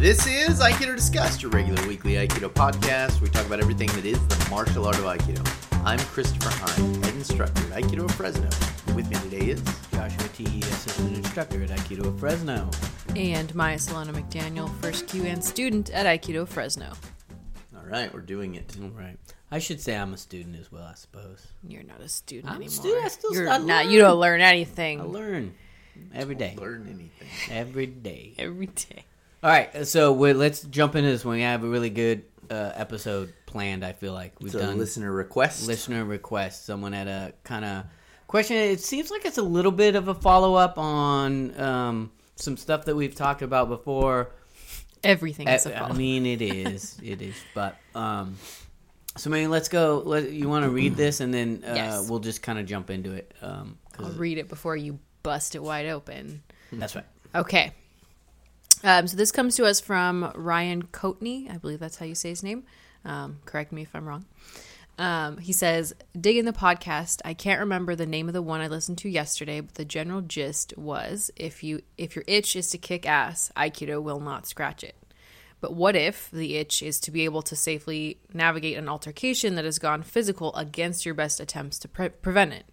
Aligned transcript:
This 0.00 0.26
is 0.26 0.60
Aikido 0.60 0.96
Discussed, 0.96 1.42
your 1.42 1.50
regular 1.50 1.86
weekly 1.86 2.14
Aikido 2.14 2.48
podcast. 2.48 3.20
We 3.20 3.28
talk 3.28 3.44
about 3.44 3.60
everything 3.60 3.88
that 3.88 4.06
is 4.06 4.18
the 4.28 4.48
martial 4.50 4.86
art 4.86 4.96
of 4.96 5.04
Aikido. 5.04 5.46
I'm 5.84 5.98
Christopher 5.98 6.48
Hein, 6.48 7.02
head 7.02 7.14
instructor 7.14 7.60
at 7.74 7.82
Aikido 7.82 8.04
of 8.06 8.10
Fresno. 8.12 8.48
With 8.94 9.10
me 9.10 9.16
today 9.16 9.50
is 9.50 9.62
Joshua 9.92 10.28
T. 10.28 10.46
assistant 10.60 11.18
instructor 11.18 11.62
at 11.62 11.68
Aikido 11.68 12.06
of 12.06 12.18
Fresno. 12.18 12.70
And 13.14 13.54
Maya 13.54 13.76
Solana 13.76 14.12
McDaniel, 14.14 14.74
first 14.80 15.06
QN 15.06 15.42
student 15.42 15.90
at 15.90 16.06
Aikido 16.06 16.48
Fresno. 16.48 16.92
All 17.76 17.84
right, 17.84 18.12
we're 18.14 18.20
doing 18.20 18.54
it. 18.54 18.74
All 18.82 18.88
right. 18.88 19.18
I 19.50 19.58
should 19.58 19.82
say 19.82 19.96
I'm 19.96 20.14
a 20.14 20.16
student 20.16 20.56
as 20.58 20.72
well, 20.72 20.84
I 20.84 20.94
suppose. 20.94 21.46
You're 21.62 21.82
not 21.82 22.00
a 22.00 22.08
student 22.08 22.46
I'm 22.46 22.62
a 22.62 22.64
anymore. 22.64 22.70
student, 22.70 23.04
I 23.04 23.08
still- 23.08 23.34
You're 23.34 23.50
I 23.50 23.58
not. 23.58 23.90
You 23.90 24.00
don't 24.00 24.18
learn 24.18 24.40
anything 24.40 25.00
I 25.00 25.04
learn 25.04 25.54
every 26.14 26.36
day. 26.36 26.56
Learn 26.58 26.86
anything. 26.88 27.28
Every 27.50 27.86
day. 27.86 28.34
every 28.38 28.66
day. 28.66 29.04
All 29.42 29.50
right, 29.50 29.86
so 29.86 30.12
we 30.12 30.32
let's 30.34 30.62
jump 30.62 30.96
into 30.96 31.08
this 31.10 31.24
one. 31.24 31.36
We 31.36 31.42
have 31.42 31.64
a 31.64 31.68
really 31.68 31.88
good 31.88 32.24
uh, 32.50 32.72
episode 32.74 33.32
planned. 33.46 33.84
I 33.84 33.92
feel 33.92 34.12
like 34.12 34.34
we've 34.38 34.54
It's 34.54 34.62
a 34.62 34.66
done 34.66 34.76
listener 34.78 35.10
request. 35.10 35.66
listener 35.66 36.04
request. 36.04 36.66
Someone 36.66 36.92
had 36.92 37.08
a 37.08 37.32
kind 37.42 37.64
of 37.64 37.84
question. 38.26 38.56
It 38.56 38.80
seems 38.80 39.10
like 39.10 39.24
it's 39.24 39.38
a 39.38 39.42
little 39.42 39.72
bit 39.72 39.94
of 39.96 40.08
a 40.08 40.14
follow 40.14 40.56
up 40.56 40.76
on 40.76 41.58
um, 41.58 42.12
some 42.36 42.58
stuff 42.58 42.84
that 42.84 42.94
we've 42.94 43.14
talked 43.14 43.40
about 43.40 43.68
before. 43.68 44.30
Everything 45.02 45.48
is 45.48 45.64
a 45.64 45.72
I, 45.74 45.76
I 45.76 45.80
follow. 45.86 45.94
mean, 45.94 46.26
it 46.26 46.42
is, 46.42 46.98
it 47.02 47.22
is. 47.22 47.36
But 47.54 47.76
um, 47.94 48.36
so 49.16 49.30
maybe 49.30 49.46
let's 49.46 49.70
go. 49.70 50.02
Let, 50.04 50.30
you 50.30 50.50
want 50.50 50.64
to 50.66 50.70
read 50.70 50.96
this, 50.96 51.20
and 51.20 51.32
then 51.32 51.64
uh, 51.66 51.72
Yes. 51.74 52.10
we'll 52.10 52.18
just 52.18 52.42
kind 52.42 52.58
of 52.58 52.66
jump 52.66 52.90
into 52.90 53.12
it. 53.12 53.32
Um, 53.40 53.78
'cause 53.94 54.12
I'll 54.12 54.18
read 54.18 54.36
it 54.36 54.48
before 54.50 54.76
you 54.76 54.98
bust 55.22 55.54
it 55.54 55.62
wide 55.62 55.86
open. 55.86 56.42
that's 56.72 56.94
right. 56.94 57.06
Okay. 57.34 57.72
Um, 58.82 59.06
so 59.06 59.16
this 59.16 59.32
comes 59.32 59.56
to 59.56 59.64
us 59.64 59.80
from 59.80 60.32
Ryan 60.34 60.84
Coatney. 60.84 61.52
I 61.52 61.58
believe 61.58 61.80
that's 61.80 61.96
how 61.96 62.06
you 62.06 62.14
say 62.14 62.30
his 62.30 62.42
name. 62.42 62.64
Um, 63.04 63.38
correct 63.44 63.72
me 63.72 63.82
if 63.82 63.90
I'm 63.94 64.06
wrong. 64.06 64.24
Um, 64.98 65.38
he 65.38 65.52
says, 65.52 65.94
"Digging 66.18 66.44
the 66.44 66.52
podcast. 66.52 67.20
I 67.24 67.32
can't 67.32 67.60
remember 67.60 67.94
the 67.94 68.06
name 68.06 68.28
of 68.28 68.34
the 68.34 68.42
one 68.42 68.60
I 68.60 68.68
listened 68.68 68.98
to 68.98 69.08
yesterday, 69.08 69.60
but 69.60 69.74
the 69.76 69.84
general 69.84 70.20
gist 70.20 70.76
was 70.76 71.30
if 71.36 71.62
you 71.62 71.80
if 71.96 72.14
your 72.14 72.24
itch 72.26 72.54
is 72.54 72.70
to 72.70 72.78
kick 72.78 73.08
ass, 73.08 73.50
Aikido 73.56 74.02
will 74.02 74.20
not 74.20 74.46
scratch 74.46 74.84
it. 74.84 74.96
But 75.60 75.74
what 75.74 75.96
if 75.96 76.30
the 76.30 76.56
itch 76.56 76.82
is 76.82 77.00
to 77.00 77.10
be 77.10 77.24
able 77.24 77.42
to 77.42 77.56
safely 77.56 78.18
navigate 78.32 78.78
an 78.78 78.88
altercation 78.88 79.54
that 79.54 79.64
has 79.64 79.78
gone 79.78 80.02
physical 80.02 80.54
against 80.54 81.04
your 81.04 81.14
best 81.14 81.40
attempts 81.40 81.78
to 81.80 81.88
pre- 81.88 82.08
prevent 82.10 82.52
it? 82.52 82.66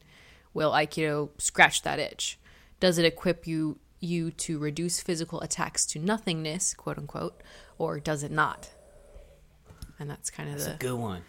Will 0.54 0.72
Aikido 0.72 1.30
scratch 1.38 1.82
that 1.84 2.00
itch? 2.00 2.40
Does 2.80 2.98
it 2.98 3.06
equip 3.06 3.48
you 3.48 3.80
you 4.08 4.32
to 4.32 4.58
reduce 4.60 5.00
physical 5.02 5.42
attacks 5.42 5.86
to 5.88 6.00
nothingness, 6.00 6.74
quote 6.74 6.98
unquote, 6.98 7.42
or 7.78 8.00
does 8.00 8.24
it 8.24 8.32
not? 8.32 8.70
And 10.00 10.10
that's 10.10 10.30
kind 10.30 10.50
of 10.50 10.56
That's 10.56 10.68
a 10.68 10.72
the, 10.72 10.78
good 10.78 10.94
one. 11.00 11.22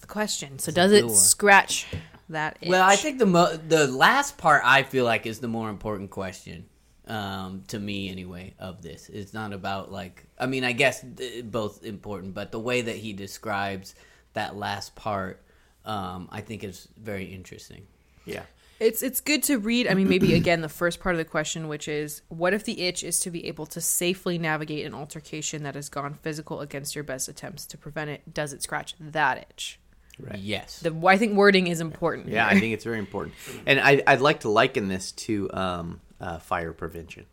the 0.00 0.06
question. 0.06 0.58
So 0.58 0.70
a 0.70 0.74
does 0.74 0.92
it 0.92 1.06
one. 1.06 1.14
scratch 1.14 1.86
that 2.28 2.58
itch? 2.60 2.68
Well, 2.68 2.82
I 2.82 2.96
think 2.96 3.18
the 3.18 3.26
mo- 3.26 3.56
the 3.56 3.86
last 3.86 4.38
part 4.38 4.62
I 4.64 4.82
feel 4.82 5.04
like 5.04 5.26
is 5.26 5.40
the 5.40 5.48
more 5.48 5.70
important 5.70 6.10
question 6.10 6.66
um, 7.06 7.62
to 7.68 7.78
me 7.78 8.10
anyway 8.10 8.54
of 8.58 8.82
this. 8.82 9.08
It's 9.08 9.32
not 9.34 9.52
about 9.52 9.90
like 9.90 10.24
I 10.38 10.46
mean 10.46 10.64
I 10.64 10.72
guess 10.72 11.04
th- 11.16 11.44
both 11.50 11.84
important, 11.84 12.34
but 12.34 12.52
the 12.52 12.60
way 12.60 12.82
that 12.82 12.96
he 12.96 13.12
describes 13.12 13.94
that 14.34 14.56
last 14.56 14.94
part, 14.94 15.42
um, 15.84 16.28
I 16.30 16.40
think 16.40 16.64
is 16.64 16.88
very 16.98 17.24
interesting. 17.26 17.86
Yeah. 18.26 18.42
It's 18.80 19.02
it's 19.02 19.20
good 19.20 19.42
to 19.44 19.58
read. 19.58 19.86
I 19.88 19.94
mean, 19.94 20.08
maybe 20.08 20.34
again 20.42 20.60
the 20.60 20.68
first 20.68 21.00
part 21.00 21.14
of 21.14 21.18
the 21.18 21.24
question, 21.24 21.68
which 21.68 21.88
is, 21.88 22.22
what 22.28 22.54
if 22.54 22.64
the 22.64 22.82
itch 22.82 23.02
is 23.02 23.20
to 23.20 23.30
be 23.30 23.46
able 23.46 23.66
to 23.66 23.80
safely 23.80 24.38
navigate 24.38 24.86
an 24.86 24.94
altercation 24.94 25.62
that 25.62 25.74
has 25.74 25.88
gone 25.88 26.14
physical 26.22 26.60
against 26.60 26.94
your 26.94 27.04
best 27.04 27.28
attempts 27.28 27.66
to 27.66 27.78
prevent 27.78 28.10
it? 28.10 28.34
Does 28.34 28.52
it 28.52 28.62
scratch 28.62 28.94
that 28.98 29.46
itch? 29.50 29.78
Right. 30.18 30.38
Yes. 30.38 30.80
The 30.80 30.94
I 31.06 31.16
think 31.16 31.34
wording 31.34 31.66
is 31.66 31.80
important. 31.80 32.28
Yeah, 32.28 32.46
I 32.46 32.58
think 32.58 32.72
it's 32.72 32.84
very 32.84 32.98
important. 32.98 33.34
And 33.66 33.80
I, 33.80 34.02
I'd 34.06 34.20
like 34.20 34.40
to 34.40 34.48
liken 34.48 34.88
this 34.88 35.12
to 35.12 35.50
um, 35.52 36.00
uh, 36.20 36.38
fire 36.38 36.72
prevention. 36.72 37.26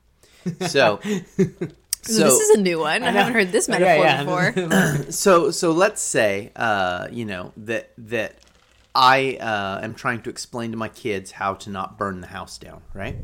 So, 0.67 0.99
so 2.01 2.23
this 2.23 2.39
is 2.39 2.57
a 2.57 2.61
new 2.61 2.79
one. 2.79 3.03
I, 3.03 3.11
haven't 3.11 3.33
heard 3.33 3.51
this 3.51 3.69
metaphor 3.69 4.51
before. 4.51 5.05
so 5.11 5.51
so 5.51 5.71
let's 5.71 6.01
say 6.01 6.51
uh, 6.55 7.07
you 7.11 7.25
know 7.25 7.53
that 7.57 7.91
that 7.99 8.37
I 8.93 9.37
uh, 9.39 9.79
am 9.83 9.93
trying 9.93 10.21
to 10.23 10.29
explain 10.29 10.71
to 10.71 10.77
my 10.77 10.89
kids 10.89 11.31
how 11.31 11.53
to 11.55 11.69
not 11.69 11.97
burn 11.97 12.21
the 12.21 12.27
house 12.27 12.57
down, 12.57 12.81
right? 12.93 13.15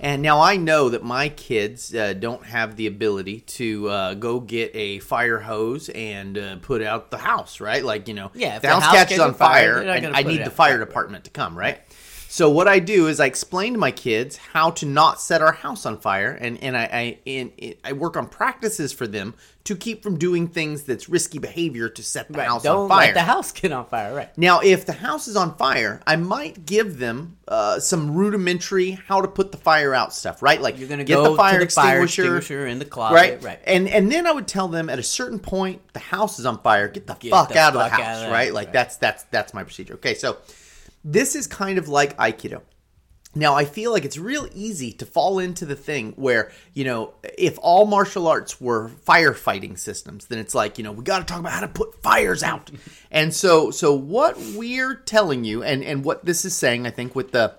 And 0.00 0.22
now 0.22 0.40
I 0.40 0.56
know 0.56 0.88
that 0.88 1.02
my 1.04 1.28
kids 1.28 1.94
uh, 1.94 2.12
don't 2.14 2.44
have 2.44 2.76
the 2.76 2.86
ability 2.86 3.40
to 3.40 3.88
uh, 3.88 4.14
go 4.14 4.40
get 4.40 4.72
a 4.74 4.98
fire 4.98 5.38
hose 5.38 5.88
and 5.88 6.36
uh, 6.36 6.56
put 6.56 6.82
out 6.82 7.10
the 7.10 7.18
house, 7.18 7.60
right? 7.60 7.82
Like 7.82 8.08
you 8.08 8.14
know, 8.14 8.30
Yeah, 8.34 8.56
if 8.56 8.62
the 8.62 8.68
house 8.68 8.82
house 8.82 8.94
catches 8.94 9.20
on 9.20 9.34
fire, 9.34 9.76
fire, 9.76 9.84
they're 9.84 9.94
I, 9.94 10.00
gonna 10.00 10.16
I 10.16 10.22
put 10.22 10.32
need 10.32 10.44
the 10.44 10.50
fire 10.50 10.78
department 10.78 11.24
to 11.24 11.30
come, 11.30 11.56
right? 11.56 11.80
So 12.34 12.50
what 12.50 12.66
I 12.66 12.80
do 12.80 13.06
is 13.06 13.20
I 13.20 13.26
explain 13.26 13.74
to 13.74 13.78
my 13.78 13.92
kids 13.92 14.38
how 14.38 14.70
to 14.72 14.86
not 14.86 15.20
set 15.20 15.40
our 15.40 15.52
house 15.52 15.86
on 15.86 15.98
fire, 15.98 16.32
and 16.32 16.60
and 16.64 16.76
I 16.76 16.82
I, 16.92 17.18
and 17.30 17.52
I 17.84 17.92
work 17.92 18.16
on 18.16 18.26
practices 18.26 18.92
for 18.92 19.06
them 19.06 19.34
to 19.62 19.76
keep 19.76 20.02
from 20.02 20.18
doing 20.18 20.48
things 20.48 20.82
that's 20.82 21.08
risky 21.08 21.38
behavior 21.38 21.88
to 21.90 22.02
set 22.02 22.26
the 22.26 22.38
Right, 22.38 22.48
house 22.48 22.64
Don't 22.64 22.76
on 22.76 22.88
fire. 22.88 23.06
let 23.06 23.14
the 23.14 23.20
house 23.22 23.52
get 23.52 23.70
on 23.70 23.86
fire. 23.86 24.12
Right. 24.12 24.36
Now, 24.36 24.58
if 24.58 24.84
the 24.84 24.94
house 24.94 25.28
is 25.28 25.36
on 25.36 25.54
fire, 25.56 26.02
I 26.08 26.16
might 26.16 26.66
give 26.66 26.98
them 26.98 27.36
uh, 27.46 27.78
some 27.78 28.12
rudimentary 28.16 28.90
how 29.06 29.20
to 29.20 29.28
put 29.28 29.52
the 29.52 29.58
fire 29.58 29.94
out 29.94 30.12
stuff, 30.12 30.42
right? 30.42 30.60
Like 30.60 30.76
You're 30.76 30.88
gonna 30.88 31.04
get 31.04 31.14
go 31.14 31.30
the 31.30 31.36
fire 31.36 31.60
to 31.60 31.66
the 31.66 31.70
fire 31.70 32.02
extinguisher, 32.02 32.38
extinguisher 32.38 32.66
in 32.66 32.80
the 32.80 32.84
closet. 32.84 33.14
right? 33.14 33.42
Right. 33.44 33.60
And 33.64 33.86
and 33.88 34.10
then 34.10 34.26
I 34.26 34.32
would 34.32 34.48
tell 34.48 34.66
them 34.66 34.90
at 34.90 34.98
a 34.98 35.04
certain 35.04 35.38
point 35.38 35.82
the 35.92 36.00
house 36.00 36.40
is 36.40 36.46
on 36.46 36.60
fire. 36.62 36.88
Get 36.88 37.06
the 37.06 37.14
Get 37.14 37.30
fuck 37.30 37.50
the 37.50 37.58
out 37.60 37.68
of 37.68 37.74
the 37.74 37.90
fuck 37.90 37.92
out 37.92 38.04
house, 38.06 38.22
of 38.22 38.26
the 38.26 38.32
right? 38.32 38.52
Like 38.52 38.66
right. 38.66 38.72
that's 38.72 38.96
that's 38.96 39.22
that's 39.30 39.54
my 39.54 39.62
procedure. 39.62 39.94
Okay, 39.94 40.14
so 40.14 40.38
this 41.04 41.36
is 41.36 41.46
kind 41.46 41.78
of 41.78 41.88
like 41.88 42.16
Aikido. 42.16 42.62
Now, 43.36 43.54
I 43.54 43.64
feel 43.64 43.90
like 43.90 44.04
it's 44.04 44.16
real 44.16 44.48
easy 44.54 44.92
to 44.92 45.06
fall 45.06 45.40
into 45.40 45.66
the 45.66 45.74
thing 45.74 46.12
where, 46.12 46.52
you 46.72 46.84
know, 46.84 47.14
if 47.36 47.58
all 47.60 47.84
martial 47.84 48.28
arts 48.28 48.60
were 48.60 48.88
firefighting 48.88 49.76
systems, 49.78 50.26
then 50.26 50.38
it's 50.38 50.54
like, 50.54 50.78
you 50.78 50.84
know, 50.84 50.92
we 50.92 51.02
got 51.02 51.18
to 51.18 51.24
talk 51.24 51.40
about 51.40 51.52
how 51.52 51.60
to 51.60 51.68
put 51.68 52.00
fires 52.00 52.42
out. 52.42 52.70
and 53.10 53.34
so 53.34 53.70
so 53.70 53.92
what 53.92 54.38
we're 54.54 54.94
telling 54.94 55.44
you 55.44 55.62
and 55.62 55.82
and 55.82 56.04
what 56.04 56.24
this 56.24 56.44
is 56.44 56.56
saying, 56.56 56.86
I 56.86 56.90
think 56.90 57.14
with 57.14 57.32
the 57.32 57.56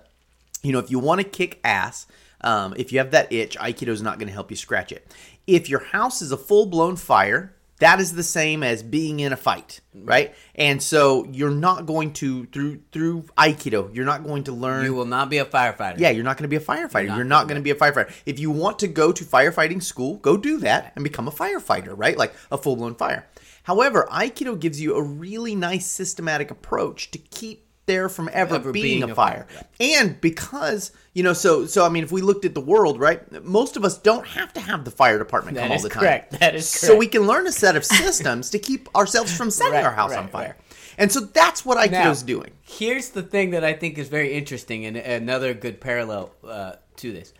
you 0.62 0.72
know, 0.72 0.78
if 0.78 0.90
you 0.90 0.98
want 0.98 1.20
to 1.20 1.26
kick 1.26 1.60
ass, 1.62 2.06
um, 2.40 2.74
if 2.76 2.92
you 2.92 2.98
have 2.98 3.10
that 3.10 3.32
itch, 3.32 3.56
Aikido 3.58 3.88
is 3.88 4.02
not 4.02 4.18
going 4.18 4.28
to 4.28 4.34
help 4.34 4.50
you 4.50 4.56
scratch 4.56 4.92
it. 4.92 5.14
If 5.46 5.68
your 5.68 5.80
house 5.80 6.22
is 6.22 6.32
a 6.32 6.36
full 6.36 6.66
blown 6.66 6.96
fire, 6.96 7.55
that 7.78 8.00
is 8.00 8.14
the 8.14 8.22
same 8.22 8.62
as 8.62 8.82
being 8.82 9.20
in 9.20 9.32
a 9.32 9.36
fight, 9.36 9.80
right? 9.94 10.34
And 10.54 10.82
so 10.82 11.26
you're 11.30 11.50
not 11.50 11.84
going 11.86 12.12
to 12.14 12.46
through 12.46 12.80
through 12.92 13.22
Aikido, 13.36 13.94
you're 13.94 14.04
not 14.06 14.24
going 14.24 14.44
to 14.44 14.52
learn. 14.52 14.84
You 14.84 14.94
will 14.94 15.04
not 15.04 15.28
be 15.28 15.38
a 15.38 15.44
firefighter. 15.44 15.98
yeah, 15.98 16.10
you're 16.10 16.24
not 16.24 16.36
going 16.38 16.48
to 16.48 16.48
be 16.48 16.56
a 16.56 16.66
firefighter. 16.66 17.14
You're 17.14 17.24
not 17.24 17.48
going 17.48 17.56
to 17.60 17.62
be 17.62 17.70
a 17.70 17.74
firefighter. 17.74 18.10
If 18.24 18.38
you 18.38 18.50
want 18.50 18.78
to 18.80 18.88
go 18.88 19.12
to 19.12 19.24
firefighting 19.24 19.82
school, 19.82 20.16
go 20.18 20.36
do 20.36 20.58
that 20.58 20.92
and 20.94 21.02
become 21.04 21.28
a 21.28 21.32
firefighter, 21.32 21.92
right? 21.96 22.16
Like 22.16 22.32
a 22.50 22.58
full 22.58 22.76
blown 22.76 22.94
fire. 22.94 23.26
However, 23.64 24.06
Aikido 24.12 24.58
gives 24.58 24.80
you 24.80 24.94
a 24.94 25.02
really 25.02 25.54
nice 25.54 25.86
systematic 25.86 26.50
approach 26.50 27.10
to 27.10 27.18
keep 27.18 27.66
there 27.86 28.08
from 28.08 28.28
ever, 28.32 28.56
Ever 28.56 28.72
being, 28.72 28.84
being 29.00 29.02
a 29.04 29.12
a 29.12 29.14
fire. 29.14 29.46
fire, 29.48 29.64
And 29.80 30.20
because, 30.20 30.92
you 31.16 31.22
know, 31.22 31.32
so 31.32 31.64
so 31.64 31.82
I 31.86 31.88
mean 31.88 32.04
if 32.04 32.12
we 32.12 32.20
looked 32.20 32.44
at 32.44 32.52
the 32.54 32.60
world, 32.60 33.00
right? 33.00 33.20
Most 33.42 33.78
of 33.78 33.86
us 33.86 33.96
don't 33.96 34.26
have 34.26 34.52
to 34.52 34.60
have 34.60 34.84
the 34.84 34.90
fire 34.90 35.18
department 35.18 35.54
That 35.56 35.62
come 35.62 35.72
all 35.72 35.80
the 35.82 35.88
time. 35.88 36.00
correct. 36.02 36.32
That 36.40 36.54
is 36.54 36.70
correct. 36.70 36.84
So 36.84 36.94
we 36.94 37.06
can 37.06 37.22
learn 37.26 37.46
a 37.46 37.52
set 37.52 37.74
of 37.74 37.86
systems 37.86 38.50
to 38.50 38.58
keep 38.58 38.94
ourselves 38.94 39.34
from 39.34 39.50
setting 39.50 39.72
Right, 39.72 39.84
our 39.84 39.92
house 39.94 40.12
on 40.12 40.28
fire. 40.28 40.48
right. 40.58 40.78
And 40.98 41.10
so 41.10 41.20
that's 41.20 41.64
what 41.64 41.78
Aikido's 41.78 42.22
Now, 42.22 42.26
doing. 42.26 42.50
Here's 42.60 43.08
the 43.10 43.22
thing 43.22 43.50
that 43.52 43.64
I 43.64 43.72
think 43.72 43.96
is 43.96 44.08
very 44.08 44.34
interesting 44.34 44.84
and 44.84 44.96
another 44.98 45.54
good 45.54 45.80
parallel 45.80 46.32
uh, 46.46 46.72
to 46.96 47.12
this. 47.12 47.32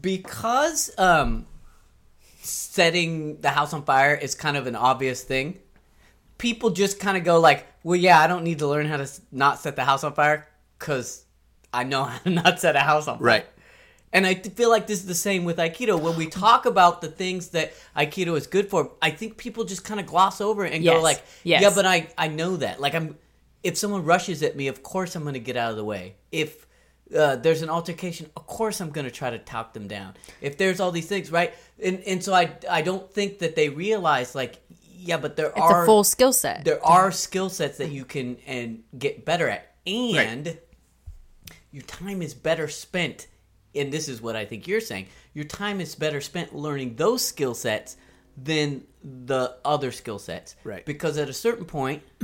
Because 0.00 0.90
um, 0.96 1.44
setting 2.40 3.40
the 3.42 3.50
house 3.50 3.74
on 3.74 3.84
fire 3.84 4.14
is 4.14 4.34
kind 4.34 4.56
of 4.56 4.66
an 4.66 4.74
obvious 4.76 5.22
thing, 5.22 5.58
people 6.38 6.70
just 6.70 6.98
kind 6.98 7.16
of 7.18 7.24
go 7.24 7.40
like, 7.40 7.66
well, 7.82 7.96
yeah, 7.96 8.18
I 8.20 8.26
don't 8.26 8.44
need 8.44 8.58
to 8.60 8.66
learn 8.66 8.86
how 8.86 8.96
to 8.96 9.08
not 9.32 9.58
set 9.58 9.76
the 9.76 9.84
house 9.84 10.02
on 10.04 10.14
fire 10.14 10.48
because 10.78 11.24
I 11.72 11.84
know 11.84 12.04
how 12.10 12.18
to 12.18 12.30
not 12.30 12.60
set 12.60 12.76
a 12.76 12.80
house 12.80 13.08
on 13.08 13.18
fire. 13.18 13.24
Right. 13.26 13.46
And 14.10 14.26
I 14.26 14.34
feel 14.34 14.70
like 14.70 14.86
this 14.86 15.00
is 15.00 15.06
the 15.06 15.14
same 15.14 15.44
with 15.44 15.58
Aikido. 15.58 16.00
When 16.00 16.16
we 16.16 16.28
talk 16.28 16.64
about 16.64 17.02
the 17.02 17.08
things 17.08 17.48
that 17.48 17.74
Aikido 17.94 18.38
is 18.38 18.46
good 18.46 18.70
for, 18.70 18.92
I 19.02 19.10
think 19.10 19.36
people 19.36 19.64
just 19.64 19.84
kind 19.84 20.00
of 20.00 20.06
gloss 20.06 20.40
over 20.40 20.64
it 20.64 20.72
and 20.72 20.82
go 20.82 21.02
like, 21.02 21.22
Yes. 21.44 21.60
"Yeah, 21.62 21.70
but 21.74 21.84
I 21.84 22.08
I 22.16 22.28
know 22.28 22.56
that." 22.56 22.80
Like 22.80 22.94
I'm, 22.94 23.18
if 23.62 23.76
someone 23.76 24.04
rushes 24.06 24.42
at 24.42 24.56
me, 24.56 24.68
of 24.68 24.82
course 24.82 25.14
I'm 25.14 25.22
going 25.24 25.34
to 25.34 25.40
get 25.40 25.58
out 25.58 25.70
of 25.72 25.76
the 25.76 25.84
way. 25.84 26.14
If 26.32 26.66
uh, 27.14 27.36
there's 27.36 27.60
an 27.60 27.68
altercation, 27.68 28.30
of 28.34 28.46
course 28.46 28.80
I'm 28.80 28.90
going 28.90 29.04
to 29.04 29.10
try 29.10 29.28
to 29.28 29.38
talk 29.38 29.74
them 29.74 29.88
down. 29.88 30.14
If 30.40 30.56
there's 30.56 30.80
all 30.80 30.90
these 30.90 31.06
things, 31.06 31.30
right? 31.30 31.52
And 31.82 32.00
and 32.06 32.24
so 32.24 32.32
I 32.32 32.56
I 32.70 32.80
don't 32.80 33.12
think 33.12 33.40
that 33.40 33.56
they 33.56 33.68
realize 33.68 34.34
like, 34.34 34.56
yeah, 34.96 35.18
but 35.18 35.36
there 35.36 35.48
It's 35.48 35.58
are 35.60 35.82
a 35.82 35.86
full 35.86 36.02
skill 36.02 36.32
set. 36.32 36.64
there 36.64 36.82
are 36.82 37.12
skill 37.12 37.50
sets 37.50 37.76
that 37.76 37.90
you 37.90 38.06
can 38.06 38.38
and 38.46 38.84
get 38.98 39.26
better 39.26 39.50
at 39.50 39.74
and 39.86 40.56
your 41.72 41.82
time 41.84 42.22
is 42.22 42.34
better 42.34 42.68
spent 42.68 43.26
and 43.74 43.92
this 43.92 44.08
is 44.08 44.20
what 44.22 44.34
i 44.36 44.44
think 44.44 44.66
you're 44.66 44.80
saying 44.80 45.06
your 45.34 45.44
time 45.44 45.80
is 45.80 45.94
better 45.94 46.20
spent 46.20 46.54
learning 46.54 46.96
those 46.96 47.24
skill 47.24 47.54
sets 47.54 47.96
than 48.36 48.84
the 49.02 49.56
other 49.64 49.90
skill 49.90 50.18
sets. 50.20 50.54
Right. 50.62 50.84
Because 50.86 51.18
at 51.18 51.28
a 51.28 51.32
certain 51.32 51.64
point, 51.64 52.02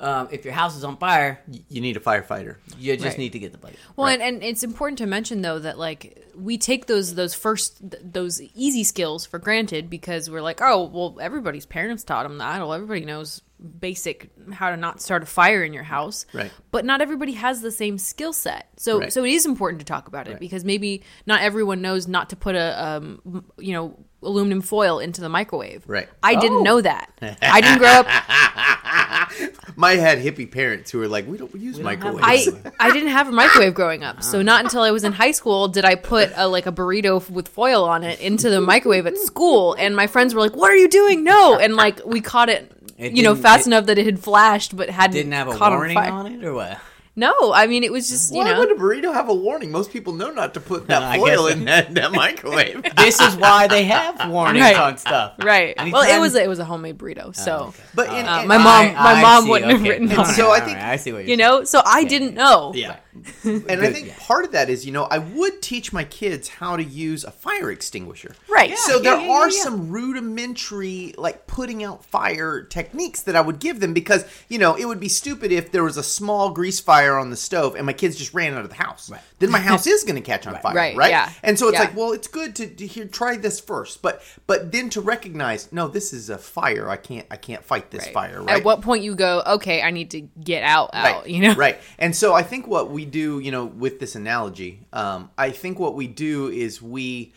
um, 0.00 0.28
if 0.32 0.44
your 0.44 0.52
house 0.54 0.76
is 0.76 0.82
on 0.84 0.96
fire, 0.96 1.40
You 1.68 1.80
need 1.80 1.96
a 1.96 2.00
firefighter. 2.00 2.56
you 2.78 2.94
just 2.96 3.04
Right. 3.06 3.18
need 3.18 3.32
to 3.32 3.38
get 3.38 3.52
the 3.52 3.58
blade. 3.58 3.76
Well, 3.96 4.08
and, 4.08 4.20
and 4.22 4.42
it's 4.42 4.64
important 4.64 4.98
to 4.98 5.06
mention 5.06 5.42
though 5.42 5.58
that 5.60 5.78
like 5.78 6.24
we 6.34 6.58
take 6.58 6.86
those 6.86 7.14
those 7.14 7.34
first 7.34 7.78
th- 7.88 8.02
those 8.04 8.40
easy 8.54 8.82
skills 8.84 9.24
for 9.26 9.38
granted 9.38 9.88
because 9.90 10.28
we're 10.28 10.42
like, 10.42 10.60
oh, 10.60 10.84
well, 10.86 11.18
everybody's 11.20 11.66
parents 11.66 12.02
taught 12.04 12.24
them 12.24 12.38
that. 12.38 12.58
Well, 12.60 12.72
everybody 12.72 13.04
knows 13.04 13.42
basic 13.80 14.30
how 14.52 14.70
to 14.70 14.76
not 14.76 15.00
start 15.00 15.22
a 15.22 15.26
fire 15.26 15.62
in 15.62 15.72
your 15.72 15.82
house. 15.84 16.26
Right. 16.32 16.50
But 16.70 16.84
not 16.84 17.00
everybody 17.00 17.32
has 17.32 17.60
the 17.60 17.70
same 17.70 17.96
skill 17.98 18.32
set. 18.32 18.68
So 18.76 19.00
Right. 19.00 19.12
so 19.12 19.24
it 19.24 19.30
is 19.32 19.46
important 19.46 19.80
to 19.80 19.84
talk 19.86 20.08
about 20.08 20.26
it 20.26 20.32
Right. 20.32 20.40
because 20.40 20.64
maybe 20.64 21.02
not 21.26 21.42
everyone 21.42 21.80
knows 21.82 22.08
not 22.08 22.30
to 22.30 22.36
put 22.36 22.54
a 22.56 22.84
um 22.84 23.44
you 23.58 23.72
know 23.72 23.96
aluminum 24.24 24.60
foil 24.60 24.98
into 25.00 25.20
the 25.20 25.28
microwave. 25.28 25.82
Right. 25.86 26.08
I 26.22 26.34
Oh. 26.36 26.40
didn't 26.40 26.62
know 26.62 26.80
that. 26.80 27.10
I 27.42 27.60
didn't 27.60 27.78
grow 27.78 27.88
up 27.88 28.06
My 29.76 29.92
had 29.92 30.18
hippie 30.18 30.50
parents 30.50 30.90
who 30.90 30.98
were 30.98 31.08
like, 31.08 31.26
"We 31.26 31.38
don't 31.38 31.54
use 31.54 31.78
don't 31.78 31.86
have 31.86 32.00
microwaves." 32.00 32.48
I 32.54 32.72
I 32.88 32.92
didn't 32.92 33.08
have 33.10 33.28
a 33.28 33.32
microwave 33.32 33.74
growing 33.74 34.04
up, 34.04 34.22
so 34.22 34.42
not 34.42 34.62
until 34.62 34.82
I 34.82 34.90
was 34.90 35.04
in 35.04 35.12
high 35.12 35.30
school 35.30 35.68
did 35.68 35.84
I 35.84 35.94
put 35.94 36.30
a, 36.36 36.46
like 36.46 36.66
a 36.66 36.72
burrito 36.72 37.28
with 37.30 37.48
foil 37.48 37.84
on 37.84 38.04
it 38.04 38.20
into 38.20 38.50
the 38.50 38.60
microwave 38.60 39.06
at 39.06 39.16
school. 39.16 39.74
And 39.78 39.96
my 39.96 40.06
friends 40.06 40.34
were 40.34 40.40
like, 40.40 40.54
"What 40.54 40.70
are 40.70 40.76
you 40.76 40.88
doing? 40.88 41.24
No!" 41.24 41.58
And 41.58 41.74
like 41.76 42.04
we 42.04 42.20
caught 42.20 42.48
it, 42.50 42.70
It 43.02 43.16
you 43.16 43.22
know, 43.22 43.34
fast 43.34 43.62
it- 43.66 43.66
enough 43.68 43.86
that 43.86 43.98
it 43.98 44.06
had 44.06 44.18
flashed, 44.20 44.76
but 44.76 44.88
hadn't 44.90 45.16
Didn't 45.16 45.32
have 45.32 45.48
a 45.48 45.56
caught 45.56 45.72
warning 45.72 45.96
on, 45.96 46.02
fire. 46.04 46.12
on 46.12 46.26
it 46.32 46.44
or 46.44 46.54
what? 46.54 46.78
No, 47.14 47.52
I 47.52 47.66
mean 47.66 47.84
it 47.84 47.92
was 47.92 48.08
just 48.08 48.32
you 48.32 48.38
Why 48.38 48.52
know. 48.52 48.60
would 48.60 48.70
a 48.72 48.74
burrito 48.74 49.12
have 49.12 49.28
a 49.28 49.34
warning? 49.34 49.70
Most 49.70 49.92
people 49.92 50.14
know 50.14 50.30
not 50.30 50.54
to 50.54 50.60
put 50.60 50.86
that 50.86 51.02
I 51.14 51.18
foil 51.18 51.46
in 51.48 51.66
that, 51.66 51.92
that 51.94 52.12
microwave. 52.12 52.82
This 52.96 53.20
is 53.20 53.36
why 53.36 53.66
they 53.68 53.84
have 53.84 54.30
warnings 54.30 54.62
Right. 54.64 54.76
on 54.78 54.96
stuff. 54.96 55.34
Right. 55.38 55.74
Well, 55.76 55.86
it 56.02 56.04
Anytime- 56.04 56.20
was 56.22 56.34
it 56.36 56.48
was 56.48 56.58
a 56.58 56.64
homemade 56.64 56.96
burrito, 56.96 57.36
so 57.36 57.52
Oh, 57.54 57.68
okay. 57.68 57.82
But 57.94 58.06
in, 58.14 58.26
Uh, 58.26 58.40
in- 58.42 58.48
my 58.48 58.56
mom- 58.56 58.66
I- 58.66 58.92
my 58.94 59.12
I 59.12 59.20
mom 59.22 59.44
see, 59.44 59.50
wouldn't 59.50 59.70
have 59.72 59.80
okay. 59.82 59.90
written 59.90 60.08
And 60.10 60.18
on 60.20 60.24
so 60.26 60.46
All 60.46 60.52
I 60.52 60.60
think- 60.60 60.78
all 60.78 60.84
right, 60.84 60.92
I 60.92 60.96
see 60.96 61.12
what 61.12 61.18
you're 61.18 61.28
you 61.28 61.36
know, 61.36 61.64
so 61.64 61.82
I 61.84 62.04
didn't 62.04 62.32
know. 62.34 62.72
Yeah. 62.74 62.96
and 63.44 63.80
I 63.82 63.92
think 63.92 64.08
yeah. 64.08 64.14
part 64.18 64.44
of 64.44 64.52
that 64.52 64.68
is, 64.70 64.84
you 64.86 64.92
know, 64.92 65.04
I 65.04 65.18
would 65.18 65.62
teach 65.62 65.92
my 65.92 66.04
kids 66.04 66.48
how 66.48 66.76
to 66.76 66.82
use 66.84 67.24
a 67.24 67.30
fire 67.30 67.70
extinguisher. 67.70 68.34
Right. 68.48 68.76
So 68.76 68.96
Yeah, 68.96 69.02
there 69.02 69.16
yeah, 69.20 69.26
yeah, 69.26 69.32
are 69.32 69.50
yeah. 69.50 69.62
some 69.62 69.90
rudimentary, 69.90 71.14
like 71.18 71.46
putting 71.46 71.84
out 71.84 72.04
fire 72.04 72.62
techniques 72.62 73.22
that 73.22 73.36
I 73.36 73.40
would 73.40 73.58
give 73.58 73.80
them 73.80 73.92
because, 73.92 74.24
you 74.48 74.58
know, 74.58 74.74
it 74.74 74.86
would 74.86 75.00
be 75.00 75.08
stupid 75.08 75.52
if 75.52 75.70
there 75.72 75.84
was 75.84 75.96
a 75.96 76.02
small 76.02 76.50
grease 76.50 76.80
fire 76.80 77.16
on 77.18 77.30
the 77.30 77.36
stove 77.36 77.76
and 77.76 77.86
my 77.86 77.92
kids 77.92 78.16
just 78.16 78.34
ran 78.34 78.54
out 78.54 78.62
of 78.64 78.68
the 78.70 78.76
house. 78.76 79.10
Right. 79.10 79.20
Then 79.38 79.50
my 79.50 79.60
house 79.60 79.86
is 79.94 80.04
going 80.04 80.16
to 80.16 80.22
catch 80.22 80.46
on 80.46 80.58
fire. 80.60 80.74
Right, 80.74 80.96
Right. 80.96 81.10
yeah. 81.10 81.30
And 81.42 81.58
so 81.58 81.68
it's 81.68 81.74
Yeah. 81.78 81.84
like, 81.84 81.96
well, 81.96 82.12
it's 82.12 82.28
good 82.28 82.54
to, 82.56 82.66
to 82.66 82.86
hear, 82.86 83.04
try 83.06 83.36
this 83.36 83.60
first, 83.60 84.02
but 84.02 84.22
but 84.46 84.72
then 84.72 84.90
to 84.90 85.00
recognize, 85.00 85.70
no, 85.72 85.88
this 85.88 86.12
is 86.12 86.30
a 86.30 86.38
fire. 86.38 86.88
I 86.88 86.96
can't 86.96 87.26
I 87.30 87.36
can't 87.36 87.64
fight 87.64 87.90
this 87.90 88.04
Right. 88.04 88.14
fire. 88.14 88.42
Right. 88.42 88.58
At 88.58 88.64
what 88.64 88.80
point 88.82 89.02
you 89.04 89.14
go, 89.14 89.42
okay, 89.46 89.82
I 89.82 89.90
need 89.90 90.10
to 90.12 90.20
get 90.42 90.62
out, 90.62 90.90
out, 90.92 91.04
right, 91.04 91.26
you 91.26 91.40
know? 91.40 91.54
right 91.54 91.78
and 91.98 92.14
so 92.14 92.34
i 92.34 92.42
think 92.42 92.66
what 92.66 92.90
we 92.90 93.04
do 93.12 93.38
you 93.38 93.50
know 93.50 93.64
with 93.64 94.00
this 94.00 94.14
analogy 94.14 94.86
um, 94.92 95.30
i 95.38 95.50
think 95.50 95.78
what 95.78 95.94
we 95.94 96.06
do 96.06 96.48
is 96.48 96.82
we 96.82 97.32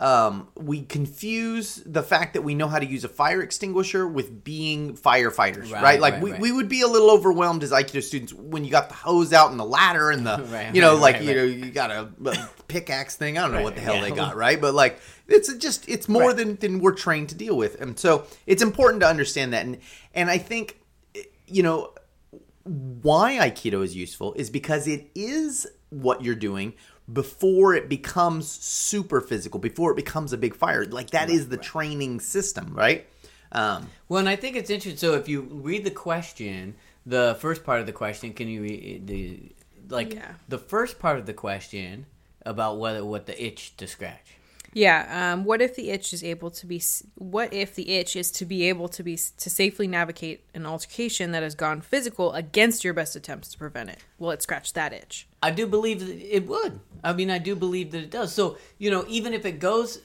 um, 0.00 0.48
we 0.56 0.82
confuse 0.82 1.76
the 1.76 2.02
fact 2.02 2.34
that 2.34 2.42
we 2.42 2.56
know 2.56 2.66
how 2.66 2.80
to 2.80 2.84
use 2.84 3.04
a 3.04 3.08
fire 3.08 3.40
extinguisher 3.40 4.06
with 4.08 4.42
being 4.42 4.96
firefighters 4.96 5.72
right, 5.72 5.82
Right, 5.82 6.00
like 6.00 6.14
right, 6.14 6.22
we, 6.22 6.32
right. 6.32 6.40
we 6.40 6.52
would 6.52 6.68
be 6.68 6.80
a 6.82 6.88
little 6.88 7.12
overwhelmed 7.12 7.62
as 7.62 7.70
aikido 7.70 8.02
students 8.02 8.32
when 8.32 8.64
you 8.64 8.72
got 8.72 8.88
the 8.88 8.96
hose 8.96 9.32
out 9.32 9.52
and 9.52 9.58
the 9.58 9.64
ladder 9.64 10.10
and 10.10 10.26
the 10.26 10.70
you 10.74 10.80
know 10.80 10.96
like 10.96 11.22
you 11.22 11.34
know 11.34 11.44
you 11.44 11.70
got 11.70 11.92
a, 11.92 12.08
a 12.26 12.50
pickaxe 12.66 13.14
thing. 13.16 13.38
I 13.38 13.42
don't 13.42 13.52
know 13.52 13.62
what 13.62 13.76
the 13.76 13.80
hell 13.80 13.94
yeah. 13.94 14.02
they 14.02 14.10
got 14.10 14.34
right? 14.36 14.60
But 14.60 14.74
like 14.74 14.98
it's 15.28 15.54
just 15.54 15.88
it's 15.88 16.08
more 16.08 16.32
than 16.32 16.56
than 16.56 16.80
we're 16.80 16.92
trained 16.92 17.28
to 17.28 17.36
deal 17.36 17.56
with. 17.56 17.80
And 17.80 17.98
so 17.98 18.26
it's 18.46 18.62
important 18.62 19.00
to 19.02 19.08
understand 19.08 19.52
that. 19.52 19.64
And 19.64 19.78
and 20.12 20.28
i 20.28 20.38
think 20.38 20.80
you 21.46 21.62
know 21.62 21.92
why 22.64 23.34
aikido 23.34 23.84
is 23.84 23.94
useful 23.94 24.32
is 24.34 24.50
because 24.50 24.86
it 24.86 25.10
is 25.14 25.66
what 25.90 26.22
you're 26.22 26.34
doing 26.34 26.74
before 27.12 27.74
it 27.74 27.88
becomes 27.88 28.50
super 28.50 29.20
physical 29.20 29.60
before 29.60 29.92
it 29.92 29.96
becomes 29.96 30.32
a 30.32 30.38
big 30.38 30.54
fire 30.56 30.84
like 30.86 31.10
that 31.10 31.28
is 31.28 31.48
the 31.48 31.56
training 31.58 32.18
system 32.20 32.72
right 32.74 33.06
um, 33.52 33.88
Well, 34.08 34.18
and 34.18 34.28
I 34.28 34.34
think 34.34 34.56
it's 34.56 34.68
interesting. 34.68 34.98
So 34.98 35.14
if 35.14 35.28
you 35.28 35.42
read 35.42 35.84
the 35.84 35.90
question, 35.92 36.74
the 37.06 37.36
first 37.38 37.62
part 37.62 37.78
of 37.78 37.86
the 37.86 37.92
question, 37.92 38.32
can 38.32 38.48
you 38.48 38.62
read 38.62 39.06
the 39.06 39.52
like 39.88 40.14
Yeah. 40.14 40.32
the 40.48 40.58
first 40.58 40.98
part 40.98 41.18
of 41.18 41.26
the 41.26 41.34
question 41.34 42.06
about 42.44 42.78
whether 42.78 43.04
what 43.04 43.26
the 43.26 43.44
itch 43.44 43.76
to 43.76 43.86
scratch? 43.86 44.33
Yeah. 44.74 45.32
Um, 45.32 45.44
what 45.44 45.62
if 45.62 45.76
the 45.76 45.90
itch 45.90 46.12
is 46.12 46.22
able 46.22 46.50
to 46.50 46.66
be? 46.66 46.82
What 47.14 47.52
if 47.52 47.74
the 47.76 47.90
itch 47.92 48.16
is 48.16 48.30
to 48.32 48.44
be 48.44 48.68
able 48.68 48.88
to 48.88 49.02
be 49.02 49.16
to 49.16 49.48
safely 49.48 49.86
navigate 49.86 50.44
an 50.52 50.66
altercation 50.66 51.30
that 51.30 51.44
has 51.44 51.54
gone 51.54 51.80
physical 51.80 52.32
against 52.32 52.84
your 52.84 52.92
best 52.92 53.14
attempts 53.14 53.48
to 53.52 53.58
prevent 53.58 53.90
it? 53.90 53.98
Will 54.18 54.32
it 54.32 54.42
scratch 54.42 54.72
that 54.72 54.92
itch? 54.92 55.28
I 55.42 55.52
do 55.52 55.66
believe 55.66 56.00
that 56.00 56.10
it 56.10 56.46
would. 56.48 56.80
I 57.04 57.12
mean, 57.12 57.30
I 57.30 57.38
do 57.38 57.54
believe 57.54 57.92
that 57.92 58.02
it 58.02 58.10
does. 58.10 58.34
So 58.34 58.58
you 58.78 58.90
know, 58.90 59.04
even 59.08 59.32
if 59.32 59.46
it 59.46 59.60
goes 59.60 60.00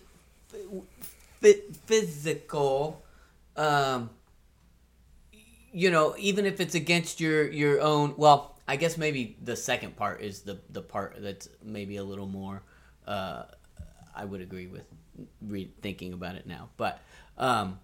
physical, 1.42 3.04
um, 3.58 4.12
you 5.74 5.90
know, 5.90 6.16
even 6.20 6.46
if 6.46 6.60
it's 6.60 6.76
against 6.76 7.20
your 7.20 7.50
your 7.50 7.82
own. 7.82 8.14
Well, 8.18 8.56
I 8.68 8.76
guess 8.76 9.00
maybe 9.00 9.36
the 9.44 9.56
second 9.56 9.96
part 9.96 10.22
is 10.22 10.42
the 10.42 10.60
the 10.70 10.84
part 10.84 11.16
that's 11.20 11.50
maybe 11.64 11.98
a 11.98 12.04
little 12.04 12.28
more. 12.28 12.62
Uh, 13.08 13.46
I 14.20 14.26
would 14.26 14.42
agree 14.42 14.68
with 14.68 14.84
re- 15.42 15.72
thinking 15.82 16.14
about 16.14 16.36
it 16.36 16.46
now, 16.46 16.70
but 16.78 17.00
um, 17.38 17.80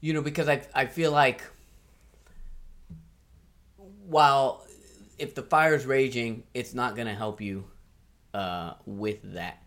you 0.00 0.12
know, 0.12 0.22
because 0.22 0.48
I 0.48 0.62
I 0.74 0.86
feel 0.86 1.12
like 1.12 1.42
while 4.06 4.66
if 5.18 5.34
the 5.34 5.42
fire's 5.42 5.86
raging, 5.86 6.44
it's 6.54 6.74
not 6.74 6.96
going 6.96 7.06
to 7.06 7.14
help 7.14 7.40
you 7.40 7.64
uh, 8.32 8.74
with 8.86 9.34
that. 9.34 9.62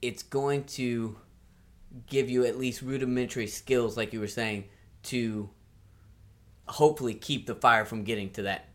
It's 0.00 0.22
going 0.22 0.64
to 0.64 1.16
give 2.06 2.30
you 2.30 2.44
at 2.44 2.58
least 2.58 2.82
rudimentary 2.82 3.46
skills, 3.46 3.96
like 3.96 4.12
you 4.12 4.20
were 4.20 4.28
saying, 4.28 4.64
to 5.04 5.50
hopefully 6.66 7.14
keep 7.14 7.46
the 7.46 7.54
fire 7.54 7.84
from 7.84 8.04
getting 8.04 8.30
to 8.30 8.42
that 8.42 8.68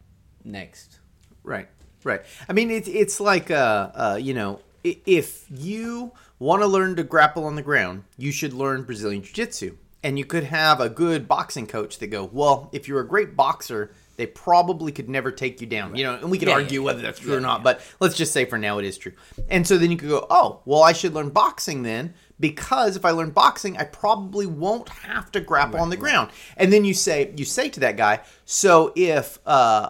next. 0.44 1.00
Right, 1.44 1.68
right. 2.04 2.22
I 2.48 2.54
mean, 2.54 2.70
it's 2.70 2.88
it's 2.88 3.20
like 3.20 3.50
uh, 3.50 3.90
uh, 3.94 4.20
you 4.22 4.34
know, 4.34 4.60
if 4.84 5.46
you 5.50 6.12
want 6.40 6.62
to 6.62 6.68
learn 6.68 6.96
to 6.96 7.04
grapple 7.04 7.46
on 7.46 7.56
the 7.56 7.62
ground, 7.62 8.04
you 8.18 8.32
should 8.32 8.54
learn 8.54 8.84
Brazilian 8.84 9.22
Jiu-Jitsu. 9.24 9.78
And 10.04 10.20
you 10.20 10.26
could 10.26 10.44
have 10.44 10.80
a 10.80 10.90
good 10.90 11.28
boxing 11.28 11.66
coach 11.66 11.98
that 11.98 12.08
go, 12.08 12.30
well, 12.32 12.70
if 12.72 12.88
you're 12.88 13.00
a 13.00 13.08
great 13.08 13.36
boxer, 13.36 13.92
they 14.18 14.28
probably 14.28 14.92
could 14.92 15.10
never 15.10 15.32
take 15.32 15.60
you 15.62 15.68
down. 15.68 15.96
You 15.96 16.04
know, 16.04 16.16
and 16.16 16.30
we 16.30 16.38
could 16.38 16.48
Yeah, 16.48 16.54
argue 16.54 16.82
yeah, 16.82 16.86
whether 16.86 17.02
that's 17.02 17.20
true 17.20 17.32
yeah, 17.32 17.38
or 17.38 17.42
not, 17.42 17.64
but 17.64 17.82
let's 18.00 18.16
just 18.16 18.32
say 18.32 18.46
for 18.46 18.58
now 18.58 18.78
it 18.78 18.86
is 18.86 18.98
true. 18.98 19.14
And 19.50 19.68
so 19.68 19.78
then 19.78 19.90
you 19.92 19.98
could 19.98 20.10
go, 20.10 20.28
oh, 20.30 20.62
well, 20.66 20.84
I 20.84 20.94
should 20.94 21.14
learn 21.14 21.30
boxing 21.30 21.84
then 21.84 22.14
because 22.40 22.96
if 22.96 23.04
I 23.04 23.12
learn 23.12 23.32
boxing, 23.32 23.78
I 23.78 23.84
probably 23.84 24.46
won't 24.46 24.90
have 24.90 25.32
to 25.32 25.42
grapple 25.42 25.80
on 25.80 25.90
the 25.90 25.98
ground. 25.98 26.32
And 26.56 26.72
then 26.72 26.86
you 26.86 26.94
say 26.94 27.34
you 27.36 27.46
say 27.46 27.70
to 27.70 27.80
that 27.82 27.98
guy, 27.98 28.22
so 28.46 28.94
if 28.96 29.40
uh, 29.46 29.90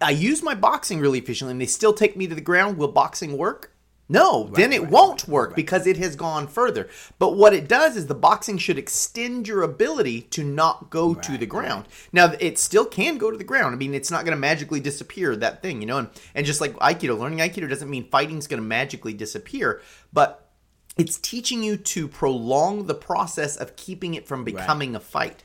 I 0.00 0.10
use 0.10 0.42
my 0.42 0.54
boxing 0.54 0.98
really 0.98 1.18
efficiently 1.18 1.52
and 1.52 1.60
they 1.60 1.66
still 1.66 1.92
take 1.92 2.16
me 2.16 2.26
to 2.26 2.34
the 2.34 2.40
ground, 2.40 2.78
will 2.78 2.88
boxing 2.88 3.38
work? 3.38 3.72
No, 4.08 4.48
then 4.52 4.72
it 4.72 4.88
won't 4.88 5.26
work 5.26 5.56
because 5.56 5.84
it 5.86 5.96
has 5.96 6.14
gone 6.14 6.46
further. 6.46 6.88
But 7.18 7.36
what 7.36 7.52
it 7.52 7.66
does 7.66 7.96
is 7.96 8.06
the 8.06 8.14
boxing 8.14 8.56
should 8.56 8.78
extend 8.78 9.48
your 9.48 9.62
ability 9.62 10.22
to 10.22 10.44
not 10.44 10.90
go 10.90 11.12
to 11.14 11.36
the 11.36 11.46
ground. 11.46 11.86
Now, 12.12 12.32
it 12.38 12.56
still 12.58 12.84
can 12.84 13.18
go 13.18 13.32
to 13.32 13.36
the 13.36 13.42
ground. 13.42 13.74
I 13.74 13.78
mean, 13.78 13.94
it's 13.94 14.10
not 14.10 14.24
going 14.24 14.36
to 14.36 14.40
magically 14.40 14.78
disappear, 14.78 15.34
that 15.36 15.60
thing, 15.60 15.80
you 15.80 15.86
know? 15.86 15.98
And, 15.98 16.08
and 16.36 16.46
just 16.46 16.60
like 16.60 16.74
Aikido, 16.74 17.18
learning 17.18 17.40
Aikido 17.40 17.68
doesn't 17.68 17.90
mean 17.90 18.08
fighting's 18.08 18.46
going 18.46 18.62
to 18.62 18.68
magically 18.68 19.12
disappear, 19.12 19.82
but 20.12 20.50
it's 20.96 21.18
teaching 21.18 21.64
you 21.64 21.76
to 21.76 22.06
prolong 22.06 22.86
the 22.86 22.94
process 22.94 23.56
of 23.56 23.74
keeping 23.74 24.14
it 24.14 24.28
from 24.28 24.44
becoming 24.44 24.94
a 24.94 25.00
fight. 25.00 25.42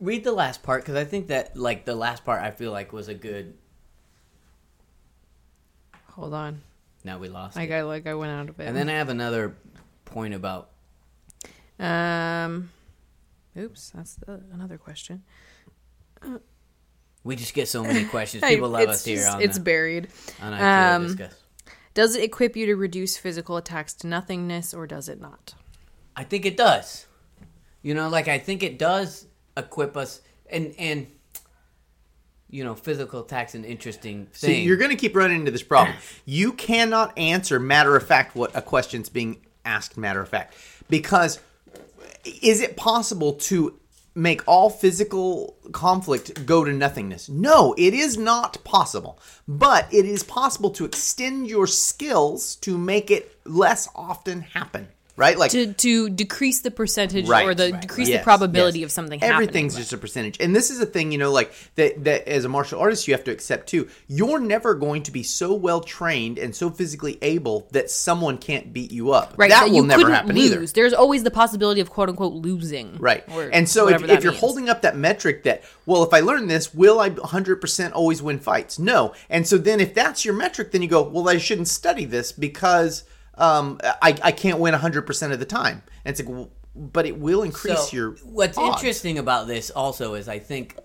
Read 0.00 0.24
the 0.24 0.32
last 0.32 0.62
part 0.62 0.82
because 0.82 0.96
I 0.96 1.04
think 1.04 1.28
that 1.28 1.56
like 1.56 1.84
the 1.84 1.94
last 1.94 2.24
part 2.24 2.42
I 2.42 2.50
feel 2.50 2.72
like 2.72 2.92
was 2.92 3.06
a 3.08 3.14
good. 3.14 3.54
Hold 6.14 6.34
on. 6.34 6.62
Now 7.04 7.18
we 7.18 7.28
lost. 7.28 7.56
I 7.56 7.62
it. 7.62 7.66
got 7.68 7.86
like 7.86 8.06
I 8.06 8.14
went 8.14 8.32
out 8.32 8.48
of 8.48 8.60
it. 8.60 8.64
And 8.64 8.76
then 8.76 8.88
I 8.88 8.92
have 8.94 9.08
another 9.08 9.56
point 10.04 10.34
about 10.34 10.70
um 11.78 12.70
oops, 13.58 13.90
that's 13.94 14.14
the, 14.16 14.40
another 14.52 14.78
question. 14.78 15.22
we 17.24 17.36
just 17.36 17.54
get 17.54 17.68
so 17.68 17.82
many 17.82 18.04
questions. 18.16 18.44
People 18.44 18.68
love 18.68 18.88
us 18.88 19.04
here 19.04 19.16
just- 19.16 19.34
on 19.34 19.42
it's 19.42 19.58
the, 19.58 19.64
buried. 19.64 20.08
on 20.40 20.52
um, 20.54 21.06
discuss. 21.08 21.34
Does 21.94 22.16
it 22.16 22.24
equip 22.24 22.56
you 22.56 22.66
to 22.66 22.74
reduce 22.76 23.18
physical 23.18 23.56
attacks 23.58 23.92
to 23.94 24.06
nothingness 24.06 24.72
or 24.72 24.86
does 24.86 25.08
it 25.10 25.20
not? 25.20 25.54
I 26.16 26.24
think 26.24 26.46
it 26.46 26.56
does. 26.56 27.06
You 27.82 27.94
know, 27.94 28.08
like 28.08 28.28
I 28.28 28.38
think 28.38 28.62
it 28.62 28.78
does 28.78 29.26
equip 29.56 29.96
us, 29.96 30.20
and 30.48 30.74
and 30.78 31.06
you 32.52 32.62
know, 32.62 32.74
physical 32.74 33.20
attacks 33.20 33.54
an 33.56 33.64
interesting 33.64 34.28
So 34.32 34.46
thing. 34.46 34.64
you're 34.64 34.76
going 34.76 34.90
to 34.90 34.96
keep 34.96 35.16
running 35.16 35.40
into 35.40 35.50
this 35.50 35.62
problem. 35.62 35.96
You 36.26 36.52
cannot 36.52 37.18
answer 37.18 37.58
matter 37.58 37.96
of 37.96 38.06
fact 38.06 38.36
what 38.36 38.54
a 38.54 38.62
question's 38.62 39.08
being 39.08 39.44
asked 39.64 39.96
matter 39.96 40.20
of 40.20 40.28
fact 40.28 40.54
because 40.88 41.40
is 42.24 42.60
it 42.60 42.76
possible 42.76 43.32
to 43.32 43.78
make 44.14 44.46
all 44.46 44.68
physical 44.68 45.56
conflict 45.72 46.44
go 46.44 46.62
to 46.64 46.72
nothingness? 46.72 47.28
No, 47.28 47.74
it 47.78 47.94
is 47.94 48.18
not 48.18 48.62
possible. 48.64 49.18
But 49.48 49.92
it 49.92 50.04
is 50.04 50.22
possible 50.22 50.70
to 50.72 50.84
extend 50.84 51.48
your 51.48 51.66
skills 51.66 52.56
to 52.56 52.76
make 52.76 53.10
it 53.10 53.34
less 53.46 53.88
often 53.94 54.42
happen. 54.42 54.88
Right? 55.22 55.38
Like 55.38 55.52
to 55.52 55.72
to 55.72 56.10
decrease 56.10 56.62
the 56.62 56.72
percentage 56.72 57.28
Right, 57.28 57.46
or 57.46 57.54
the 57.54 57.70
right, 57.70 57.80
decrease 57.80 58.08
Yes, 58.08 58.20
the 58.20 58.24
probability 58.24 58.80
yes. 58.80 58.86
of 58.86 58.90
something 58.92 59.20
happening. 59.20 59.34
Everything's 59.34 59.74
happening. 59.74 59.82
just 59.84 59.92
a 59.92 59.98
percentage, 59.98 60.36
and 60.40 60.54
this 60.56 60.68
is 60.70 60.80
a 60.80 60.86
thing 60.86 61.12
you 61.12 61.18
know, 61.18 61.30
like 61.30 61.52
that. 61.76 62.02
That 62.04 62.26
as 62.26 62.44
a 62.44 62.48
martial 62.48 62.80
artist, 62.80 63.06
you 63.06 63.14
have 63.14 63.22
to 63.24 63.30
accept 63.30 63.68
too. 63.68 63.88
You're 64.08 64.40
never 64.40 64.74
going 64.74 65.04
to 65.04 65.12
be 65.12 65.22
so 65.22 65.54
well 65.54 65.80
trained 65.80 66.38
and 66.40 66.54
so 66.56 66.70
physically 66.70 67.18
able 67.22 67.68
that 67.70 67.88
someone 67.90 68.36
can't 68.36 68.72
beat 68.72 68.90
you 68.90 69.12
up. 69.12 69.34
right, 69.36 69.48
that 69.50 69.66
that 69.66 69.72
will 69.72 69.84
never 69.84 70.10
happen 70.10 70.34
lose. 70.34 70.52
either. 70.52 70.66
There's 70.66 70.92
always 70.92 71.22
the 71.22 71.30
possibility 71.30 71.80
of 71.80 71.88
quote 71.88 72.08
unquote 72.08 72.32
losing. 72.34 72.96
Right. 72.98 73.22
or 73.30 73.48
And 73.52 73.68
so 73.68 73.88
if, 73.88 74.02
if 74.02 74.24
you're 74.24 74.32
means. 74.32 74.40
holding 74.40 74.68
up 74.68 74.82
that 74.82 74.96
metric 74.96 75.44
that, 75.44 75.62
well, 75.86 76.02
if 76.02 76.12
I 76.12 76.20
learn 76.20 76.48
this, 76.48 76.74
will 76.74 76.98
I 76.98 77.10
100% 77.10 77.92
always 77.92 78.22
win 78.22 78.38
fights? 78.40 78.78
No. 78.78 79.14
And 79.30 79.46
so 79.46 79.56
then 79.58 79.78
if 79.80 79.94
that's 79.94 80.24
your 80.24 80.34
metric, 80.34 80.72
then 80.72 80.82
you 80.82 80.88
go, 80.88 81.02
well, 81.02 81.28
I 81.28 81.38
shouldn't 81.38 81.68
study 81.68 82.04
this 82.04 82.32
because 82.32 83.04
um, 83.36 83.78
I, 83.84 84.16
I 84.22 84.32
can't 84.32 84.58
win 84.58 84.74
100% 84.74 85.32
of 85.32 85.38
the 85.38 85.44
time. 85.46 85.82
And 86.04 86.18
it's 86.18 86.28
like, 86.28 86.48
but 86.74 87.06
it 87.06 87.18
will 87.18 87.42
increase 87.42 87.88
So, 87.90 87.96
your. 87.96 88.10
what's 88.24 88.56
odds. 88.58 88.76
interesting 88.76 89.18
about 89.18 89.46
this 89.46 89.70
also 89.70 90.14
is 90.14 90.28
I 90.28 90.38
think 90.38 90.78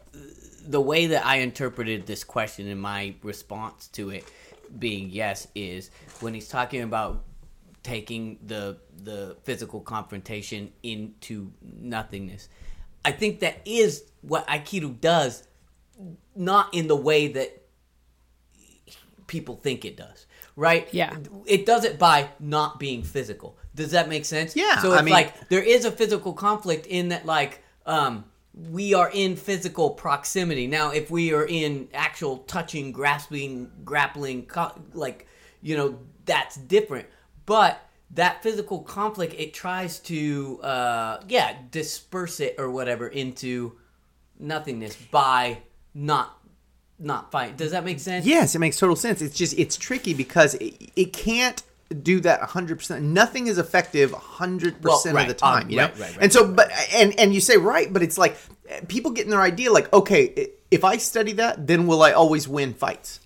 the 0.68 0.82
way 0.82 1.08
that 1.08 1.25
I 1.25 1.38
interpreted 1.38 2.06
this 2.06 2.24
question 2.24 2.68
and 2.68 2.82
my 2.82 3.16
response 3.24 3.88
to 3.89 4.10
it 4.10 4.25
being 4.77 5.10
yes 5.10 5.48
is 5.56 5.89
when 6.20 6.34
he's 6.34 6.50
talking 6.50 6.82
about 6.82 7.24
taking 7.84 8.38
the 8.46 8.77
the 9.01 9.38
physical 9.44 9.80
confrontation 9.80 10.74
into 10.84 11.54
nothingness. 11.62 12.50
I 13.06 13.12
think 13.13 13.39
that 13.39 13.62
is 13.63 14.04
what 14.22 14.46
Aikido 14.48 15.00
does, 15.00 15.48
not 16.36 16.74
in 16.74 16.88
the 16.88 16.98
way 16.98 17.30
that 17.30 17.62
people 19.27 19.56
think 19.56 19.86
it 19.86 19.96
does. 19.96 20.25
Right? 20.58 20.90
Yeah. 20.92 21.16
It 21.46 21.66
does 21.66 21.86
it 21.86 21.98
by 22.00 22.28
not 22.40 22.80
being 22.80 23.04
physical. 23.04 23.58
Does 23.76 23.92
that 23.92 24.10
make 24.10 24.26
sense? 24.26 24.56
Yeah, 24.56 24.82
So 24.82 24.92
I 24.92 24.96
it's 24.96 25.04
mean- 25.06 25.14
like 25.14 25.50
there 25.50 25.62
is 25.64 25.86
a 25.86 25.92
physical 25.92 26.34
conflict 26.34 26.86
in 26.88 27.10
that 27.10 27.26
like 27.26 27.64
um 27.86 28.26
we 28.72 28.96
are 28.96 29.10
in 29.14 29.36
physical 29.36 29.92
proximity 29.92 30.66
now 30.66 30.90
if 30.90 31.12
we 31.12 31.32
are 31.32 31.46
in 31.46 31.88
actual 31.94 32.38
touching 32.40 32.92
grasping 32.92 33.72
grappling 33.86 34.48
co- 34.48 34.74
like 34.94 35.28
you 35.62 35.78
know 35.78 36.00
that's 36.26 36.56
different 36.56 37.06
but 37.46 37.80
that 38.16 38.42
physical 38.42 38.80
conflict 38.82 39.36
it 39.38 39.54
tries 39.54 40.00
to 40.00 40.60
uh 40.64 41.22
yeah 41.30 41.56
disperse 41.70 42.40
it 42.40 42.56
or 42.58 42.72
whatever 42.72 43.08
into 43.08 43.74
nothingness 44.40 44.96
by 45.12 45.60
not 45.94 46.37
not 47.00 47.32
fight 47.32 47.58
does 47.58 47.72
that 47.72 47.86
make 47.86 48.00
sense 48.00 48.25
Yes, 48.25 48.56
it 48.56 48.60
makes 48.60 48.77
total 48.77 48.96
sense. 48.96 49.22
It's 49.22 49.36
just, 49.38 49.58
it's 49.58 49.77
tricky 49.77 50.13
because 50.13 50.56
it, 50.56 50.92
it 50.96 51.13
can't 51.13 51.62
do 52.01 52.20
that 52.22 52.42
100%. 52.42 53.01
Nothing 53.01 53.48
is 53.48 53.58
effective 53.58 54.12
100% 54.12 54.82
Well, 54.82 55.18
of 55.18 55.27
the 55.27 55.34
time, 55.34 55.63
um, 55.63 55.70
you 55.70 55.77
know? 55.77 55.84
right, 55.84 56.00
right, 56.00 56.12
right, 56.12 56.18
and 56.22 56.34
so, 56.34 56.51
but, 56.51 56.72
and, 56.94 57.18
and 57.20 57.34
you 57.34 57.39
say 57.39 57.58
right, 57.58 57.92
but 57.92 58.01
it's 58.04 58.18
like 58.18 58.36
people 58.88 59.12
getting 59.12 59.32
their 59.32 59.42
idea 59.42 59.72
like, 59.72 59.92
okay, 59.94 60.50
if 60.72 60.84
I 60.84 60.98
study 60.98 61.34
that, 61.34 61.68
then 61.68 61.88
will 61.88 62.01
I 62.01 62.12
always 62.12 62.48
win 62.48 62.74
fights? 62.74 63.20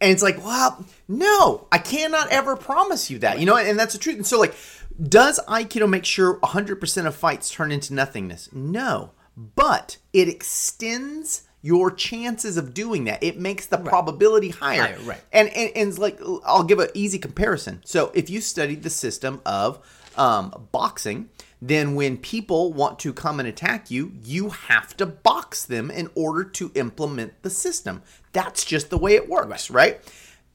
And 0.00 0.10
it's 0.10 0.22
like, 0.22 0.44
well, 0.44 0.84
no, 1.06 1.68
I 1.70 1.78
cannot 1.78 2.30
ever 2.30 2.56
promise 2.56 3.10
you 3.10 3.18
that, 3.20 3.38
you 3.38 3.46
know, 3.46 3.56
and 3.56 3.78
that's 3.78 3.92
the 3.92 3.98
truth. 3.98 4.16
And 4.16 4.26
so, 4.26 4.38
like, 4.40 4.54
does 5.00 5.40
Aikido 5.48 5.88
make 5.88 6.04
sure 6.04 6.38
100% 6.40 7.06
of 7.06 7.14
fights 7.14 7.50
turn 7.50 7.70
into 7.70 7.94
nothingness? 7.94 8.50
No, 8.52 9.12
but 9.36 9.98
it 10.12 10.28
extends 10.28 11.42
your 11.64 11.90
chances 11.90 12.58
of 12.58 12.74
doing 12.74 13.04
that. 13.04 13.22
It 13.22 13.38
makes 13.38 13.64
the 13.64 13.78
probability 13.78 14.50
higher. 14.50 14.82
Higher, 14.82 14.98
right. 15.04 15.20
And, 15.32 15.48
and, 15.48 15.70
and 15.74 15.88
it's 15.88 15.98
like, 15.98 16.20
I'll 16.44 16.62
give 16.62 16.78
an 16.78 16.90
easy 16.92 17.18
comparison. 17.18 17.80
So, 17.86 18.12
if 18.12 18.28
you 18.28 18.42
studied 18.42 18.82
the 18.82 18.90
system 18.90 19.40
of 19.46 19.78
um, 20.14 20.68
boxing, 20.72 21.30
then 21.62 21.94
when 21.94 22.18
people 22.18 22.74
want 22.74 22.98
to 22.98 23.14
come 23.14 23.40
and 23.40 23.48
attack 23.48 23.90
you, 23.90 24.12
you 24.22 24.50
have 24.50 24.94
to 24.98 25.06
box 25.06 25.64
them 25.64 25.90
in 25.90 26.10
order 26.14 26.44
to 26.44 26.70
implement 26.74 27.42
the 27.42 27.48
system. 27.48 28.02
That's 28.34 28.66
just 28.66 28.90
the 28.90 28.98
way 28.98 29.14
it 29.14 29.26
works, 29.26 29.70
right? 29.70 30.02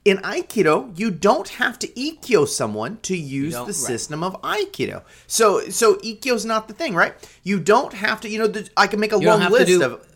In 0.06 0.18
Aikido, 0.18 0.98
you 0.98 1.10
don't 1.10 1.50
have 1.50 1.80
to 1.80 1.88
Ikkyo 1.88 2.48
someone 2.48 3.00
to 3.01 3.18
use 3.18 3.54
the 3.54 3.63
right. 3.63 3.74
system 3.74 4.24
of 4.24 4.39
Aikido. 4.44 5.01
So, 5.25 5.62
so 5.70 5.96
Ikkyo's 5.96 6.46
not 6.46 6.68
the 6.68 6.75
thing, 6.75 6.94
right? 6.94 7.16
You 7.44 7.60
don't 7.60 7.94
have 7.94 8.22
to. 8.22 8.30
You 8.30 8.39
know, 8.39 8.48
the, 8.48 8.70
I 8.78 8.86
can 8.86 9.00
make 9.00 9.12
a 9.12 9.20
you 9.20 9.28
long 9.28 9.51
list 9.51 9.68
do 9.68 9.84
of 9.84 10.09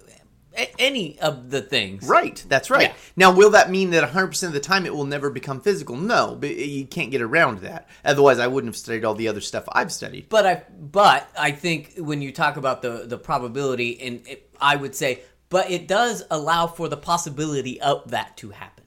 a- 0.58 0.74
any 0.82 1.20
of 1.20 1.50
the 1.50 1.62
things 1.62 2.04
Right, 2.08 2.44
that's 2.48 2.70
right. 2.70 2.90
Yeah. 2.90 2.94
Now, 3.16 3.32
will 3.36 3.52
that 3.52 3.70
mean 3.72 3.92
that 3.92 4.04
100% 4.10 4.44
of 4.44 4.54
the 4.54 4.60
time 4.60 4.86
it 4.86 4.94
will 4.96 5.06
never 5.06 5.30
become 5.30 5.62
physical? 5.62 5.96
No, 5.96 6.38
but 6.40 6.56
you 6.56 6.86
can't 6.86 7.12
get 7.12 7.22
around 7.22 7.60
that. 7.60 7.88
Otherwise, 8.06 8.40
I 8.40 8.48
wouldn't 8.48 8.70
have 8.70 8.78
studied 8.78 9.06
all 9.06 9.16
the 9.16 9.28
other 9.28 9.42
stuff 9.42 9.64
I've 9.72 9.92
studied. 9.92 10.30
But 10.30 10.46
I 10.46 10.64
but 10.80 11.30
I 11.38 11.52
think 11.52 11.94
when 11.98 12.22
you 12.22 12.32
talk 12.32 12.58
about 12.58 12.82
the 12.82 13.06
the 13.08 13.18
probability, 13.18 14.00
and 14.02 14.28
it, 14.28 14.50
I 14.62 14.76
would 14.76 14.96
say, 14.96 15.22
but 15.50 15.70
it 15.70 15.88
does 15.88 16.24
allow 16.32 16.68
for 16.68 16.88
the 16.88 16.98
possibility 16.98 17.80
of 17.82 18.10
that 18.12 18.38
to 18.38 18.50
happen. 18.52 18.84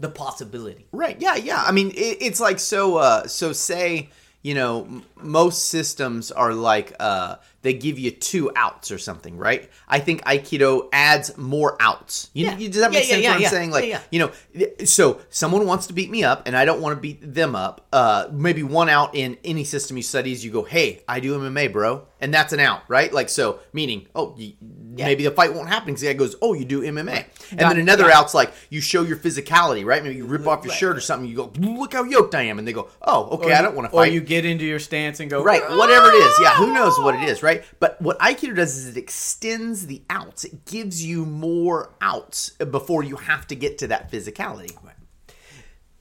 The 0.00 0.08
possibility. 0.08 0.86
Right, 0.92 1.16
yeah, 1.20 1.34
yeah. 1.34 1.60
I 1.66 1.72
mean, 1.72 1.90
it, 1.90 2.18
it's 2.20 2.38
like 2.38 2.60
so, 2.60 2.98
uh, 2.98 3.26
so 3.26 3.52
say, 3.52 4.10
you 4.42 4.54
know, 4.54 4.84
m- 4.84 5.02
most 5.20 5.70
systems 5.70 6.30
are 6.30 6.54
like, 6.54 6.94
uh, 7.00 7.36
they 7.62 7.74
give 7.74 7.98
you 7.98 8.10
two 8.12 8.50
outs 8.54 8.90
or 8.92 8.98
something, 8.98 9.36
right? 9.36 9.68
I 9.88 9.98
think 9.98 10.22
Aikido 10.24 10.88
adds 10.92 11.36
more 11.36 11.76
outs. 11.80 12.30
You, 12.32 12.46
Yeah. 12.46 12.56
you- 12.56 12.68
does 12.68 12.80
that 12.82 12.92
make 12.92 13.04
Yeah, 13.04 13.10
sense 13.10 13.22
yeah, 13.24 13.30
what 13.34 13.42
I'm 13.44 13.50
saying? 13.50 13.70
Like, 13.72 13.94
you 14.12 14.18
know, 14.20 14.30
so 14.84 15.20
someone 15.30 15.66
wants 15.66 15.86
to 15.88 15.92
beat 15.92 16.10
me 16.10 16.22
up 16.24 16.42
and 16.46 16.56
I 16.56 16.64
don't 16.64 16.80
want 16.80 16.96
to 16.96 17.00
beat 17.00 17.34
them 17.34 17.56
up. 17.56 17.86
Uh, 17.92 18.26
maybe 18.32 18.62
one 18.62 18.88
out 18.88 19.14
in 19.16 19.36
any 19.44 19.64
system 19.64 19.96
you 19.96 20.02
study 20.02 20.30
is 20.32 20.44
you 20.44 20.50
go, 20.52 20.62
hey, 20.62 21.02
I 21.08 21.18
do 21.20 21.36
MMA, 21.38 21.72
bro. 21.72 22.06
And 22.20 22.34
that's 22.34 22.52
an 22.52 22.60
out, 22.60 22.82
right? 22.88 23.12
Like, 23.12 23.28
so 23.28 23.60
meaning, 23.72 24.06
oh, 24.14 24.34
you, 24.36 24.52
maybe 24.96 25.22
the 25.24 25.30
fight 25.30 25.54
won't 25.54 25.68
happen 25.68 25.86
because 25.86 26.00
the 26.00 26.08
guy 26.08 26.12
goes, 26.14 26.34
oh, 26.42 26.52
you 26.54 26.64
do 26.64 26.82
MMA. 26.82 27.24
And 27.52 27.60
then 27.60 27.78
another 27.78 28.10
out's 28.10 28.34
like, 28.34 28.52
you 28.70 28.80
show 28.80 29.02
your 29.02 29.16
physicality, 29.16 29.84
right? 29.84 30.02
Maybe 30.02 30.16
you 30.16 30.24
rip 30.26 30.46
off 30.46 30.64
your 30.64 30.74
shirt 30.74 30.96
or 30.96 31.00
something. 31.00 31.28
You 31.28 31.36
go, 31.36 31.52
look 31.58 31.92
how 31.92 32.02
yoked 32.04 32.34
I 32.34 32.42
am. 32.42 32.58
And 32.58 32.66
they 32.66 32.72
go, 32.72 32.88
oh, 33.02 33.28
okay, 33.36 33.52
I 33.52 33.62
don't 33.62 33.74
want 33.76 33.88
to 33.90 33.96
Or 33.96 34.02
fight. 34.04 34.12
you 34.12 34.20
get 34.20 34.44
into 34.44 34.64
your 34.64 34.80
stance 34.80 35.20
and 35.20 35.30
go 35.30 35.42
Right, 35.42 35.62
whatever 35.62 36.08
it 36.08 36.14
is. 36.14 36.34
Yeah, 36.42 36.54
who 36.56 36.72
knows 36.74 36.98
what 36.98 37.14
it 37.14 37.22
is, 37.28 37.42
right? 37.42 37.47
But 37.80 38.00
what 38.00 38.18
Aikido 38.18 38.54
does 38.54 38.76
is 38.76 38.88
it 38.88 38.96
extends 38.96 39.86
the 39.86 40.02
outs. 40.10 40.44
It 40.44 40.64
gives 40.64 41.04
you 41.04 41.24
more 41.24 41.94
outs 42.00 42.50
before 42.50 43.02
you 43.02 43.16
have 43.16 43.46
to 43.48 43.56
get 43.56 43.78
to 43.78 43.86
that 43.88 44.10
physicality. 44.10 44.76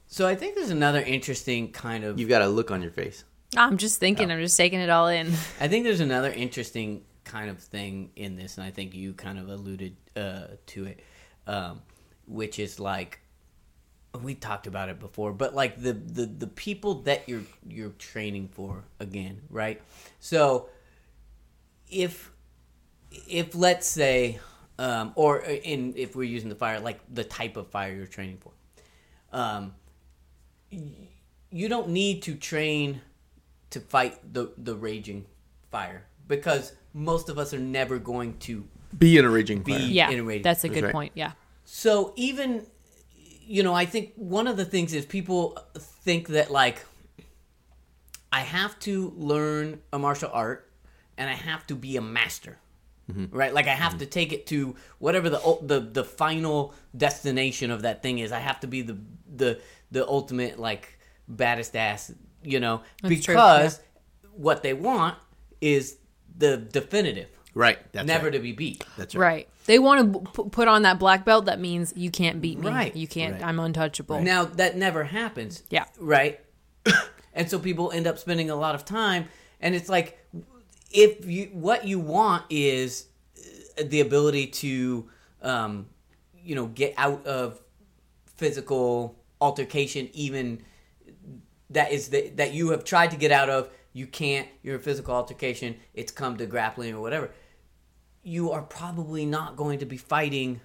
So 0.07 0.27
I 0.27 0.35
think 0.35 0.55
there's 0.55 0.71
another 0.71 1.01
interesting 1.01 1.71
kind 1.71 2.03
of. 2.03 2.19
You've 2.19 2.29
got 2.29 2.41
a 2.41 2.47
look 2.47 2.71
on 2.71 2.81
your 2.81 2.91
face. 2.91 3.23
I'm 3.55 3.77
just 3.77 3.99
thinking. 3.99 4.31
I'm 4.31 4.39
just 4.39 4.57
taking 4.57 4.79
it 4.79 4.89
all 4.89 5.07
in. 5.07 5.27
I 5.59 5.67
think 5.67 5.83
there's 5.83 5.99
another 5.99 6.31
interesting 6.31 7.03
kind 7.23 7.49
of 7.49 7.59
thing 7.59 8.11
in 8.15 8.35
this, 8.35 8.57
and 8.57 8.65
I 8.65 8.71
think 8.71 8.95
you 8.95 9.13
kind 9.13 9.37
of 9.37 9.49
alluded 9.49 9.95
uh, 10.15 10.47
to 10.67 10.85
it, 10.85 11.01
um, 11.45 11.81
which 12.25 12.57
is 12.57 12.79
like 12.79 13.19
we 14.21 14.35
talked 14.35 14.67
about 14.67 14.89
it 14.89 14.99
before, 14.99 15.33
but 15.33 15.53
like 15.53 15.79
the, 15.79 15.93
the 15.93 16.25
the 16.25 16.47
people 16.47 16.95
that 17.03 17.27
you're 17.27 17.43
you're 17.67 17.89
training 17.91 18.49
for 18.51 18.83
again, 18.99 19.41
right? 19.49 19.81
So 20.19 20.69
if 21.89 22.31
if 23.27 23.55
let's 23.55 23.87
say, 23.87 24.39
um, 24.79 25.13
or 25.15 25.39
in 25.39 25.93
if 25.95 26.15
we're 26.15 26.23
using 26.23 26.49
the 26.49 26.55
fire, 26.55 26.79
like 26.79 26.99
the 27.13 27.23
type 27.23 27.57
of 27.57 27.69
fire 27.69 27.93
you're 27.93 28.05
training 28.05 28.37
for, 28.39 28.51
um, 29.31 29.73
you 30.69 31.69
don't 31.69 31.89
need 31.89 32.21
to 32.23 32.35
train 32.35 33.01
to 33.69 33.79
fight 33.79 34.33
the 34.33 34.51
the 34.57 34.75
raging 34.75 35.25
fire 35.71 36.05
because 36.27 36.73
most 36.93 37.29
of 37.29 37.37
us 37.37 37.53
are 37.53 37.59
never 37.59 37.99
going 37.99 38.37
to 38.39 38.65
Be 38.97 39.17
in 39.17 39.25
a 39.25 39.29
raging 39.29 39.61
be 39.61 39.73
fire. 39.73 39.81
Yeah, 39.81 40.09
in 40.09 40.19
a 40.19 40.23
raging. 40.23 40.43
that's 40.43 40.63
a 40.63 40.69
good 40.69 40.85
right. 40.85 40.93
point. 40.93 41.11
Yeah. 41.15 41.33
So 41.65 42.13
even 42.15 42.65
you 43.47 43.63
know, 43.63 43.73
I 43.73 43.85
think 43.85 44.11
one 44.15 44.47
of 44.47 44.57
the 44.57 44.65
things 44.65 44.93
is 44.93 45.05
people 45.05 45.57
think 45.77 46.27
that 46.29 46.51
like 46.51 46.85
I 48.31 48.41
have 48.41 48.77
to 48.79 49.13
learn 49.15 49.81
a 49.93 49.99
martial 49.99 50.29
art 50.33 50.66
and 51.17 51.29
I 51.29 51.33
have 51.33 51.65
to 51.67 51.75
be 51.75 51.97
a 51.97 52.01
master. 52.01 52.57
Mm-hmm. 53.11 53.35
Right? 53.35 53.53
Like 53.53 53.67
I 53.67 53.73
have 53.73 53.93
mm-hmm. 53.93 53.99
to 53.99 54.05
take 54.05 54.33
it 54.33 54.47
to 54.47 54.75
whatever 54.99 55.29
the 55.29 55.57
the 55.61 55.79
the 55.79 56.03
final 56.03 56.73
destination 56.95 57.71
of 57.71 57.83
that 57.83 58.03
thing 58.03 58.19
is. 58.19 58.31
I 58.31 58.39
have 58.39 58.59
to 58.61 58.67
be 58.67 58.81
the 58.81 58.97
the 59.33 59.59
the 59.91 60.05
ultimate 60.07 60.59
like 60.59 60.99
baddest 61.27 61.75
ass, 61.75 62.11
you 62.43 62.59
know, 62.59 62.81
That's 63.01 63.23
true, 63.23 63.33
because 63.35 63.79
what 64.33 64.61
they 64.61 64.73
want 64.73 65.17
is 65.61 65.97
the 66.37 66.57
definitive, 66.57 67.29
Right. 67.57 67.79
That's 67.91 68.05
never 68.05 68.25
right. 68.25 68.33
to 68.33 68.39
be 68.39 68.51
beat. 68.51 68.83
That's 68.97 69.15
Right. 69.15 69.49
They 69.65 69.79
want 69.79 70.13
to 70.13 70.43
p- 70.43 70.49
put 70.49 70.67
on 70.67 70.83
that 70.83 70.99
black 70.99 71.25
belt. 71.25 71.45
That 71.45 71.59
means 71.59 71.91
you 71.95 72.11
can't 72.11 72.39
beat 72.39 72.59
me. 72.59 72.67
Right. 72.67 72.95
You 72.95 73.07
can't. 73.07 73.33
Right. 73.33 73.43
I'm 73.43 73.59
untouchable. 73.59 74.21
Now 74.21 74.45
that 74.45 74.77
never 74.77 75.03
happens. 75.03 75.63
Yeah. 75.71 75.85
Right. 75.99 76.39
and 77.33 77.49
so 77.49 77.57
people 77.57 77.91
end 77.91 78.05
up 78.05 78.19
spending 78.19 78.51
a 78.51 78.55
lot 78.55 78.75
of 78.75 78.85
time. 78.85 79.27
And 79.59 79.73
it's 79.73 79.89
like, 79.89 80.23
if 80.97 81.27
you 81.27 81.49
what 81.53 81.85
you 81.85 81.99
want 81.99 82.43
is 82.49 83.05
uh, 83.37 83.83
the 83.85 84.01
ability 84.01 84.47
to, 84.47 85.07
um, 85.43 85.85
you 86.43 86.55
know, 86.55 86.65
get 86.65 86.95
out 86.97 87.25
of 87.27 87.61
physical 88.25 89.15
altercation, 89.39 90.09
even 90.13 90.63
that 91.69 91.91
is 91.91 92.09
the, 92.09 92.29
that 92.29 92.53
you 92.53 92.71
have 92.71 92.83
tried 92.83 93.11
to 93.11 93.17
get 93.17 93.31
out 93.31 93.47
of. 93.49 93.69
You 93.93 94.07
can't. 94.07 94.47
You're 94.63 94.77
a 94.77 94.79
physical 94.79 95.13
altercation. 95.13 95.75
It's 95.93 96.11
come 96.11 96.35
to 96.37 96.47
grappling 96.47 96.95
or 96.95 97.01
whatever. 97.01 97.29
You 98.23 98.51
are 98.51 98.63
probably 98.63 99.25
not 99.25 99.55
going 99.55 99.79
to 99.79 99.85
be 99.85 99.97
fighting 99.97 100.61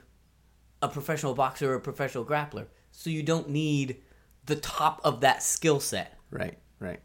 a 0.81 0.89
professional 0.89 1.35
boxer 1.35 1.73
or 1.73 1.75
a 1.75 1.81
professional 1.81 2.25
grappler. 2.25 2.67
So 2.91 3.11
you 3.11 3.23
don't 3.23 3.51
need 3.51 3.99
the 4.47 4.57
top 4.57 5.03
of 5.05 5.21
that 5.21 5.43
skill 5.43 5.79
set. 5.79 6.19
Right, 6.31 6.59
right. 6.79 7.01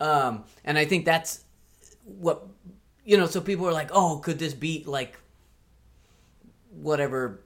Um, 0.00 0.44
and 0.64 0.78
I 0.78 0.86
think 0.86 1.04
that's 1.04 1.44
what 2.04 2.46
you 3.04 3.16
know. 3.16 3.26
So 3.26 3.40
people 3.40 3.66
are 3.66 3.72
like, 3.72 3.90
"Oh, 3.92 4.18
could 4.18 4.38
this 4.38 4.54
beat 4.54 4.86
like 4.86 5.18
whatever 6.70 7.40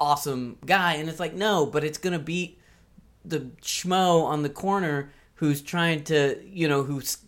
awesome 0.00 0.58
guy?" 0.64 0.94
And 0.94 1.08
it's 1.08 1.20
like, 1.20 1.34
no, 1.34 1.66
but 1.66 1.84
it's 1.84 1.98
gonna 1.98 2.18
beat 2.18 2.58
the 3.24 3.50
schmo 3.62 4.24
on 4.24 4.42
the 4.42 4.50
corner 4.50 5.10
who's 5.36 5.62
trying 5.62 6.04
to, 6.04 6.42
you 6.46 6.68
know, 6.68 6.82
who's 6.82 7.18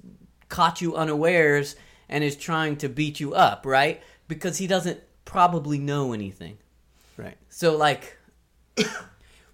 caught 0.49 0.81
you 0.81 0.95
unawares 0.95 1.77
and 2.09 2.23
is 2.23 2.37
trying 2.37 2.77
to 2.77 2.89
beat 2.89 3.19
you 3.19 3.35
up, 3.35 3.67
right? 3.67 4.03
Because 4.29 4.59
he 4.59 4.67
doesn't 4.67 5.01
probably 5.25 5.79
know 5.79 6.13
anything. 6.13 6.59
Right. 7.17 7.37
So 7.49 7.77
like, 7.77 8.19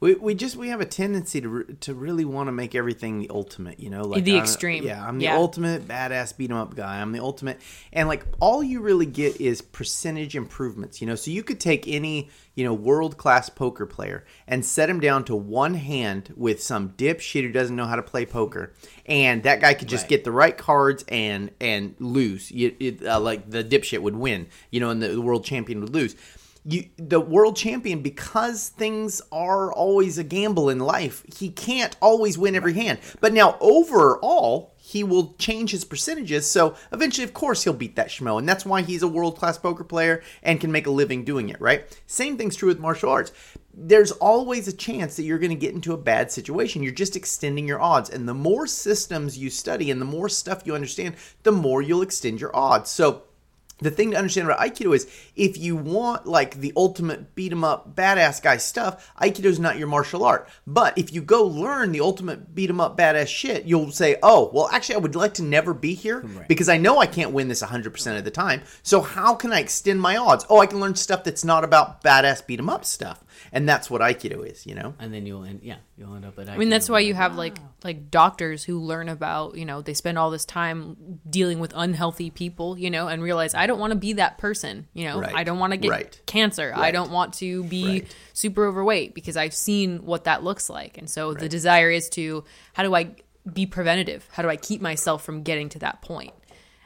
We, 0.02 0.14
we 0.14 0.34
just 0.34 0.56
we 0.56 0.66
have 0.70 0.80
a 0.80 0.84
tendency 0.84 1.40
to 1.42 1.48
re- 1.48 1.74
to 1.82 1.94
really 1.94 2.24
want 2.24 2.48
to 2.48 2.52
make 2.52 2.74
everything 2.74 3.20
the 3.20 3.30
ultimate, 3.30 3.78
you 3.78 3.88
know, 3.88 4.02
like 4.02 4.24
The 4.24 4.32
I'm- 4.32 4.42
extreme. 4.42 4.82
Yeah, 4.82 5.06
I'm 5.06 5.18
the 5.18 5.26
Yeah. 5.26 5.36
ultimate 5.36 5.86
badass 5.86 6.36
beat 6.36 6.50
'em 6.50 6.56
up 6.56 6.74
guy. 6.74 7.00
I'm 7.00 7.12
the 7.12 7.20
ultimate, 7.20 7.60
and 7.92 8.08
like 8.08 8.26
all 8.40 8.64
you 8.64 8.80
really 8.80 9.06
get 9.06 9.40
is 9.40 9.62
percentage 9.62 10.34
improvements, 10.34 11.00
you 11.00 11.06
know. 11.06 11.14
So 11.14 11.30
you 11.30 11.44
could 11.44 11.60
take 11.60 11.86
any 11.86 12.30
you 12.56 12.64
know 12.64 12.74
world 12.74 13.16
class 13.16 13.48
poker 13.48 13.86
player 13.86 14.24
and 14.48 14.64
set 14.64 14.90
him 14.90 14.98
down 14.98 15.22
to 15.26 15.36
one 15.36 15.74
hand 15.74 16.34
with 16.36 16.60
some 16.60 16.90
dipshit 16.98 17.42
who 17.42 17.52
doesn't 17.52 17.76
know 17.76 17.86
how 17.86 17.94
to 17.94 18.02
play 18.02 18.26
poker, 18.26 18.72
and 19.06 19.44
that 19.44 19.60
guy 19.60 19.72
could 19.72 19.88
just 19.88 20.02
Right. 20.04 20.10
get 20.10 20.24
the 20.24 20.32
right 20.32 20.58
cards 20.58 21.04
and 21.06 21.52
and 21.60 21.94
lose. 22.00 22.50
You, 22.50 22.74
it, 22.80 23.06
uh, 23.06 23.20
like 23.20 23.48
the 23.48 23.62
dipshit 23.62 24.00
would 24.00 24.16
win, 24.16 24.48
you 24.72 24.80
know, 24.80 24.90
and 24.90 25.00
the, 25.00 25.10
the 25.10 25.20
world 25.20 25.44
champion 25.44 25.80
would 25.80 25.94
lose 25.94 26.16
you 26.64 26.84
the 26.96 27.20
world 27.20 27.56
champion 27.56 28.02
because 28.02 28.68
things 28.68 29.20
are 29.32 29.72
always 29.72 30.16
a 30.16 30.24
gamble 30.24 30.68
in 30.68 30.78
life 30.78 31.24
he 31.34 31.50
can't 31.50 31.96
always 32.00 32.38
win 32.38 32.54
every 32.54 32.74
hand. 32.74 32.98
But 33.20 33.32
now 33.32 33.56
overall 33.60 34.74
he 34.78 35.02
will 35.02 35.34
change 35.34 35.70
his 35.70 35.84
percentages 35.84 36.48
so 36.48 36.76
eventually 36.92 37.24
of 37.24 37.34
course 37.34 37.64
he'll 37.64 37.72
beat 37.72 37.96
that 37.96 38.08
schmo 38.08 38.38
and 38.38 38.48
that's 38.48 38.66
why 38.66 38.82
he's 38.82 39.02
a 39.02 39.08
world-class 39.08 39.58
poker 39.58 39.84
player 39.84 40.22
and 40.42 40.60
can 40.60 40.70
make 40.70 40.86
a 40.86 40.90
living 40.90 41.24
doing 41.24 41.48
it 41.48 41.60
right? 41.60 41.84
Same 42.06 42.36
thing's 42.36 42.56
true 42.56 42.68
with 42.68 42.78
martial 42.78 43.10
arts. 43.10 43.32
There's 43.74 44.12
always 44.12 44.68
a 44.68 44.72
chance 44.72 45.16
that 45.16 45.22
you're 45.22 45.38
going 45.38 45.50
to 45.50 45.56
get 45.56 45.74
into 45.74 45.94
a 45.94 45.98
bad 45.98 46.30
situation. 46.30 46.82
You're 46.82 46.92
just 46.92 47.16
extending 47.16 47.66
your 47.66 47.80
odds 47.80 48.10
and 48.10 48.28
the 48.28 48.34
more 48.34 48.66
systems 48.66 49.38
you 49.38 49.50
study 49.50 49.90
and 49.90 50.00
the 50.00 50.04
more 50.04 50.28
stuff 50.28 50.62
you 50.64 50.74
understand 50.74 51.16
the 51.42 51.52
more 51.52 51.82
you'll 51.82 52.02
extend 52.02 52.40
your 52.40 52.54
odds. 52.54 52.90
So 52.90 53.24
the 53.82 53.90
thing 53.90 54.12
to 54.12 54.16
understand 54.16 54.46
about 54.48 54.60
aikido 54.60 54.94
is 54.94 55.06
if 55.36 55.58
you 55.58 55.76
want 55.76 56.26
like 56.26 56.60
the 56.60 56.72
ultimate 56.76 57.34
beat 57.34 57.52
'em 57.52 57.64
up 57.64 57.94
badass 57.94 58.42
guy 58.42 58.56
stuff 58.56 59.12
aikido 59.20 59.46
is 59.46 59.58
not 59.58 59.78
your 59.78 59.88
martial 59.88 60.24
art. 60.24 60.48
But 60.66 60.96
if 60.96 61.12
you 61.12 61.20
go 61.20 61.44
learn 61.44 61.92
the 61.92 62.00
ultimate 62.00 62.54
beat 62.54 62.70
'em 62.70 62.80
up 62.80 62.96
badass 62.96 63.28
shit 63.28 63.64
you'll 63.64 63.90
say 63.92 64.16
oh 64.22 64.50
well 64.52 64.68
actually 64.72 64.94
i 64.94 64.98
would 64.98 65.14
like 65.16 65.34
to 65.34 65.42
never 65.42 65.74
be 65.74 65.94
here 65.94 66.20
because 66.48 66.68
i 66.68 66.76
know 66.76 66.98
i 66.98 67.06
can't 67.06 67.32
win 67.32 67.48
this 67.48 67.62
100% 67.62 68.18
of 68.18 68.24
the 68.24 68.30
time. 68.30 68.62
So 68.82 69.00
how 69.00 69.34
can 69.34 69.52
i 69.52 69.60
extend 69.60 70.00
my 70.00 70.16
odds? 70.16 70.46
Oh 70.48 70.60
i 70.60 70.66
can 70.66 70.80
learn 70.80 70.94
stuff 70.94 71.24
that's 71.24 71.44
not 71.44 71.64
about 71.64 72.02
badass 72.02 72.46
beat 72.46 72.60
'em 72.60 72.70
up 72.70 72.84
stuff. 72.84 73.24
And 73.52 73.68
that's 73.68 73.90
what 73.90 74.00
aikido 74.00 74.46
is 74.50 74.66
you 74.66 74.74
know? 74.74 74.94
And 74.98 75.12
then 75.12 75.26
you'll 75.26 75.44
end, 75.44 75.60
yeah, 75.62 75.76
you'll 75.96 76.14
end 76.14 76.24
up 76.24 76.38
at. 76.38 76.48
I 76.48 76.56
mean, 76.56 76.68
that's 76.68 76.88
why 76.88 77.00
you 77.00 77.14
have 77.14 77.36
like 77.36 77.58
like 77.82 78.10
doctors 78.10 78.64
who 78.64 78.78
learn 78.78 79.08
about 79.08 79.56
you 79.56 79.64
know 79.64 79.82
they 79.82 79.94
spend 79.94 80.18
all 80.18 80.30
this 80.30 80.44
time 80.44 81.20
dealing 81.28 81.58
with 81.58 81.72
unhealthy 81.74 82.30
people, 82.30 82.78
you 82.78 82.90
know, 82.90 83.08
and 83.08 83.22
realize 83.22 83.54
I 83.54 83.66
don't 83.66 83.71
want 83.78 83.92
to 83.92 83.98
be 83.98 84.14
that 84.14 84.38
person, 84.38 84.86
you 84.94 85.04
know, 85.04 85.20
Right. 85.20 85.34
I 85.34 85.44
don't 85.44 85.58
want 85.58 85.72
to 85.72 85.76
get 85.76 85.90
Right. 85.90 86.20
cancer, 86.26 86.72
I 86.74 86.90
don't 86.90 87.10
want 87.10 87.34
to 87.34 87.64
be 87.64 87.84
Right. 88.00 88.16
super 88.32 88.66
overweight 88.66 89.14
because 89.14 89.36
I've 89.36 89.54
seen 89.54 90.04
what 90.04 90.24
that 90.24 90.42
looks 90.42 90.68
like, 90.70 90.98
and 90.98 91.08
so 91.08 91.34
the 91.34 91.48
desire 91.48 91.90
is 91.90 92.08
to 92.10 92.44
how 92.74 92.82
do 92.82 92.94
I 92.94 93.14
be 93.52 93.66
preventative? 93.66 94.28
How 94.32 94.42
do 94.42 94.48
I 94.48 94.56
keep 94.56 94.80
myself 94.80 95.24
from 95.24 95.42
getting 95.42 95.68
to 95.70 95.78
that 95.80 96.00
point? 96.02 96.32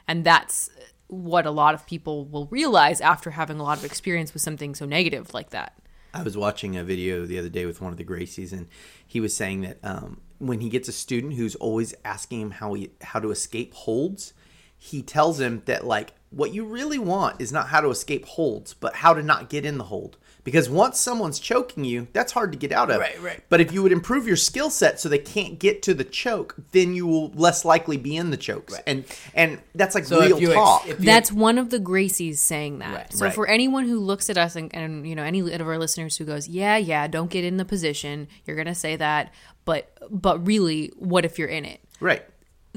And 0.07 0.23
that's 0.23 0.69
what 1.07 1.45
a 1.45 1.51
lot 1.51 1.73
of 1.73 1.85
people 1.85 2.25
will 2.25 2.47
realize 2.47 2.99
after 2.99 3.31
having 3.31 3.59
a 3.59 3.63
lot 3.63 3.77
of 3.77 3.85
experience 3.85 4.33
with 4.33 4.41
something 4.41 4.75
so 4.75 4.85
negative 4.85 5.33
like 5.33 5.51
that. 5.51 5.73
I 6.13 6.23
was 6.23 6.35
watching 6.35 6.75
a 6.75 6.83
video 6.83 7.25
the 7.25 7.37
other 7.37 7.49
day 7.49 7.65
with 7.65 7.79
one 7.79 7.91
of 7.91 7.97
the 7.97 8.03
Gracies, 8.03 8.51
and 8.51 8.67
he 9.05 9.19
was 9.19 9.35
saying 9.35 9.61
that 9.61 9.77
um, 9.83 10.21
when 10.39 10.61
he 10.61 10.69
gets 10.69 10.87
a 10.87 10.91
student 10.91 11.33
who's 11.33 11.55
always 11.55 11.93
asking 12.03 12.41
him 12.41 12.51
how 12.51 12.73
he 12.73 12.89
how 13.01 13.19
to 13.19 13.29
escape 13.29 13.73
holds, 13.73 14.33
he 14.77 15.01
tells 15.01 15.39
him 15.39 15.61
that 15.65 15.85
like 15.85 16.13
what 16.29 16.53
you 16.53 16.65
really 16.65 16.99
want 16.99 17.39
is 17.41 17.51
not 17.51 17.69
how 17.69 17.81
to 17.81 17.89
escape 17.89 18.25
holds, 18.25 18.73
but 18.73 18.95
how 18.95 19.13
to 19.13 19.23
not 19.23 19.49
get 19.49 19.65
in 19.65 19.77
the 19.77 19.85
hold. 19.85 20.17
Because 20.43 20.69
once 20.69 20.97
someone's 20.97 21.39
choking 21.39 21.83
you, 21.83 22.07
that's 22.13 22.31
hard 22.31 22.53
to 22.53 22.57
get 22.57 22.71
out 22.71 22.89
of. 22.89 23.01
Right, 23.01 23.21
right. 23.21 23.43
But 23.49 23.59
if 23.59 23.73
you 23.73 23.83
would 23.83 23.91
improve 23.91 24.25
your 24.25 24.37
skill 24.37 24.69
set 24.69 24.97
so 24.97 25.09
they 25.09 25.17
can't 25.17 25.59
get 25.59 25.81
to 25.83 25.93
the 25.93 26.05
choke, 26.05 26.55
then 26.71 26.93
you 26.93 27.05
will 27.05 27.31
less 27.31 27.65
likely 27.65 27.97
be 27.97 28.15
in 28.15 28.29
the 28.29 28.37
chokes. 28.37 28.73
And 28.87 29.03
and 29.33 29.59
that's 29.75 29.93
like 29.93 30.05
So 30.05 30.21
real 30.21 30.37
if 30.37 30.41
you 30.41 30.47
ex- 30.51 30.55
talk. 30.55 30.87
That's 30.99 31.33
one 31.33 31.57
of 31.57 31.69
the 31.69 31.79
Gracies 31.79 32.37
saying 32.37 32.79
that. 32.79 32.95
Right. 32.95 33.13
so 33.13 33.25
Right. 33.25 33.35
for 33.35 33.45
anyone 33.45 33.87
who 33.89 33.99
looks 33.99 34.29
at 34.29 34.37
us 34.37 34.55
and, 34.55 34.73
and 34.73 35.05
you 35.05 35.15
know 35.15 35.23
any 35.23 35.39
of 35.53 35.67
our 35.67 35.77
listeners 35.77 36.15
who 36.15 36.23
goes, 36.23 36.47
yeah, 36.47 36.77
yeah, 36.77 37.07
don't 37.07 37.29
get 37.29 37.43
in 37.43 37.57
the 37.57 37.65
position. 37.65 38.29
You're 38.45 38.55
gonna 38.55 38.73
say 38.75 38.95
that, 38.95 39.33
but 39.65 39.91
but 40.09 40.47
really, 40.47 40.93
what 40.97 41.25
if 41.25 41.37
you're 41.37 41.49
in 41.49 41.65
it? 41.65 41.81
right. 41.99 42.23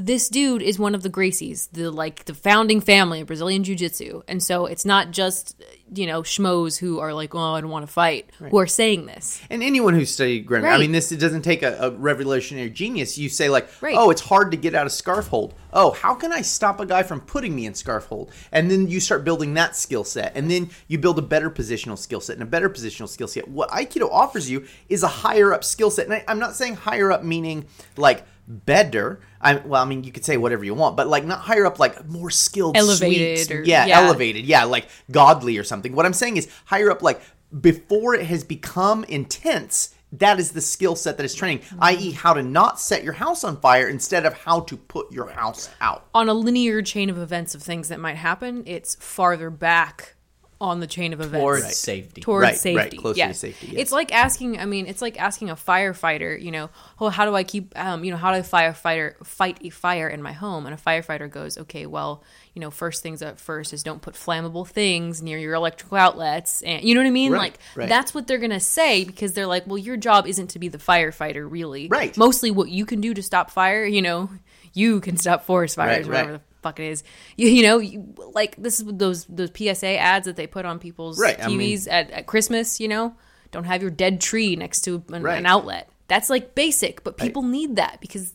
This 0.03 0.31
dude 0.31 0.63
is 0.63 0.79
one 0.79 0.95
of 0.95 1.03
the 1.03 1.11
Gracies, 1.11 1.69
the 1.73 1.91
like 1.91 2.25
the 2.25 2.33
founding 2.33 2.81
family 2.81 3.21
of 3.21 3.27
Brazilian 3.27 3.63
Jiu 3.65 3.77
Jitsu, 3.77 4.23
and 4.27 4.43
so 4.43 4.65
it's 4.65 4.87
not 4.87 5.11
just 5.11 5.63
you 5.93 6.07
know 6.07 6.23
schmoes 6.23 6.79
who 6.79 7.01
are 7.01 7.13
like, 7.13 7.35
oh, 7.35 7.53
I 7.55 7.61
don't 7.61 7.69
want 7.69 7.87
to 7.87 7.93
fight, 7.93 8.31
who 8.39 8.59
are 8.59 8.67
saying 8.67 9.05
this. 9.05 9.43
And 9.51 9.63
anyone 9.63 9.93
who 9.93 10.07
studied 10.07 10.47
grammar, 10.47 10.69
I 10.69 10.79
mean, 10.79 10.93
this 10.93 11.13
it 11.13 11.19
doesn't 11.19 11.43
take 11.43 11.63
a, 11.63 11.77
a 11.81 11.91
revolutionary 11.91 12.71
genius. 12.71 13.19
You 13.19 13.29
say 13.29 13.51
like, 13.51 13.69
Right. 13.83 13.95
oh, 13.95 14.09
it's 14.09 14.23
hard 14.23 14.53
to 14.53 14.57
get 14.57 14.75
out 14.75 14.87
of 14.87 14.93
scarf 14.93 15.29
hold. 15.29 15.53
Oh, 15.73 15.91
how 15.91 16.15
can 16.15 16.33
I 16.33 16.41
stop 16.41 16.81
a 16.81 16.87
guy 16.87 17.03
from 17.03 17.21
putting 17.21 17.55
me 17.55 17.67
in 17.67 17.75
scarf 17.75 18.07
hold? 18.07 18.33
And 18.53 18.71
then 18.71 18.89
you 18.89 19.01
start 19.01 19.23
building 19.23 19.53
that 19.55 19.77
skill 19.77 20.05
set, 20.05 20.33
and 20.35 20.51
then 20.51 20.71
you 20.89 20.97
build 20.97 21.19
a 21.19 21.23
better 21.23 21.51
positional 21.51 21.99
skill 21.99 22.23
set 22.23 22.37
and 22.37 22.43
a 22.43 22.47
better 22.47 22.71
positional 22.71 23.09
skill 23.09 23.29
set. 23.29 23.47
What 23.49 23.69
Aikido 23.69 24.09
offers 24.11 24.49
you 24.49 24.65
is 24.89 25.03
a 25.03 25.09
higher 25.09 25.53
up 25.53 25.63
skill 25.63 25.91
set, 25.91 26.07
and 26.07 26.15
I, 26.15 26.25
I'm 26.27 26.39
not 26.39 26.57
saying 26.57 26.77
higher 26.77 27.13
up 27.13 27.23
meaning 27.23 27.67
like 27.99 28.25
better. 28.51 29.21
I 29.41 29.57
well, 29.57 29.83
I 29.83 29.87
mean, 29.87 30.05
you 30.05 30.13
could 30.13 30.25
say 30.25 30.37
whatever 30.37 30.65
you 30.65 30.75
want, 30.75 30.97
but 30.97 31.09
like 31.09 31.25
not 31.25 31.41
higher 31.41 31.65
up, 31.65 31.79
like 31.79 32.07
more 32.09 32.31
skilled, 32.31 32.77
Elevated 32.77 33.47
sweet, 33.47 33.57
or- 33.57 33.63
yeah, 33.63 33.87
yeah. 33.87 34.01
elevated, 34.01 34.45
yeah, 34.45 34.65
like 34.65 34.89
godly 35.11 35.57
or 35.57 35.65
something. 35.65 35.95
What 35.95 36.07
I'm 36.07 36.13
saying 36.13 36.37
is 36.37 36.49
higher 36.67 36.91
up, 36.91 37.03
like 37.03 37.21
before 37.61 38.15
it 38.15 38.27
has 38.27 38.45
become 38.45 39.05
intense. 39.05 39.95
That 40.15 40.41
is 40.41 40.51
the 40.51 40.61
skill 40.61 40.97
set 40.97 41.19
that 41.19 41.25
is 41.25 41.37
training, 41.37 41.61
mm-hmm. 41.61 41.85
i.e., 41.85 42.11
how 42.11 42.33
to 42.33 42.43
not 42.43 42.81
set 42.81 43.05
your 43.05 43.13
house 43.13 43.45
on 43.45 43.61
fire 43.61 43.89
instead 43.89 44.27
of 44.27 44.33
how 44.35 44.59
to 44.63 44.77
put 44.77 45.13
your 45.13 45.29
house 45.29 45.71
out. 45.81 46.09
On 46.13 46.29
a 46.29 46.35
linear 46.35 46.83
chain 46.83 47.09
of 47.11 47.17
events 47.17 47.55
of 47.55 47.63
things 47.63 47.91
that 47.91 48.01
might 48.01 48.17
happen, 48.17 48.65
it's 48.67 48.97
farther 48.97 49.51
back 49.51 50.17
on 50.61 50.81
the 50.81 50.87
chain 50.87 51.12
of 51.14 51.20
events. 51.20 51.40
towards 51.42 51.77
safety. 51.77 52.20
towards 52.20 52.42
Right, 52.42 52.51
right, 52.51 52.59
safety. 52.59 52.96
closer 52.99 53.27
to 53.27 53.35
safety, 53.35 53.66
yes. 53.68 53.77
It's 53.81 53.92
like 53.92 54.12
asking. 54.12 54.59
I 54.59 54.66
mean, 54.66 54.87
it's 54.87 55.01
like 55.01 55.20
asking 55.20 55.49
a 55.49 55.57
firefighter. 55.57 56.40
You 56.40 56.51
know, 56.51 56.70
oh, 57.01 57.09
how 57.09 57.25
do 57.25 57.35
I 57.35 57.44
keep? 57.44 57.77
Um, 57.79 58.05
you 58.05 58.11
know, 58.11 58.18
how 58.18 58.33
do 58.33 58.38
a 58.38 58.42
firefighter 58.42 59.25
fight 59.25 59.59
a 59.62 59.70
fire 59.70 60.09
in 60.09 60.23
my 60.23 60.33
home? 60.33 60.66
And 60.66 60.75
a 60.75 60.79
firefighter 60.79 61.31
goes, 61.31 61.57
okay, 61.57 61.87
well, 61.87 62.23
you 62.55 62.61
know, 62.61 62.70
first 62.70 63.03
things 63.03 63.23
up 63.23 63.38
first 63.38 63.73
is 63.73 63.83
don't 63.83 64.03
put 64.03 64.14
flammable 64.14 64.68
things 64.68 65.23
near 65.23 65.38
your 65.38 65.55
electrical 65.55 65.96
outlets, 65.96 66.62
and 66.62 66.85
you 66.85 66.94
know 66.94 67.01
what 67.01 67.09
I 67.09 67.12
mean. 67.12 67.33
Right, 67.33 67.38
like 67.38 67.59
right. 67.75 67.88
that's 67.88 68.12
what 68.12 68.27
they're 68.27 68.38
gonna 68.38 68.61
say 68.61 69.05
because 69.05 69.33
they're 69.33 69.46
like, 69.46 69.66
well, 69.66 69.79
your 69.79 69.96
job 69.96 70.27
isn't 70.27 70.49
to 70.49 70.59
be 70.59 70.68
the 70.68 70.79
firefighter, 70.79 71.51
really. 71.51 71.88
Right. 71.88 72.16
Mostly, 72.18 72.51
what 72.51 72.68
you 72.68 72.85
can 72.85 73.01
do 73.01 73.14
to 73.14 73.23
stop 73.23 73.51
fire, 73.51 73.85
you 73.85 74.03
know, 74.03 74.29
you 74.75 75.01
can 75.01 75.16
stop 75.16 75.44
forest 75.44 75.77
fires, 75.77 76.07
Right, 76.07 76.09
whatever 76.09 76.33
right. 76.33 76.40
Fuck 76.62 76.79
it 76.81 76.87
is. 76.87 77.03
You, 77.37 77.49
you 77.49 77.62
know, 77.62 77.79
you, 77.79 78.14
like 78.35 78.57
this 78.57 78.81
is 78.81 78.87
those 78.87 79.25
those 79.27 79.51
PSA 79.57 79.99
ads 79.99 80.27
that 80.27 80.37
they 80.37 80.46
put 80.46 80.64
on 80.64 80.79
people's 80.79 81.18
Right, 81.20 81.42
I 81.42 81.49
mean- 81.49 81.61
TVs 81.61 81.88
at, 81.90 82.11
at 82.11 82.27
Christmas. 82.27 82.81
You 82.81 82.88
know, 82.88 83.14
don't 83.53 83.64
have 83.64 83.83
your 83.83 83.90
dead 83.90 84.20
tree 84.20 84.57
next 84.57 84.83
to 84.83 85.03
an, 85.12 85.23
Right. 85.23 85.38
an 85.38 85.46
outlet. 85.46 85.88
That's 86.09 86.29
like 86.31 86.55
basic, 86.55 87.05
but 87.05 87.16
people 87.16 87.42
need 87.42 87.77
that 87.77 88.01
because 88.01 88.33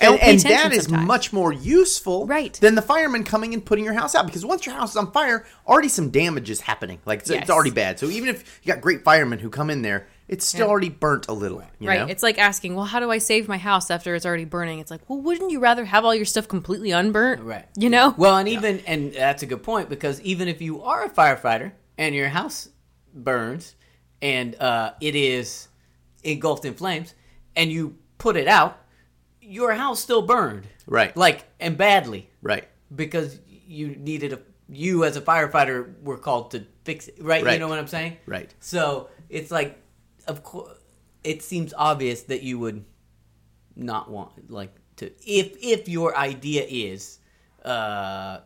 And, 0.00 0.18
and 0.20 0.38
that 0.40 0.72
is 0.72 0.84
sometimes. 0.84 1.06
much 1.06 1.32
more 1.32 1.52
useful 1.52 2.26
Right. 2.26 2.54
than 2.54 2.74
the 2.76 2.82
fireman 2.82 3.24
coming 3.24 3.52
and 3.52 3.64
putting 3.64 3.84
your 3.84 3.94
house 3.94 4.14
out. 4.14 4.26
Because 4.26 4.46
once 4.46 4.64
your 4.64 4.74
house 4.76 4.90
is 4.92 4.96
on 4.96 5.10
fire, 5.12 5.44
already 5.66 5.88
some 5.88 6.10
damage 6.10 6.48
is 6.50 6.60
happening. 6.62 7.00
Like, 7.04 7.20
it's, 7.20 7.30
Yes. 7.30 7.42
it's 7.42 7.50
already 7.50 7.70
bad. 7.72 7.98
So 7.98 8.06
even 8.06 8.28
if 8.28 8.60
you 8.62 8.72
got 8.72 8.80
great 8.80 9.02
firemen 9.04 9.40
who 9.40 9.50
come 9.50 9.70
in 9.70 9.82
there 9.82 10.06
it's 10.30 10.46
still 10.46 10.68
already 10.68 10.88
burnt 10.88 11.26
a 11.28 11.32
little. 11.32 11.60
you 11.80 11.88
right. 11.88 12.00
know? 12.00 12.06
It's 12.06 12.22
like 12.22 12.38
asking, 12.38 12.76
well, 12.76 12.84
how 12.84 13.00
do 13.00 13.10
I 13.10 13.18
save 13.18 13.48
my 13.48 13.58
house 13.58 13.90
after 13.90 14.14
it's 14.14 14.24
already 14.24 14.44
burning? 14.44 14.78
It's 14.78 14.90
like, 14.90 15.00
well, 15.10 15.20
wouldn't 15.20 15.50
you 15.50 15.58
rather 15.58 15.84
have 15.84 16.04
all 16.04 16.14
your 16.14 16.24
stuff 16.24 16.46
completely 16.46 16.92
unburnt? 16.92 17.42
Right. 17.42 17.66
You 17.76 17.90
know? 17.90 18.14
Well, 18.16 18.36
and 18.36 18.48
even 18.48 18.78
and 18.86 19.12
that's 19.12 19.42
a 19.42 19.46
good 19.46 19.64
point 19.64 19.88
because 19.88 20.20
even 20.20 20.46
if 20.46 20.62
you 20.62 20.82
are 20.82 21.04
a 21.04 21.10
firefighter 21.10 21.72
and 21.98 22.14
your 22.14 22.28
house 22.28 22.68
burns 23.12 23.74
and 24.22 24.54
uh, 24.60 24.92
it 25.00 25.16
is 25.16 25.66
engulfed 26.22 26.64
in 26.64 26.74
flames 26.74 27.12
and 27.56 27.72
you 27.72 27.96
put 28.18 28.36
it 28.36 28.46
out, 28.46 28.78
your 29.40 29.72
house 29.72 30.00
still 30.00 30.22
burned. 30.22 30.68
Right. 30.86 31.16
Like 31.16 31.44
and 31.58 31.76
badly 31.76 32.30
right. 32.40 32.68
because 32.94 33.40
you 33.48 33.88
needed 33.96 34.32
a 34.32 34.38
you 34.68 35.04
as 35.04 35.16
a 35.16 35.20
firefighter 35.20 36.00
were 36.02 36.18
called 36.18 36.52
to 36.52 36.64
fix 36.84 37.08
it. 37.08 37.16
Right. 37.20 37.44
You 37.44 37.58
know 37.58 37.66
what 37.66 37.80
I'm 37.80 37.88
saying? 37.88 38.16
Right. 38.26 38.54
So 38.60 39.08
it's 39.28 39.50
like, 39.50 39.76
of 40.26 40.42
course, 40.42 40.78
it 41.24 41.42
seems 41.42 41.74
obvious 41.76 42.22
that 42.24 42.42
you 42.42 42.58
would 42.58 42.84
not 43.76 44.10
want 44.10 44.50
like 44.50 44.74
to 44.96 45.06
if 45.26 45.56
if 45.62 45.88
your 45.88 46.16
idea 46.16 46.64
is 46.68 47.18
uh 47.64 48.40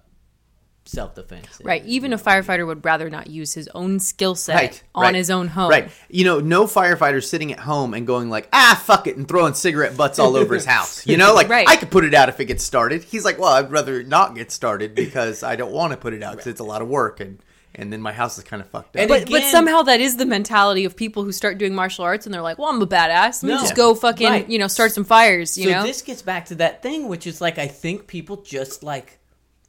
self 0.86 1.14
defense. 1.14 1.60
Right. 1.64 1.84
Even 1.86 2.12
a 2.12 2.18
firefighter 2.18 2.66
would 2.66 2.84
rather 2.84 3.08
not 3.08 3.28
use 3.28 3.54
his 3.54 3.68
own 3.74 4.00
skill 4.00 4.34
set 4.34 4.54
Right, 4.56 4.82
on 4.94 5.02
right, 5.04 5.14
his 5.14 5.30
own 5.30 5.48
home. 5.48 5.70
Right. 5.70 5.90
You 6.10 6.24
know, 6.24 6.40
no 6.40 6.64
firefighter 6.64 7.24
sitting 7.24 7.52
at 7.52 7.60
home 7.60 7.94
and 7.94 8.06
going 8.06 8.28
like, 8.28 8.48
ah, 8.52 8.80
fuck 8.84 9.06
it, 9.06 9.16
and 9.16 9.26
throwing 9.26 9.54
cigarette 9.54 9.96
butts 9.96 10.18
all 10.18 10.36
over 10.36 10.54
his 10.54 10.64
house. 10.76 11.06
You 11.06 11.16
know, 11.16 11.34
like 11.34 11.48
Right. 11.48 11.66
I 11.66 11.76
could 11.76 11.90
put 11.90 12.04
it 12.04 12.12
out 12.12 12.28
if 12.28 12.38
it 12.38 12.44
gets 12.46 12.64
started. 12.64 13.02
He's 13.04 13.24
like, 13.24 13.38
well, 13.38 13.54
I'd 13.54 13.70
rather 13.70 14.02
not 14.02 14.34
get 14.34 14.50
started 14.52 14.94
because 14.94 15.42
I 15.42 15.56
don't 15.56 15.72
want 15.72 15.92
to 15.92 15.96
put 15.96 16.12
it 16.12 16.22
out 16.22 16.32
because 16.32 16.48
it's 16.48 16.60
a 16.60 16.64
lot 16.64 16.82
of 16.82 16.88
work 16.88 17.18
and 17.20 17.38
and 17.76 17.92
then 17.92 18.00
my 18.00 18.12
house 18.12 18.38
is 18.38 18.44
kind 18.44 18.62
of 18.62 18.68
fucked 18.68 18.96
up. 18.96 19.00
And 19.02 19.08
But, 19.08 19.28
but 19.30 19.42
somehow 19.44 19.82
that 19.82 20.00
is 20.00 20.16
the 20.16 20.26
mentality 20.26 20.84
of 20.84 20.96
people 20.96 21.24
who 21.24 21.32
start 21.32 21.58
doing 21.58 21.74
martial 21.74 22.04
arts 22.04 22.26
and 22.26 22.34
they're 22.34 22.42
like, 22.42 22.58
well, 22.58 22.68
I'm 22.68 22.80
a 22.80 22.86
badass. 22.86 23.42
Let 23.42 23.48
me 23.48 23.54
No. 23.54 23.60
just 23.60 23.74
go 23.74 23.94
fucking, 23.94 24.26
Right. 24.28 24.48
you 24.48 24.58
know, 24.58 24.68
start 24.68 24.92
some 24.92 25.04
fires, 25.04 25.58
you 25.58 25.64
so 25.64 25.70
know? 25.70 25.82
this 25.82 26.02
gets 26.02 26.22
back 26.22 26.46
to 26.46 26.54
that 26.56 26.82
thing, 26.82 27.08
which 27.08 27.26
is 27.26 27.40
like 27.40 27.58
I 27.58 27.66
think 27.66 28.06
people 28.06 28.38
just 28.38 28.82
like 28.82 29.18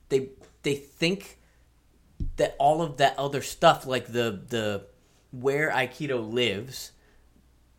they 0.10 0.30
they 0.63 0.76
think 0.76 1.39
that 2.38 2.56
all 2.60 2.82
of 2.82 2.98
that 2.98 3.18
other 3.18 3.41
stuff, 3.41 3.86
like 3.86 4.08
the 4.08 4.39
the 4.50 4.86
where 5.32 5.70
Aikido 5.72 6.32
lives, 6.32 6.91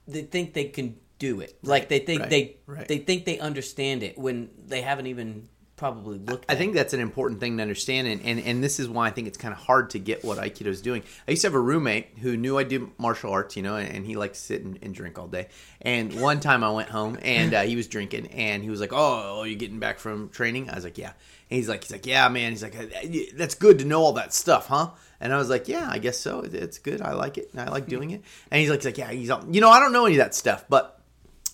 they 0.06 0.22
think 0.22 0.52
they 0.54 0.64
can 0.64 0.96
do 1.18 1.40
it. 1.40 1.56
Like 1.62 1.88
they 1.88 2.00
think 2.00 2.20
right, 2.22 2.30
they 2.30 2.56
right. 2.66 2.88
they 2.88 2.98
think 2.98 3.24
they 3.24 3.38
understand 3.38 4.02
it 4.02 4.18
when 4.18 4.50
they 4.66 4.82
haven't 4.82 5.06
even 5.06 5.48
probably 5.76 6.18
looked. 6.18 6.46
I 6.48 6.52
at 6.52 6.58
think 6.58 6.74
that's 6.74 6.94
an 6.94 7.00
important 7.00 7.40
thing 7.40 7.56
to 7.58 7.62
understand, 7.62 8.08
and, 8.08 8.22
and, 8.22 8.40
and 8.40 8.64
this 8.64 8.80
is 8.80 8.88
why 8.88 9.06
I 9.06 9.10
think 9.10 9.28
it's 9.28 9.38
kind 9.38 9.52
of 9.52 9.58
hard 9.60 9.90
to 9.90 9.98
get 9.98 10.24
what 10.24 10.38
Aikido 10.38 10.66
is 10.66 10.80
doing. 10.80 11.02
I 11.28 11.32
used 11.32 11.42
to 11.42 11.48
have 11.48 11.54
a 11.54 11.60
roommate 11.60 12.18
who 12.18 12.36
knew 12.36 12.58
I 12.58 12.64
did 12.64 12.86
martial 12.98 13.30
arts, 13.30 13.56
you 13.56 13.62
know, 13.62 13.76
and, 13.76 13.88
and 13.88 14.06
he 14.06 14.16
liked 14.16 14.34
to 14.34 14.40
sit 14.40 14.62
and, 14.64 14.78
and 14.82 14.94
drink 14.94 15.18
all 15.18 15.28
day. 15.28 15.48
And 15.82 16.20
one 16.20 16.40
time 16.40 16.64
I 16.64 16.70
went 16.70 16.88
home 16.88 17.18
and 17.22 17.54
uh, 17.54 17.62
he 17.62 17.76
was 17.76 17.86
drinking, 17.86 18.28
and 18.28 18.62
he 18.62 18.70
was 18.70 18.80
like, 18.80 18.92
"Oh, 18.92 19.40
are 19.40 19.46
you 19.46 19.56
getting 19.56 19.78
back 19.78 19.98
from 19.98 20.30
training?" 20.30 20.70
I 20.70 20.74
was 20.74 20.84
like, 20.84 20.98
"Yeah." 20.98 21.12
And 21.50 21.58
he's 21.58 21.68
like, 21.68 21.84
"He's 21.84 21.92
like, 21.92 22.06
yeah, 22.06 22.28
man." 22.28 22.52
He's 22.52 22.62
like, 22.62 22.76
"Uh, 22.76 22.86
"That's 23.34 23.54
good 23.54 23.78
to 23.80 23.84
know 23.84 24.00
all 24.00 24.14
that 24.14 24.32
stuff, 24.32 24.66
huh?" 24.68 24.90
And 25.20 25.32
I 25.32 25.36
was 25.36 25.50
like, 25.50 25.68
"Yeah, 25.68 25.88
I 25.90 25.98
guess 25.98 26.18
so. 26.18 26.40
It's 26.40 26.78
good. 26.78 27.02
I 27.02 27.12
like 27.12 27.38
it. 27.38 27.50
and 27.52 27.60
I 27.60 27.70
like 27.70 27.86
doing 27.86 28.10
it." 28.10 28.22
And 28.50 28.60
he's 28.60 28.70
like, 28.70 28.80
he's 28.80 28.86
like 28.86 28.98
"Yeah, 28.98 29.10
he's 29.10 29.30
all, 29.30 29.44
you 29.50 29.60
know, 29.60 29.70
I 29.70 29.78
don't 29.78 29.92
know 29.92 30.06
any 30.06 30.16
of 30.16 30.24
that 30.24 30.34
stuff, 30.34 30.64
but." 30.68 30.94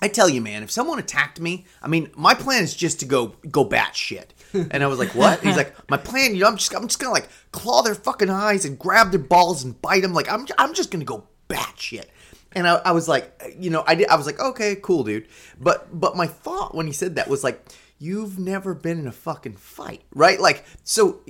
I 0.02 0.08
tell 0.08 0.28
you, 0.28 0.40
man, 0.40 0.64
if 0.64 0.70
someone 0.70 0.98
attacked 0.98 1.40
me, 1.40 1.64
I 1.80 1.86
mean, 1.86 2.10
my 2.16 2.34
plan 2.34 2.64
is 2.64 2.74
just 2.74 2.98
to 3.00 3.06
go 3.06 3.36
go 3.48 3.62
bat 3.62 3.94
shit. 3.94 4.34
And 4.52 4.82
I 4.82 4.86
was 4.86 4.98
like, 4.98 5.14
what? 5.14 5.40
He's 5.40 5.56
like, 5.56 5.74
my 5.88 5.96
plan, 5.96 6.34
you 6.34 6.40
know, 6.40 6.48
I'm 6.48 6.56
just 6.56 6.74
I'm 6.74 6.88
just 6.88 6.98
gonna 6.98 7.14
like 7.14 7.28
claw 7.52 7.82
their 7.82 7.94
fucking 7.94 8.28
eyes 8.28 8.64
and 8.64 8.78
grab 8.78 9.12
their 9.12 9.20
balls 9.20 9.64
and 9.64 9.80
bite 9.80 10.02
them. 10.02 10.12
Like 10.12 10.30
I'm 10.30 10.46
I'm 10.58 10.74
just 10.74 10.90
gonna 10.90 11.04
go 11.04 11.28
bat 11.48 11.74
shit. 11.78 12.10
And 12.54 12.68
I, 12.68 12.74
I 12.84 12.92
was 12.92 13.08
like, 13.08 13.40
you 13.56 13.70
know, 13.70 13.84
I 13.86 13.94
did. 13.94 14.08
I 14.08 14.16
was 14.16 14.26
like, 14.26 14.40
okay, 14.40 14.74
cool, 14.74 15.04
dude. 15.04 15.28
But 15.58 15.98
but 15.98 16.16
my 16.16 16.26
thought 16.26 16.74
when 16.74 16.86
he 16.86 16.92
said 16.92 17.14
that 17.14 17.28
was 17.28 17.44
like, 17.44 17.64
you've 17.98 18.38
never 18.38 18.74
been 18.74 18.98
in 18.98 19.06
a 19.06 19.12
fucking 19.12 19.56
fight, 19.56 20.02
right? 20.14 20.40
Like, 20.40 20.64
so 20.82 21.20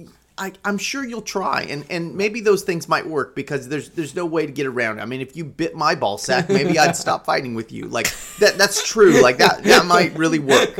I, 0.43 0.53
I'm 0.65 0.77
sure 0.77 1.05
you'll 1.07 1.23
try, 1.23 1.63
and, 1.71 1.85
and 1.89 2.17
maybe 2.17 2.41
those 2.41 2.65
things 2.65 2.89
might 2.89 3.07
work 3.07 3.37
because 3.37 3.69
there's 3.69 3.91
there's 3.91 4.17
no 4.17 4.27
way 4.27 4.45
to 4.45 4.51
get 4.51 4.67
around. 4.67 4.99
it. 4.99 5.03
I 5.03 5.05
mean, 5.05 5.21
if 5.21 5.37
you 5.37 5.45
bit 5.45 5.77
my 5.77 5.95
ball 5.95 6.19
sack, 6.19 6.49
maybe 6.49 6.81
I'd 6.81 6.97
stop 6.97 7.25
fighting 7.33 7.55
with 7.55 7.71
you. 7.71 7.85
Like 7.87 8.09
that 8.41 8.59
that's 8.59 8.85
true. 8.87 9.23
Like 9.23 9.39
that 9.39 9.63
that 9.63 9.87
might 9.87 10.19
really 10.19 10.41
work. 10.41 10.75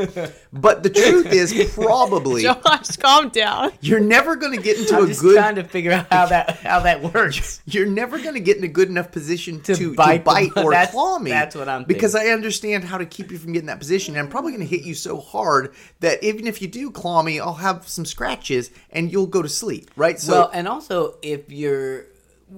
But 0.51 0.83
the 0.83 0.89
truth 0.89 1.27
is, 1.27 1.71
probably 1.73 2.41
Josh, 2.43 2.97
calm 2.97 3.29
down. 3.29 3.71
you're 3.79 4.01
never 4.01 4.35
going 4.35 4.53
to 4.55 4.61
get 4.61 4.77
into 4.77 4.95
I'm 4.97 5.05
a 5.05 5.07
just 5.07 5.21
good. 5.21 5.37
trying 5.37 5.55
to 5.55 5.63
figure 5.63 5.93
out 5.93 6.07
how 6.11 6.25
that 6.25 6.57
how 6.57 6.81
that 6.81 7.01
works. 7.01 7.61
You're 7.65 7.85
never 7.87 8.19
going 8.19 8.33
to 8.33 8.41
get 8.41 8.57
in 8.57 8.63
a 8.65 8.67
good 8.67 8.89
enough 8.89 9.11
position 9.13 9.61
to, 9.61 9.75
to 9.75 9.95
bite 9.95 10.25
bite, 10.25 10.51
or 10.57 10.71
that's- 10.71 10.91
claw 10.91 11.17
me. 11.19 11.31
that's 11.31 11.55
what 11.55 11.69
I'm 11.69 11.85
because 11.85 12.15
I 12.15 12.27
understand 12.27 12.83
how 12.83 12.97
to 12.97 13.05
keep 13.05 13.31
you 13.31 13.37
from 13.37 13.53
getting 13.53 13.67
that 13.67 13.79
position. 13.79 14.15
And 14.15 14.19
I'm 14.25 14.29
probably 14.29 14.51
going 14.51 14.67
to 14.67 14.75
hit 14.75 14.85
you 14.85 14.93
so 14.93 15.19
hard 15.21 15.73
that 16.01 16.21
even 16.21 16.45
if 16.47 16.61
you 16.61 16.67
do 16.67 16.91
claw 16.91 17.23
me, 17.23 17.39
I'll 17.39 17.53
have 17.53 17.87
some 17.87 18.03
scratches 18.05 18.69
and 18.91 19.09
you'll 19.11 19.27
go 19.27 19.41
to 19.41 19.49
sleep. 19.53 19.91
Right? 19.95 20.19
So 20.19 20.33
well, 20.33 20.51
and 20.53 20.67
also 20.67 21.17
if 21.21 21.51
you're 21.51 22.05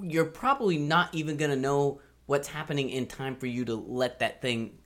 you're 0.01 0.25
probably 0.25 0.77
not 0.77 1.13
even 1.13 1.37
gonna 1.37 1.55
know 1.55 2.01
what's 2.25 2.47
happening 2.47 2.89
in 2.89 3.05
time 3.05 3.35
for 3.35 3.45
you 3.45 3.65
to 3.65 3.75
let 3.75 4.19
that 4.19 4.41
thing 4.41 4.77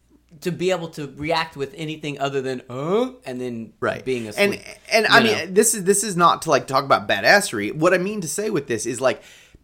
to 0.42 0.52
be 0.52 0.72
able 0.72 0.90
to 0.90 1.08
react 1.16 1.58
with 1.58 1.74
anything 1.76 2.20
other 2.20 2.42
than 2.42 2.62
uh 2.70 3.12
and 3.26 3.42
then 3.42 3.74
right 3.80 4.06
being 4.06 4.28
asleep. 4.28 4.62
and 4.62 5.06
and 5.06 5.08
i 5.08 5.20
you 5.20 5.24
mean 5.24 5.54
this 5.54 5.74
is 5.74 5.84
this 5.86 6.04
is 6.04 6.16
not 6.16 6.44
to 6.44 6.50
like 6.52 6.68
talk 6.68 6.84
about 6.84 7.08
badassery 7.08 7.74
what 7.74 7.94
i 7.94 7.98
mean 7.98 8.22
to 8.22 8.28
say 8.28 8.50
with 8.50 8.68
this 8.68 8.86
is 8.86 9.02
like 9.02 9.24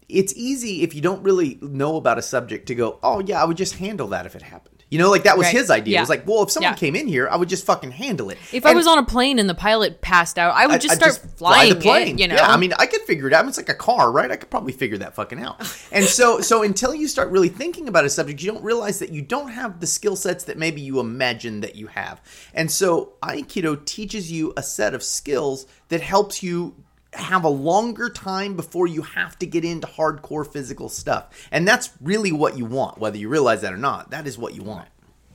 it's 0.10 0.34
easy 0.36 0.82
if 0.82 0.96
you 0.96 1.02
don't 1.02 1.22
really 1.24 1.60
know 1.62 1.98
about 1.98 2.18
a 2.18 2.22
subject 2.22 2.68
to 2.68 2.76
go 2.76 3.00
oh 3.04 3.20
yeah 3.20 3.42
i 3.42 3.46
would 3.46 3.58
just 3.58 3.76
handle 3.76 4.08
that 4.08 4.26
if 4.26 4.36
it 4.36 4.42
happened 4.42 4.75
you 4.90 5.00
know 5.00 5.10
like 5.10 5.24
that 5.24 5.38
was 5.38 5.46
Right. 5.46 5.56
his 5.56 5.72
idea 5.72 5.98
it 5.98 6.02
was 6.02 6.10
like 6.10 6.28
well 6.28 6.44
if 6.44 6.52
someone 6.52 6.74
Yeah. 6.74 6.78
came 6.78 6.96
in 6.96 7.08
here 7.08 7.28
i 7.30 7.36
would 7.36 7.50
just 7.50 7.66
fucking 7.66 7.92
handle 7.92 8.30
it 8.30 8.38
If 8.54 8.66
I 8.66 8.74
was 8.74 8.86
on 8.88 8.98
a 8.98 9.04
plane 9.04 9.40
and 9.40 9.50
the 9.50 9.56
pilot 9.56 10.02
passed 10.02 10.38
out, 10.38 10.54
I 10.56 10.68
would 10.68 10.80
just 10.82 11.02
I'd 11.04 11.12
start 11.14 11.38
fly 11.38 11.72
flying 11.72 12.20
it, 12.20 12.22
you 12.22 12.28
know? 12.28 12.36
Yeah, 12.36 12.48
I 12.48 12.58
mean, 12.58 12.74
I 12.78 12.86
could 12.86 13.02
figure 13.02 13.28
it 13.28 13.34
out. 13.34 13.40
I 13.40 13.42
mean, 13.44 13.50
it's 13.50 13.58
like 13.58 13.70
a 13.70 13.74
car, 13.74 14.12
right? 14.12 14.30
I 14.32 14.36
could 14.36 14.50
probably 14.50 14.74
figure 14.74 14.98
that 15.00 15.16
fucking 15.16 15.40
out. 15.42 15.60
And 15.92 16.06
so, 16.06 16.40
so 16.42 16.64
until 16.64 16.94
you 16.94 17.08
start 17.08 17.30
really 17.30 17.50
thinking 17.50 17.88
about 17.88 18.06
a 18.06 18.10
subject, 18.10 18.42
you 18.44 18.52
don't 18.52 18.64
realize 18.64 19.00
that 19.00 19.12
you 19.12 19.22
don't 19.22 19.50
have 19.50 19.80
the 19.80 19.88
skill 19.88 20.16
sets 20.16 20.44
that 20.46 20.58
maybe 20.58 20.82
you 20.82 21.00
imagine 21.00 21.62
that 21.62 21.76
you 21.76 21.88
have. 21.88 22.22
And 22.54 22.70
so, 22.72 23.14
Aikido 23.24 23.84
teaches 23.86 24.32
you 24.32 24.54
a 24.58 24.64
set 24.64 24.94
of 24.94 25.04
skills 25.04 25.66
that 25.90 26.02
helps 26.02 26.44
you 26.44 26.76
have 27.16 27.44
a 27.44 27.50
longer 27.50 28.10
time 28.10 28.56
before 28.56 28.88
you 28.88 29.02
have 29.02 29.38
to 29.40 29.46
get 29.46 29.64
into 29.66 29.88
hardcore 29.88 30.46
physical 30.46 30.90
stuff. 30.90 31.48
And 31.52 31.68
that's 31.68 31.90
really 32.02 32.32
what 32.32 32.58
you 32.58 32.66
want, 32.66 32.98
whether 32.98 33.18
you 33.18 33.30
realize 33.30 33.62
that 33.62 33.74
or 33.74 33.78
not. 33.78 34.12
That 34.12 34.28
is 34.28 34.38
what 34.38 34.54
you 34.56 34.64
want. 34.64 34.88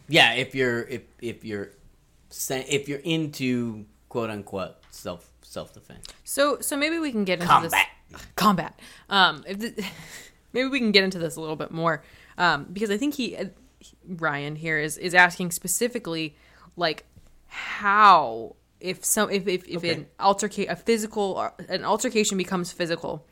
yeah, 0.08 0.34
if 0.34 0.54
you're 0.54 0.82
if 0.82 1.02
if 1.20 1.44
you're 1.44 1.70
if 2.48 2.88
you're 2.88 2.98
into 3.00 3.84
quote 4.08 4.30
unquote 4.30 4.76
self 4.90 5.30
self 5.42 5.72
defense. 5.72 6.06
So, 6.24 6.60
so 6.60 6.76
maybe 6.76 6.98
we 6.98 7.10
can 7.10 7.24
get 7.24 7.40
into 7.40 7.46
Combat. 7.46 7.86
this 8.10 8.22
combat. 8.36 8.78
Um, 9.08 9.44
if 9.46 9.58
the, 9.58 9.84
maybe 10.52 10.68
we 10.68 10.78
can 10.78 10.92
get 10.92 11.04
into 11.04 11.18
this 11.18 11.36
a 11.36 11.40
little 11.40 11.56
bit 11.56 11.70
more, 11.70 12.02
um, 12.38 12.66
because 12.72 12.90
I 12.90 12.96
think 12.96 13.14
he, 13.14 13.36
uh, 13.36 13.46
Ryan 14.06 14.56
here 14.56 14.78
is 14.78 14.96
is 14.98 15.14
asking 15.14 15.50
specifically, 15.52 16.36
like 16.76 17.04
how 17.48 18.56
if 18.80 19.04
some 19.04 19.30
if 19.30 19.46
if, 19.46 19.66
if 19.68 19.84
an 19.84 20.06
altercation 20.18 20.70
a 20.70 20.76
physical 20.76 21.50
an 21.68 21.84
altercation 21.84 22.38
becomes 22.38 22.72
physical, 22.72 23.26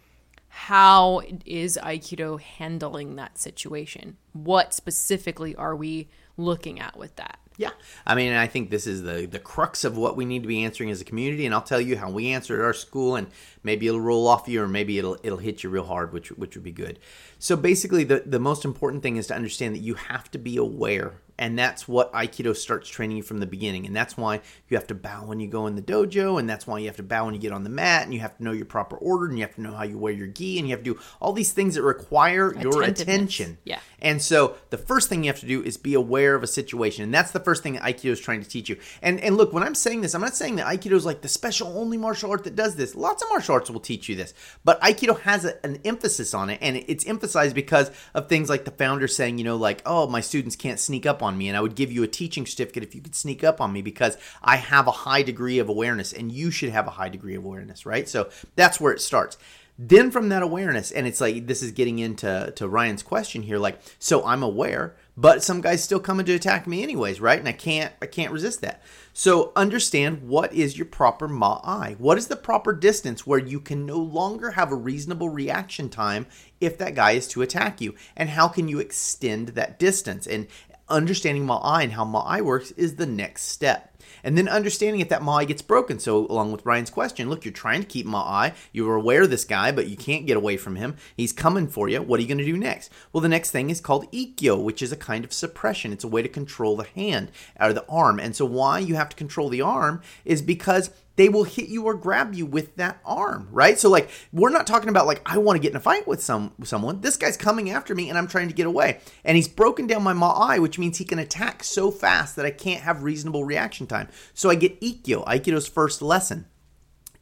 how 0.49 1.23
is 1.45 1.79
Aikido 1.83 2.41
handling 2.41 3.17
that 3.17 3.39
situation? 3.39 4.17
What 4.33 4.75
specifically 4.75 5.55
are 5.57 5.77
we 5.77 6.09
looking 6.37 6.81
at 6.81 6.97
with 6.97 7.17
that? 7.17 7.39
Yeah, 7.59 7.71
I 8.07 8.15
mean, 8.15 8.35
I 8.35 8.47
think 8.47 8.71
this 8.71 8.87
is 8.87 9.03
the 9.03 9.27
the 9.27 9.41
crux 9.41 9.83
of 9.83 9.99
what 9.99 10.17
we 10.17 10.25
need 10.25 10.43
to 10.43 10.49
be 10.49 10.65
answering 10.65 10.93
as 10.93 11.01
a 11.01 11.05
community, 11.05 11.45
and 11.45 11.53
I'll 11.53 11.61
tell 11.61 11.81
you 11.81 11.97
how 11.97 12.09
we 12.09 12.31
answer 12.31 12.55
at 12.55 12.65
our 12.65 12.73
school, 12.73 13.17
and 13.17 13.27
maybe 13.65 13.89
it'll 13.89 14.01
roll 14.01 14.29
off 14.29 14.47
you, 14.47 14.63
or 14.63 14.69
maybe 14.69 14.97
it'll 14.97 15.19
it'll 15.25 15.39
hit 15.39 15.65
you 15.65 15.69
real 15.69 15.85
hard, 15.85 16.13
which 16.13 16.29
which 16.31 16.55
would 16.55 16.63
be 16.63 16.71
good. 16.71 17.01
So 17.41 17.57
basically, 17.57 18.05
the 18.05 18.23
the 18.25 18.39
most 18.39 18.65
important 18.65 19.03
thing 19.03 19.17
is 19.17 19.27
to 19.27 19.35
understand 19.35 19.75
that 19.75 19.81
you 19.81 19.95
have 19.95 20.31
to 20.31 20.39
be 20.39 20.57
aware, 20.57 21.15
and 21.39 21.59
that's 21.59 21.87
what 21.87 22.13
Aikido 22.13 22.57
starts 22.57 22.89
training 22.89 23.17
you 23.19 23.23
from 23.23 23.39
the 23.39 23.47
beginning, 23.47 23.87
and 23.87 23.95
that's 23.95 24.17
why 24.17 24.41
you 24.69 24.77
have 24.77 24.87
to 24.89 24.95
bow 24.95 25.25
when 25.25 25.41
you 25.41 25.49
go 25.49 25.67
in 25.67 25.77
the 25.77 25.83
dojo, 25.83 26.39
and 26.39 26.49
that's 26.49 26.67
why 26.67 26.79
you 26.79 26.87
have 26.87 26.97
to 26.97 27.03
bow 27.03 27.27
when 27.27 27.35
you 27.35 27.41
get 27.41 27.53
on 27.53 27.65
the 27.65 27.71
mat, 27.71 28.05
and 28.05 28.13
you 28.13 28.21
have 28.21 28.37
to 28.37 28.45
know 28.45 28.53
your 28.53 28.67
proper 28.67 28.97
order, 28.97 29.27
and 29.27 29.39
you 29.39 29.45
have 29.45 29.55
to 29.55 29.61
know 29.61 29.73
how 29.73 29.85
you 29.85 29.99
wear 29.99 30.13
your 30.13 30.27
gi, 30.27 30.59
and 30.59 30.69
you 30.69 30.75
have 30.75 30.85
to 30.85 30.95
do 30.95 31.01
all 31.21 31.33
these 31.33 31.53
things 31.53 31.75
that 31.75 31.83
require 31.83 32.55
your 32.61 32.83
attention. 32.83 33.59
Yeah. 33.65 33.81
And 34.01 34.23
so 34.23 34.57
the 34.71 34.79
first 34.79 35.09
thing 35.09 35.25
you 35.25 35.31
have 35.31 35.41
to 35.41 35.47
do 35.47 35.63
is 35.63 35.77
be 35.77 35.95
aware 35.95 36.35
of 36.35 36.43
a 36.43 36.47
situation, 36.47 37.05
and 37.05 37.15
that's 37.15 37.31
the 37.31 37.41
first 37.41 37.63
thing 37.63 37.75
that 37.75 37.83
Aikido 37.83 38.11
is 38.11 38.21
trying 38.21 38.43
to 38.43 38.49
teach 38.49 38.69
you. 38.69 38.79
And 39.03 39.21
and 39.21 39.37
look, 39.37 39.53
when 39.53 39.63
I'm 39.63 39.75
saying 39.75 40.01
this, 40.01 40.15
I'm 40.15 40.21
not 40.21 40.37
saying 40.37 40.57
that 40.57 40.67
Aikido 40.67 40.93
is 40.93 41.07
like 41.07 41.23
the 41.23 41.29
special 41.29 41.79
only 41.79 41.97
martial 41.97 42.31
art 42.31 42.45
that 42.45 42.57
does 42.57 42.77
this. 42.77 42.95
Lots 42.95 43.23
of 43.23 43.29
martial 43.29 43.55
arts 43.55 43.71
will 43.71 43.81
teach 43.81 44.09
you 44.09 44.17
this, 44.17 44.35
but 44.65 44.81
Aikido 44.81 45.21
has 45.21 45.45
a, 45.45 45.65
an 45.65 45.79
emphasis 45.85 46.35
on 46.35 46.51
it, 46.51 46.59
and 46.61 46.77
it's 46.77 47.07
emphasized 47.07 47.55
because 47.55 47.91
of 48.15 48.29
things 48.29 48.49
like 48.49 48.65
the 48.65 48.71
founder 48.71 49.09
saying, 49.09 49.39
you 49.39 49.45
know, 49.45 49.57
like, 49.57 49.83
oh, 49.87 50.07
my 50.09 50.21
students 50.21 50.57
can't 50.57 50.81
sneak 50.81 51.07
up 51.07 51.23
on 51.23 51.28
me, 51.37 51.49
and 51.49 51.57
I 51.57 51.61
would 51.61 51.75
give 51.75 51.93
you 51.93 52.03
a 52.03 52.09
teaching 52.09 52.47
certificate 52.47 52.85
if 52.85 52.95
you 52.95 53.01
could 53.01 53.17
sneak 53.17 53.45
up 53.45 53.61
on 53.61 53.73
me 53.73 53.83
because 53.83 54.17
I 54.43 54.57
have 54.57 54.87
a 54.87 54.93
high 54.93 55.23
degree 55.23 55.59
of 55.59 55.69
awareness, 55.69 56.13
and 56.13 56.33
you 56.33 56.51
should 56.51 56.71
have 56.71 56.87
a 56.87 56.93
high 56.93 57.11
degree 57.11 57.35
of 57.35 57.45
awareness, 57.45 57.85
right? 57.85 58.09
So 58.09 58.31
that's 58.57 58.81
where 58.81 58.93
it 58.93 59.01
starts 59.01 59.37
Then 59.81 60.11
from 60.11 60.29
that 60.31 60.43
awareness, 60.43 60.91
and 60.91 61.07
it's 61.07 61.21
like 61.21 61.47
this 61.47 61.63
is 61.63 61.71
getting 61.71 62.01
into 62.01 62.53
to 62.57 62.69
Ryan's 62.69 63.05
question 63.05 63.43
here, 63.43 63.59
like, 63.59 63.79
so 64.01 64.27
I'm 64.27 64.43
aware, 64.43 64.97
but 65.17 65.45
some 65.45 65.61
guys 65.61 65.85
still 65.85 66.01
coming 66.01 66.27
to 66.27 66.35
attack 66.35 66.67
me 66.67 66.83
anyways, 66.83 67.21
right? 67.21 67.39
And 67.39 67.47
I 67.47 67.53
can't 67.53 67.93
I 68.03 68.07
can't 68.07 68.33
resist 68.33 68.61
that. 68.63 68.83
So 69.13 69.53
understand 69.55 70.29
what 70.29 70.53
is 70.53 70.77
your 70.77 70.87
proper 70.87 71.29
ma'ai. 71.29 71.97
What 71.99 72.19
is 72.19 72.27
the 72.27 72.35
proper 72.35 72.73
distance 72.73 73.25
where 73.25 73.39
you 73.39 73.61
can 73.61 73.87
no 73.87 73.99
longer 73.99 74.53
have 74.53 74.73
a 74.73 74.77
reasonable 74.77 75.29
reaction 75.29 75.89
time 75.89 76.27
if 76.61 76.77
that 76.79 76.97
guy 76.97 77.13
is 77.13 77.29
to 77.29 77.43
attack 77.43 77.81
you? 77.81 77.95
And 78.17 78.31
how 78.31 78.49
can 78.49 78.67
you 78.67 78.81
extend 78.81 79.49
that 79.51 79.79
distance? 79.79 80.27
And 80.27 80.49
understanding 80.91 81.47
ma'ai 81.47 81.85
and 81.85 81.93
how 81.93 82.05
ma'ai 82.05 82.41
works 82.43 82.71
is 82.73 82.97
the 82.97 83.07
next 83.07 83.45
step. 83.45 83.99
And 84.23 84.37
then 84.37 84.49
understanding 84.49 85.01
if 85.01 85.09
that 85.11 85.23
Ma'ai 85.23 85.47
gets 85.47 85.63
broken. 85.63 85.99
So, 85.99 86.27
along 86.27 86.53
with 86.53 86.67
Ryan's 86.67 86.91
question, 86.91 87.31
look, 87.31 87.45
you're 87.45 87.53
trying 87.53 87.81
to 87.81 87.87
keep 87.87 88.07
Ma'ai. 88.07 88.55
You're 88.73 88.97
aware 88.97 89.23
of 89.23 89.31
this 89.31 89.45
guy, 89.45 89.73
but 89.73 89.89
you 89.89 89.97
can't 89.97 90.27
get 90.27 90.37
away 90.37 90.57
from 90.57 90.77
him. 90.77 90.97
He's 91.17 91.33
coming 91.33 91.69
for 91.69 91.89
you. 91.89 92.03
What 92.03 92.19
are 92.19 92.23
you 92.23 92.29
going 92.29 92.39
to 92.39 92.45
do 92.45 92.57
next? 92.57 92.91
Well, 93.13 93.21
the 93.21 93.29
next 93.29 93.51
thing 93.51 93.71
is 93.71 93.81
called 93.81 94.11
Ikkyo, 94.13 94.63
which 94.63 94.83
is 94.83 94.93
a 94.93 94.97
kind 94.97 95.25
of 95.25 95.33
suppression. 95.33 95.93
It's 95.93 96.05
a 96.05 96.09
way 96.09 96.23
to 96.23 96.29
control 96.29 96.77
the 96.77 96.85
hand 96.85 97.31
or 97.61 97.73
the 97.73 97.87
arm. 97.89 98.19
And 98.19 98.35
so, 98.35 98.45
why 98.45 98.79
you 98.79 98.97
have 98.97 99.09
to 99.11 99.17
control 99.17 99.49
the 99.49 99.63
arm 99.63 100.03
is 100.25 100.43
because 100.43 100.91
they 101.19 101.29
will 101.29 101.43
hit 101.43 101.69
you 101.69 101.85
or 101.85 101.95
grab 101.95 102.33
you 102.33 102.47
with 102.47 102.77
that 102.77 103.01
arm, 103.05 103.49
right? 103.51 103.77
So 103.77 103.91
like 103.91 104.09
we're 104.33 104.51
not 104.51 104.69
talking 104.69 104.89
about 104.89 105.09
like 105.09 105.21
I 105.27 105.39
want 105.39 105.57
to 105.57 105.61
get 105.61 105.73
in 105.73 105.77
a 105.77 105.81
fight 105.81 106.07
with 106.07 106.23
some 106.23 106.53
someone. 106.63 107.01
This 107.01 107.17
guy's 107.17 107.37
coming 107.37 107.71
after 107.71 107.93
me 107.93 108.09
and 108.09 108.17
I'm 108.17 108.29
trying 108.29 108.47
to 108.47 108.55
get 108.55 108.69
away. 108.69 109.01
And 109.25 109.37
he's 109.37 109.49
broken 109.49 109.89
down 109.89 110.05
my 110.05 110.15
ma'ai, 110.15 110.61
which 110.61 110.79
means 110.79 110.97
he 110.97 111.05
can 111.05 111.19
attack 111.19 111.65
so 111.65 111.91
fast 111.91 112.37
that 112.37 112.47
I 112.47 112.53
can't 112.53 112.83
have 112.83 113.03
reasonable 113.03 113.45
reaction 113.45 113.89
time. 113.89 114.09
So 114.33 114.49
I 114.49 114.55
get 114.55 114.81
Ikkyo, 114.81 115.27
Aikido's 115.27 115.67
first 115.67 116.01
lesson. 116.03 116.47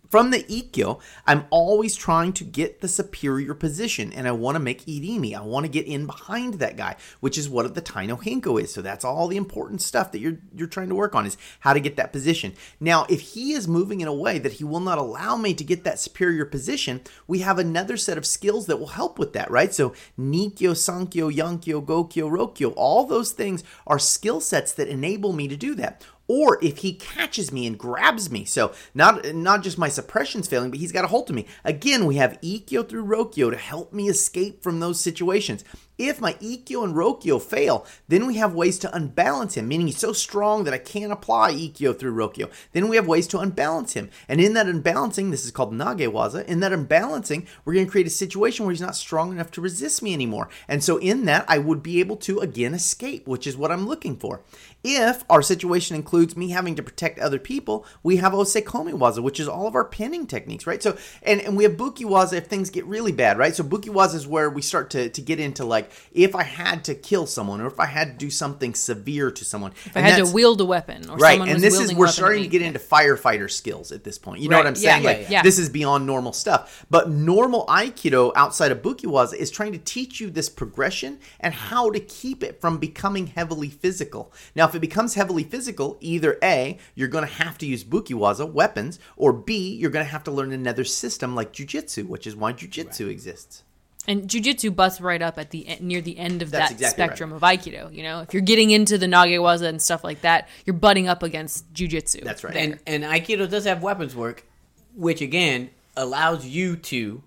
From 0.08 0.30
the 0.30 0.44
Ikkyo, 0.44 1.00
I'm 1.26 1.46
always 1.50 1.96
trying 1.96 2.32
to 2.34 2.44
get 2.44 2.80
the 2.80 2.88
superior 2.88 3.54
position 3.54 4.12
and 4.12 4.28
I 4.28 4.32
want 4.32 4.54
to 4.54 4.60
make 4.60 4.86
Irimi. 4.86 5.34
I 5.34 5.40
want 5.40 5.66
to 5.66 5.72
get 5.72 5.86
in 5.86 6.06
behind 6.06 6.54
that 6.54 6.76
guy, 6.76 6.96
which 7.20 7.36
is 7.36 7.48
what 7.48 7.74
the 7.74 7.80
Tai 7.80 8.06
no 8.06 8.16
Henko 8.16 8.62
is. 8.62 8.72
So 8.72 8.82
that's 8.82 9.04
all 9.04 9.26
the 9.26 9.36
important 9.36 9.82
stuff 9.82 10.12
that 10.12 10.20
you're 10.20 10.38
you're 10.54 10.68
trying 10.68 10.88
to 10.90 10.94
work 10.94 11.14
on 11.14 11.26
is 11.26 11.36
how 11.60 11.72
to 11.72 11.80
get 11.80 11.96
that 11.96 12.12
position. 12.12 12.54
Now, 12.78 13.06
if 13.08 13.20
he 13.20 13.52
is 13.52 13.66
moving 13.66 14.00
in 14.00 14.08
a 14.08 14.14
way 14.14 14.38
that 14.38 14.54
he 14.54 14.64
will 14.64 14.80
not 14.80 14.98
allow 14.98 15.36
me 15.36 15.54
to 15.54 15.64
get 15.64 15.84
that 15.84 15.98
superior 15.98 16.44
position, 16.44 17.00
we 17.26 17.40
have 17.40 17.58
another 17.58 17.96
set 17.96 18.18
of 18.18 18.26
skills 18.26 18.66
that 18.66 18.78
will 18.78 18.86
help 18.88 19.18
with 19.18 19.32
that, 19.32 19.50
right? 19.50 19.74
So 19.74 19.92
Nikkyo, 20.18 20.72
Sankyo, 20.72 21.34
Yonkyo, 21.34 21.84
Gokyo, 21.84 22.30
Rokyo, 22.30 22.70
all 22.70 23.06
those 23.06 23.32
things 23.32 23.64
are 23.86 23.98
skill 23.98 24.40
sets 24.40 24.72
that 24.72 24.88
enable 24.88 25.32
me 25.32 25.48
to 25.48 25.56
do 25.56 25.74
that 25.74 26.04
or 26.28 26.62
if 26.62 26.78
he 26.78 26.94
catches 26.94 27.52
me 27.52 27.66
and 27.66 27.78
grabs 27.78 28.30
me. 28.30 28.44
So 28.44 28.72
not 28.94 29.34
not 29.34 29.62
just 29.62 29.78
my 29.78 29.88
suppression's 29.88 30.48
failing, 30.48 30.70
but 30.70 30.80
he's 30.80 30.92
got 30.92 31.04
a 31.04 31.08
hold 31.08 31.30
of 31.30 31.36
me. 31.36 31.46
Again, 31.64 32.06
we 32.06 32.16
have 32.16 32.40
Ikkyo 32.40 32.88
through 32.88 33.04
Rokyo 33.04 33.50
to 33.50 33.56
help 33.56 33.92
me 33.92 34.08
escape 34.08 34.62
from 34.62 34.80
those 34.80 35.00
situations. 35.00 35.64
If 35.98 36.20
my 36.20 36.34
Ikkyo 36.34 36.84
and 36.84 36.94
Rokyo 36.94 37.38
fail, 37.38 37.86
then 38.06 38.26
we 38.26 38.34
have 38.34 38.54
ways 38.54 38.78
to 38.80 38.94
unbalance 38.94 39.54
him, 39.56 39.66
meaning 39.66 39.86
he's 39.86 39.96
so 39.96 40.12
strong 40.12 40.64
that 40.64 40.74
I 40.74 40.78
can't 40.78 41.12
apply 41.12 41.54
Ikkyo 41.54 41.98
through 41.98 42.12
Rokyo. 42.12 42.50
Then 42.72 42.88
we 42.88 42.96
have 42.96 43.06
ways 43.06 43.26
to 43.28 43.38
unbalance 43.38 43.94
him. 43.94 44.10
And 44.28 44.38
in 44.38 44.52
that 44.54 44.66
unbalancing, 44.66 45.30
this 45.30 45.46
is 45.46 45.50
called 45.50 45.72
Nagewaza, 45.72 46.44
in 46.44 46.60
that 46.60 46.72
unbalancing, 46.72 47.46
we're 47.64 47.72
going 47.72 47.86
to 47.86 47.90
create 47.90 48.06
a 48.06 48.10
situation 48.10 48.66
where 48.66 48.72
he's 48.72 48.80
not 48.80 48.94
strong 48.94 49.32
enough 49.32 49.50
to 49.52 49.62
resist 49.62 50.02
me 50.02 50.12
anymore. 50.12 50.50
And 50.68 50.84
so 50.84 50.98
in 50.98 51.24
that, 51.24 51.46
I 51.48 51.58
would 51.58 51.82
be 51.82 52.00
able 52.00 52.16
to 52.18 52.40
again 52.40 52.74
escape, 52.74 53.26
which 53.26 53.46
is 53.46 53.56
what 53.56 53.72
I'm 53.72 53.86
looking 53.86 54.18
for. 54.18 54.42
If 54.88 55.24
our 55.28 55.42
situation 55.42 55.96
includes 55.96 56.36
me 56.36 56.50
having 56.50 56.76
to 56.76 56.82
protect 56.82 57.18
other 57.18 57.40
people, 57.40 57.84
we 58.04 58.16
have 58.18 58.32
Osaekomi 58.32 58.92
Waza, 58.92 59.20
which 59.20 59.40
is 59.40 59.48
all 59.48 59.66
of 59.66 59.74
our 59.74 59.84
pinning 59.84 60.28
techniques, 60.28 60.64
right? 60.64 60.80
So, 60.80 60.96
and, 61.24 61.40
and 61.40 61.56
we 61.56 61.64
have 61.64 61.72
Buki 61.72 62.04
Waza 62.04 62.34
if 62.34 62.46
things 62.46 62.70
get 62.70 62.84
really 62.86 63.10
bad, 63.10 63.36
right? 63.36 63.52
So 63.52 63.64
Buki 63.64 63.88
Waza 63.88 64.14
is 64.14 64.28
where 64.28 64.48
we 64.48 64.62
start 64.62 64.90
to, 64.90 65.08
to 65.08 65.20
get 65.20 65.40
into 65.40 65.64
like, 65.64 65.90
if 66.12 66.36
I 66.36 66.44
had 66.44 66.84
to 66.84 66.94
kill 66.94 67.26
someone 67.26 67.60
or 67.60 67.66
if 67.66 67.80
I 67.80 67.86
had 67.86 68.12
to 68.12 68.26
do 68.26 68.30
something 68.30 68.74
severe 68.76 69.32
to 69.32 69.44
someone. 69.44 69.72
If 69.86 69.96
I 69.96 70.00
had 70.02 70.24
to 70.24 70.32
wield 70.32 70.60
a 70.60 70.64
weapon 70.64 71.10
or 71.10 71.16
right, 71.16 71.40
and 71.40 71.60
this 71.60 71.80
is 71.80 71.92
we're 71.92 72.06
starting 72.06 72.44
to 72.44 72.48
get 72.48 72.62
into 72.62 72.78
firefighter 72.78 73.50
skills 73.50 73.90
at 73.90 74.04
this 74.04 74.18
point. 74.18 74.40
You 74.40 74.48
know 74.48 74.56
Right, 74.56 74.66
what 74.66 74.68
I'm 74.68 74.76
saying? 74.76 75.02
yeah, 75.02 75.08
like 75.08 75.30
yeah. 75.30 75.42
this 75.42 75.58
is 75.58 75.68
beyond 75.68 76.06
normal 76.06 76.32
stuff. 76.32 76.86
But 76.90 77.10
normal 77.10 77.66
Aikido 77.66 78.30
outside 78.36 78.70
of 78.70 78.82
Bukiwaza 78.82 79.34
is 79.34 79.50
trying 79.50 79.72
to 79.72 79.78
teach 79.78 80.20
you 80.20 80.30
this 80.30 80.48
progression 80.48 81.18
and 81.40 81.52
how 81.52 81.90
to 81.90 81.98
keep 81.98 82.44
it 82.44 82.60
from 82.60 82.78
becoming 82.78 83.26
heavily 83.26 83.68
physical. 83.68 84.32
Now, 84.54 84.68
if 84.68 84.75
it 84.76 84.80
becomes 84.80 85.14
heavily 85.14 85.44
physical, 85.44 85.96
either 86.00 86.38
A, 86.42 86.78
you're 86.94 87.08
going 87.08 87.26
to 87.26 87.32
have 87.32 87.58
to 87.58 87.66
use 87.66 87.84
Bukiwaza 87.84 88.50
weapons, 88.50 88.98
or 89.16 89.32
B, 89.32 89.74
you're 89.74 89.90
going 89.90 90.04
to 90.04 90.10
have 90.10 90.24
to 90.24 90.30
learn 90.30 90.52
another 90.52 90.84
system 90.84 91.34
like 91.34 91.52
Jujitsu, 91.52 92.06
which 92.06 92.26
is 92.26 92.36
why 92.36 92.52
Jujitsu 92.52 93.08
exists. 93.08 93.62
And 94.08 94.28
jujitsu 94.28 94.74
busts 94.74 95.00
right 95.00 95.20
up 95.20 95.36
at 95.36 95.50
the 95.50 95.68
e- 95.68 95.78
near 95.80 96.00
the 96.00 96.16
end 96.16 96.40
of 96.42 96.50
That's 96.50 96.70
that 96.70 96.74
exactly 96.74 97.04
spectrum 97.04 97.32
of 97.32 97.42
aikido. 97.42 97.92
You 97.92 98.04
know, 98.04 98.20
if 98.20 98.32
you're 98.32 98.42
getting 98.42 98.70
into 98.70 98.98
the 98.98 99.06
nagewaza 99.06 99.66
and 99.66 99.82
stuff 99.82 100.04
like 100.04 100.20
that, 100.20 100.48
you're 100.64 100.74
butting 100.74 101.08
up 101.08 101.22
against 101.24 101.72
jujitsu. 101.72 102.22
That's 102.22 102.44
right. 102.44 102.56
And 102.56 102.78
and 102.86 103.02
Aikido 103.02 103.50
does 103.50 103.64
have 103.64 103.82
weapons 103.82 104.14
work, 104.14 104.46
which 104.94 105.20
again 105.20 105.70
allows 105.96 106.46
you 106.46 106.76
to 106.76 107.22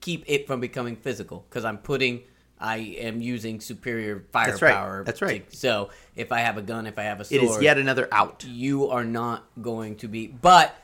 keep 0.00 0.24
it 0.26 0.46
from 0.46 0.60
becoming 0.60 0.96
physical 0.96 1.44
because 1.48 1.64
I'm 1.64 1.78
putting. 1.78 2.22
I 2.58 2.76
am 3.00 3.20
using 3.20 3.60
superior 3.60 4.24
firepower. 4.32 4.50
That's 4.50 4.62
right. 4.62 4.72
firepower. 4.72 5.04
That's 5.04 5.22
right. 5.22 5.50
to- 5.50 5.56
so 5.56 5.90
if 6.14 6.32
I 6.32 6.40
have 6.40 6.56
a 6.56 6.62
gun, 6.62 6.86
if 6.86 6.98
I 6.98 7.02
have 7.02 7.20
a 7.20 7.24
sword, 7.24 7.42
It 7.42 7.44
is 7.44 7.60
yet 7.62 7.78
another 7.78 8.08
out. 8.12 8.44
you 8.48 8.88
are 8.88 9.04
not 9.04 9.44
going 9.60 9.96
to 9.96 10.08
be. 10.08 10.26
But 10.28 10.74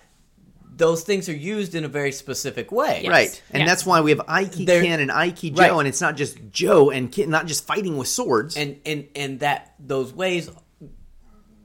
those 0.74 1.02
things 1.02 1.28
are 1.28 1.36
used 1.36 1.74
in 1.74 1.84
a 1.84 1.88
very 1.88 2.12
specific 2.12 2.72
way. 2.72 3.04
Right. 3.08 3.42
And 3.50 3.60
Yes. 3.60 3.68
that's 3.68 3.86
why 3.86 4.00
we 4.00 4.10
have 4.10 4.20
Aiki 4.20 4.64
There- 4.66 4.82
Ken 4.82 5.00
and 5.00 5.10
Aiki 5.10 5.56
Right. 5.56 5.68
Jo, 5.68 5.78
and 5.78 5.86
it's 5.88 6.00
not 6.00 6.16
just 6.16 6.38
Jo 6.50 6.90
and 6.90 7.10
Ken, 7.12 7.28
not 7.30 7.46
just 7.46 7.66
fighting 7.66 7.96
with 7.96 8.08
swords. 8.08 8.56
and 8.56 8.78
and 8.86 9.06
and 9.14 9.40
that 9.40 9.74
those 9.78 10.12
ways 10.14 10.50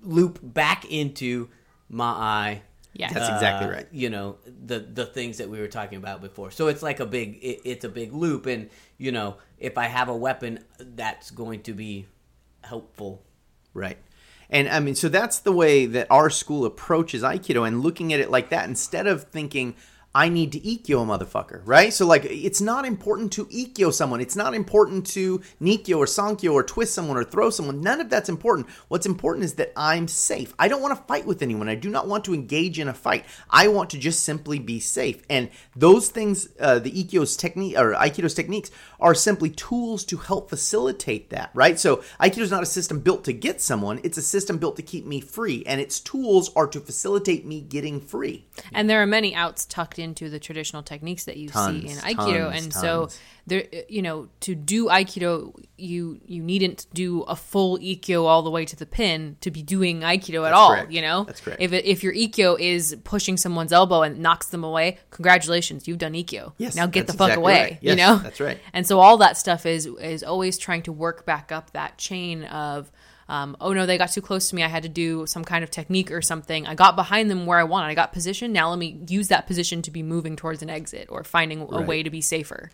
loop 0.04 0.40
back 0.42 0.86
into 0.92 1.50
Ma'ai. 1.92 2.62
Yeah. 2.94 3.14
That's 3.14 3.30
exactly 3.30 3.68
uh, 3.68 3.72
right. 3.72 3.88
You 3.92 4.10
know 4.10 4.38
the 4.66 4.80
the 4.80 5.06
things 5.06 5.38
that 5.38 5.50
we 5.50 5.60
were 5.60 5.68
talking 5.68 5.98
about 6.00 6.20
before. 6.22 6.50
So 6.52 6.68
it's 6.68 6.82
like 6.82 7.00
a 7.00 7.06
big 7.06 7.36
it, 7.42 7.62
it's 7.64 7.86
a 7.86 7.90
big 7.90 8.12
loop, 8.12 8.46
and 8.48 8.70
you 8.98 9.12
know 9.12 9.38
if 9.58 9.78
I 9.78 9.86
have 9.86 10.10
a 10.10 10.16
weapon, 10.16 10.60
that's 10.80 11.32
going 11.32 11.64
to 11.64 11.74
be 11.74 12.08
helpful. 12.64 13.24
Right. 13.74 13.98
And 14.50 14.70
I 14.70 14.80
mean, 14.80 14.96
so 14.96 15.10
that's 15.10 15.40
the 15.40 15.52
way 15.52 15.86
that 15.88 16.08
our 16.10 16.30
school 16.30 16.66
approaches 16.66 17.22
Aikido 17.22 17.68
and 17.68 17.82
looking 17.82 18.14
at 18.14 18.20
it 18.20 18.32
like 18.32 18.50
that 18.50 18.68
instead 18.68 19.08
of 19.08 19.26
thinking, 19.26 19.76
I 20.16 20.30
need 20.30 20.52
to 20.54 20.60
Ikkyo 20.60 21.04
a 21.04 21.06
motherfucker, 21.06 21.62
right? 21.66 21.94
So, 21.94 22.06
like, 22.06 22.26
it's 22.26 22.62
not 22.62 22.86
important 22.86 23.32
to 23.34 23.46
Ikkyo 23.46 23.94
someone. 23.94 24.20
It's 24.20 24.36
not 24.36 24.56
important 24.56 25.06
to 25.08 25.42
Nikkyo 25.62 25.98
or 25.98 26.06
Sankyo 26.06 26.54
or 26.54 26.64
twist 26.64 26.94
someone 26.94 27.18
or 27.18 27.24
throw 27.24 27.50
someone. 27.50 27.82
None 27.82 28.02
of 28.02 28.10
that's 28.10 28.30
important. 28.30 28.68
What's 28.88 29.06
important 29.06 29.46
is 29.46 29.56
that 29.56 29.74
I'm 29.76 30.08
safe. 30.08 30.56
I 30.58 30.70
don't 30.70 30.82
want 30.82 30.98
to 30.98 31.04
fight 31.04 31.26
with 31.26 31.42
anyone. 31.42 31.70
I 31.70 31.76
do 31.76 31.90
not 31.90 32.08
want 32.08 32.26
to 32.26 32.34
engage 32.34 32.80
in 32.80 32.88
a 32.88 32.94
fight. 32.94 33.26
I 33.50 33.68
want 33.68 33.92
to 33.92 34.00
just 34.00 34.24
simply 34.24 34.58
be 34.60 34.80
safe. 34.80 35.22
And 35.30 35.50
those 35.76 36.10
things, 36.10 36.50
uh, 36.60 36.80
the 36.80 36.92
Ikkyo's 36.92 37.38
technique 37.38 37.78
or 37.78 37.94
Aikido's 37.94 38.34
techniques, 38.34 38.72
are 39.00 39.14
simply 39.14 39.52
tools 39.52 40.04
to 40.06 40.18
help 40.18 40.50
facilitate 40.50 41.30
that, 41.30 41.52
right? 41.54 41.80
So, 41.80 41.98
Aikido 42.20 42.40
is 42.40 42.52
not 42.52 42.64
a 42.64 42.68
system 42.68 43.02
built 43.02 43.24
to 43.26 43.34
get 43.34 43.62
someone, 43.62 44.00
it's 44.04 44.18
a 44.18 44.24
system 44.24 44.58
built 44.58 44.78
to 44.78 44.82
keep 44.82 45.06
me 45.06 45.22
free. 45.22 45.64
And 45.68 45.80
its 45.80 46.00
tools 46.00 46.50
are 46.56 46.68
to 46.68 46.80
facilitate 46.80 47.46
me 47.46 47.62
getting 47.62 48.00
free. 48.00 48.48
and 48.74 48.90
there 48.90 49.02
are 49.02 49.06
many 49.06 49.36
outs 49.36 49.66
tucked 49.66 49.97
into 50.00 50.30
the 50.30 50.40
traditional 50.40 50.84
techniques 50.84 51.26
that 51.26 51.38
you 51.38 51.50
Tons, 51.50 51.82
see 51.84 51.90
in 51.90 51.98
aikido 51.98 52.50
tons, 52.52 52.64
and 52.64 52.74
so 52.74 53.10
there 53.46 53.66
you 53.90 54.02
know 54.02 54.28
to 54.42 54.56
do 54.56 54.86
aikido 54.88 55.54
you 55.78 56.20
you 56.26 56.42
needn't 56.44 56.86
do 56.94 57.22
a 57.24 57.36
full 57.36 57.78
ikkyo 57.80 58.26
all 58.26 58.42
the 58.42 58.50
way 58.50 58.66
to 58.66 58.76
the 58.76 58.86
pin 58.86 59.38
to 59.42 59.52
be 59.52 59.62
doing 59.62 60.02
aikido 60.02 60.40
at 60.40 60.44
That's 60.52 60.56
all 60.56 60.70
correct. 60.76 60.92
you 60.92 61.02
know 61.02 61.24
That's 61.24 61.42
correct. 61.42 61.62
if 61.62 61.72
it, 61.74 61.86
if 61.86 62.04
your 62.04 62.14
ikkyo 62.14 62.60
is 62.60 62.98
pushing 63.04 63.38
someone's 63.38 63.72
elbow 63.74 64.02
and 64.04 64.20
knocks 64.20 64.48
them 64.48 64.64
away 64.64 64.98
congratulations 65.12 65.88
you've 65.88 65.98
done 65.98 66.14
ikkyo 66.14 66.54
Yes, 66.58 66.76
now 66.76 66.88
get 66.88 67.08
the 67.08 67.14
fuck 67.14 67.30
exactly 67.30 67.42
away 67.44 67.62
right. 67.62 67.78
you 67.82 67.96
know 67.96 68.18
that's 68.18 68.40
right. 68.40 68.60
and 68.74 68.86
so 68.88 69.00
all 69.00 69.18
that 69.18 69.38
stuff 69.38 69.66
is 69.66 69.86
is 69.86 70.24
always 70.24 70.58
trying 70.58 70.82
to 70.84 70.92
work 70.92 71.26
back 71.26 71.52
up 71.52 71.72
that 71.72 71.98
chain 71.98 72.44
of 72.46 72.92
um, 73.30 73.58
oh 73.60 73.74
no, 73.74 73.86
they 73.86 73.98
got 73.98 74.12
too 74.12 74.22
close 74.22 74.50
to 74.50 74.56
me. 74.56 74.64
I 74.64 74.68
had 74.68 74.84
to 74.84 74.90
do 74.90 75.26
some 75.26 75.44
kind 75.44 75.64
of 75.64 75.70
technique 75.72 76.12
or 76.12 76.22
something. 76.22 76.66
I 76.66 76.76
got 76.76 76.96
behind 76.96 77.30
them 77.30 77.46
where 77.46 77.60
I 77.60 77.64
wanted. 77.64 77.88
I 77.88 77.94
got 77.94 78.14
position. 78.14 78.54
Now 78.54 78.70
let 78.70 78.80
me 78.80 79.00
use 79.08 79.28
that 79.28 79.48
position 79.48 79.82
to 79.84 79.92
be 79.92 80.02
moving 80.04 80.36
towards 80.36 80.62
an 80.62 80.70
exit 80.70 81.08
or 81.10 81.24
finding 81.24 81.62
a 81.62 81.66
Right. 81.66 81.88
way 81.88 82.04
to 82.04 82.10
be 82.10 82.22
safer. 82.22 82.72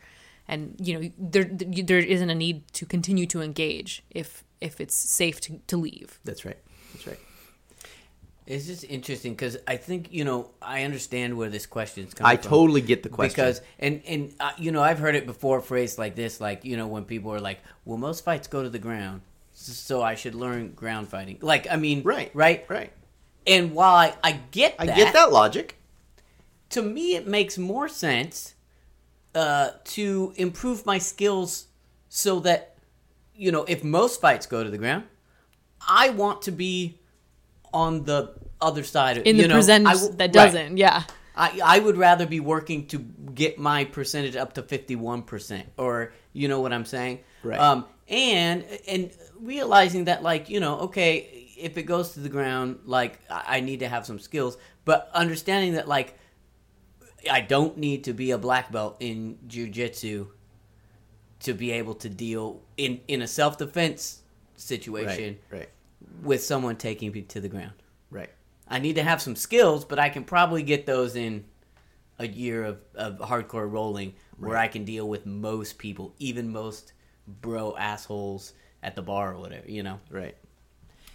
And 0.48 0.76
you 0.80 1.00
know, 1.00 1.10
there 1.18 1.46
there 1.46 1.98
isn't 2.00 2.30
a 2.30 2.36
need 2.36 2.68
to 2.74 2.86
continue 2.86 3.26
to 3.28 3.42
engage 3.42 4.04
if 4.12 4.44
if 4.62 4.80
it's 4.80 4.96
safe 4.96 5.42
to, 5.42 5.60
to 5.68 5.78
leave. 5.78 6.20
That's 6.24 6.46
right. 6.46 6.58
That's 6.94 7.08
right. 7.08 7.20
It's 8.46 8.66
just 8.66 8.84
interesting 8.84 9.32
because 9.34 9.58
I 9.66 9.78
think 9.78 10.12
you 10.12 10.26
know 10.26 10.52
I 10.62 10.84
understand 10.84 11.38
where 11.38 11.50
this 11.50 11.66
question 11.66 12.06
is 12.08 12.14
coming 12.14 12.30
from. 12.30 12.40
I 12.40 12.42
from. 12.42 12.50
totally 12.50 12.82
get 12.82 13.02
the 13.02 13.08
question. 13.10 13.34
because 13.34 13.62
and 13.80 14.02
and 14.06 14.34
uh, 14.40 14.52
you 14.58 14.72
know 14.74 14.84
I've 14.84 15.00
heard 15.00 15.16
it 15.16 15.26
before 15.26 15.62
phrased 15.62 15.98
like 15.98 16.16
this 16.16 16.42
like 16.42 16.66
you 16.66 16.76
know 16.76 16.88
when 16.88 17.06
people 17.06 17.32
are 17.32 17.40
like 17.40 17.60
well 17.86 17.98
most 17.98 18.26
fights 18.26 18.48
go 18.50 18.62
to 18.62 18.70
the 18.70 18.80
ground 18.80 19.22
s- 19.22 19.33
so 19.64 20.02
I 20.02 20.16
should 20.16 20.36
learn 20.36 20.72
ground 20.74 21.08
fighting 21.10 21.38
like 21.42 21.68
I 21.70 21.76
mean 21.78 22.04
right, 22.04 22.32
right 22.34 22.66
right. 22.70 22.92
and 23.48 23.74
while 23.74 23.96
I, 23.96 24.14
I 24.24 24.32
get 24.52 24.76
I 24.80 24.86
that, 24.88 24.96
get 24.96 25.14
that 25.14 25.32
logic. 25.32 25.78
to 26.72 26.82
me 26.82 27.16
it 27.16 27.28
makes 27.28 27.58
more 27.58 27.88
sense 27.88 28.56
uh, 29.36 29.70
to 29.86 30.34
improve 30.36 30.86
my 30.86 30.98
skills 31.00 31.68
so 32.10 32.40
that 32.42 32.76
you 33.36 33.52
know 33.52 33.64
if 33.68 33.84
most 33.84 34.22
fights 34.22 34.46
go 34.46 34.64
to 34.64 34.70
the 34.70 34.78
ground, 34.78 35.06
I 35.88 36.10
want 36.10 36.44
to 36.44 36.52
be 36.52 37.00
on 37.74 38.04
the 38.04 38.34
other 38.62 38.84
side 38.84 39.18
of 39.18 39.26
In 39.26 39.36
you 39.38 39.42
the 39.44 39.48
know, 39.48 39.56
percentage 39.56 39.88
I 39.88 39.94
w- 39.94 40.14
that 40.18 40.32
doesn't, 40.32 40.78
yeah. 40.78 41.04
I, 41.36 41.60
I 41.66 41.80
would 41.80 41.98
rather 41.98 42.28
be 42.28 42.40
working 42.40 42.86
to 42.88 43.00
get 43.00 43.58
my 43.58 43.86
percentage 43.86 44.36
up 44.36 44.54
to 44.54 44.62
51% 44.62 45.64
or 45.78 46.14
you 46.32 46.48
know 46.48 46.62
what 46.62 46.72
I'm 46.72 46.86
saying? 46.86 47.20
Right. 47.42 47.60
Um 47.60 47.86
and 48.08 48.66
and 48.88 49.12
realizing 49.40 50.06
that 50.06 50.24
like, 50.24 50.50
you 50.50 50.60
know, 50.60 50.80
okay, 50.82 51.50
if 51.58 51.78
it 51.78 51.84
goes 51.84 52.14
to 52.14 52.20
the 52.20 52.30
ground, 52.30 52.80
like 52.86 53.20
I 53.30 53.60
need 53.62 53.80
to 53.80 53.88
have 53.88 54.06
some 54.06 54.20
skills, 54.20 54.58
but 54.86 55.10
understanding 55.14 55.74
that 55.74 55.88
like 55.88 56.18
I 57.32 57.42
don't 57.42 57.78
need 57.78 58.04
to 58.06 58.14
be 58.14 58.32
a 58.32 58.38
black 58.38 58.72
belt 58.72 58.98
in 59.00 59.38
jiu-jitsu 59.48 60.28
to 61.42 61.54
be 61.54 61.72
able 61.72 61.96
to 61.96 62.10
deal 62.10 62.62
in 62.78 63.02
in 63.08 63.22
a 63.22 63.28
self-defense 63.28 64.22
situation 64.56 65.38
Right. 65.50 65.60
Right. 65.60 65.70
with 66.22 66.44
someone 66.44 66.76
taking 66.76 67.12
me 67.12 67.22
to 67.24 67.42
the 67.42 67.50
ground. 67.50 67.74
Right. 68.10 68.30
I 68.68 68.80
need 68.80 68.96
to 68.96 69.04
have 69.04 69.22
some 69.22 69.36
skills, 69.36 69.84
but 69.86 70.00
I 70.00 70.10
can 70.10 70.24
probably 70.24 70.64
get 70.64 70.86
those 70.86 71.16
in 71.16 71.46
a 72.20 72.28
year 72.28 72.64
of, 72.64 72.78
of 72.96 73.20
hardcore 73.20 73.70
rolling 73.70 74.14
where 74.38 74.58
I 74.58 74.68
can 74.68 74.86
deal 74.86 75.08
with 75.10 75.26
most 75.26 75.78
people, 75.78 76.14
even 76.20 76.52
most 76.52 76.94
bro 77.28 77.76
assholes 77.78 78.54
at 78.82 78.96
the 78.96 79.02
bar 79.02 79.34
or 79.34 79.40
whatever, 79.40 79.70
you 79.70 79.84
know? 79.84 80.00
Right. 80.10 80.36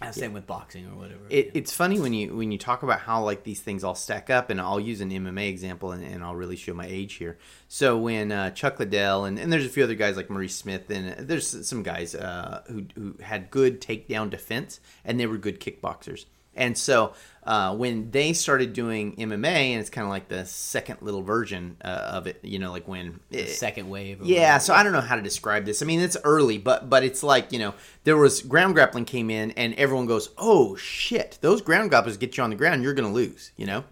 Uh, 0.01 0.11
Same 0.11 0.31
with 0.31 0.47
boxing 0.47 0.85
or 0.85 0.95
whatever. 0.95 1.21
It, 1.29 1.51
it's 1.53 1.73
funny 1.73 1.99
when 1.99 2.13
you 2.13 2.33
when 2.33 2.53
you 2.53 2.57
talk 2.57 2.83
about 2.83 3.01
how 3.01 3.21
like 3.21 3.43
these 3.43 3.59
things 3.59 3.83
all 3.83 3.95
stack 3.95 4.29
up, 4.29 4.49
and 4.49 4.61
I'll 4.61 4.79
use 4.79 5.01
an 5.01 5.09
MMA 5.09 5.49
example, 5.49 5.91
and, 5.91 6.03
and 6.03 6.23
I'll 6.23 6.35
really 6.35 6.55
show 6.55 6.73
my 6.73 6.85
age 6.87 7.15
here. 7.15 7.37
So 7.67 7.97
when 7.97 8.31
uh, 8.31 8.51
Chuck 8.51 8.79
Liddell 8.79 9.25
and, 9.25 9.37
and 9.37 9.51
there's 9.51 9.65
a 9.65 9.69
few 9.69 9.83
other 9.83 9.95
guys 9.95 10.15
like 10.15 10.29
Maurice 10.29 10.55
Smith, 10.55 10.89
and 10.89 11.27
there's 11.27 11.67
some 11.67 11.83
guys 11.83 12.15
uh, 12.15 12.63
who 12.67 12.85
who 12.95 13.15
had 13.21 13.51
good 13.51 13.81
takedown 13.81 14.29
defense, 14.29 14.79
and 15.03 15.19
they 15.19 15.25
were 15.25 15.37
good 15.37 15.59
kickboxers. 15.59 16.25
And 16.59 16.77
so 16.77 17.13
uh, 17.43 17.75
when 17.75 18.11
they 18.11 18.33
started 18.33 18.73
doing 18.73 19.15
MMA, 19.15 19.45
and 19.45 19.79
it's 19.79 19.89
kind 19.89 20.05
of 20.05 20.09
like 20.09 20.27
the 20.27 20.45
second 20.45 20.97
little 21.01 21.23
version 21.23 21.77
uh, 21.83 21.87
of 21.87 22.27
it, 22.27 22.39
you 22.43 22.59
know, 22.59 22.69
like 22.71 22.87
when 22.87 23.21
The 23.31 23.47
second 23.47 23.89
wave. 23.89 24.19
yeah, 24.23 24.41
whatever. 24.41 24.59
so 24.65 24.73
I 24.75 24.83
don't 24.83 24.91
know 24.93 25.01
how 25.01 25.15
to 25.15 25.21
describe 25.21 25.65
this. 25.65 25.81
I 25.81 25.85
mean, 25.85 25.99
it's 26.01 26.17
early, 26.23 26.57
but 26.59 26.89
but 26.89 27.03
it's 27.03 27.23
like 27.23 27.51
you 27.51 27.57
know 27.59 27.73
there 28.03 28.17
was 28.17 28.41
ground 28.41 28.75
grappling 28.75 29.05
came 29.05 29.29
in, 29.31 29.51
and 29.51 29.73
everyone 29.75 30.05
goes, 30.05 30.29
"Oh 30.37 30.75
shit, 30.75 31.39
those 31.41 31.61
ground 31.61 31.89
grapplers 31.91 32.19
get 32.19 32.37
you 32.37 32.43
on 32.43 32.49
the 32.51 32.55
ground, 32.55 32.83
you're 32.83 32.93
going 32.93 33.07
to 33.09 33.13
lose," 33.15 33.51
you 33.57 33.65
know. 33.65 33.85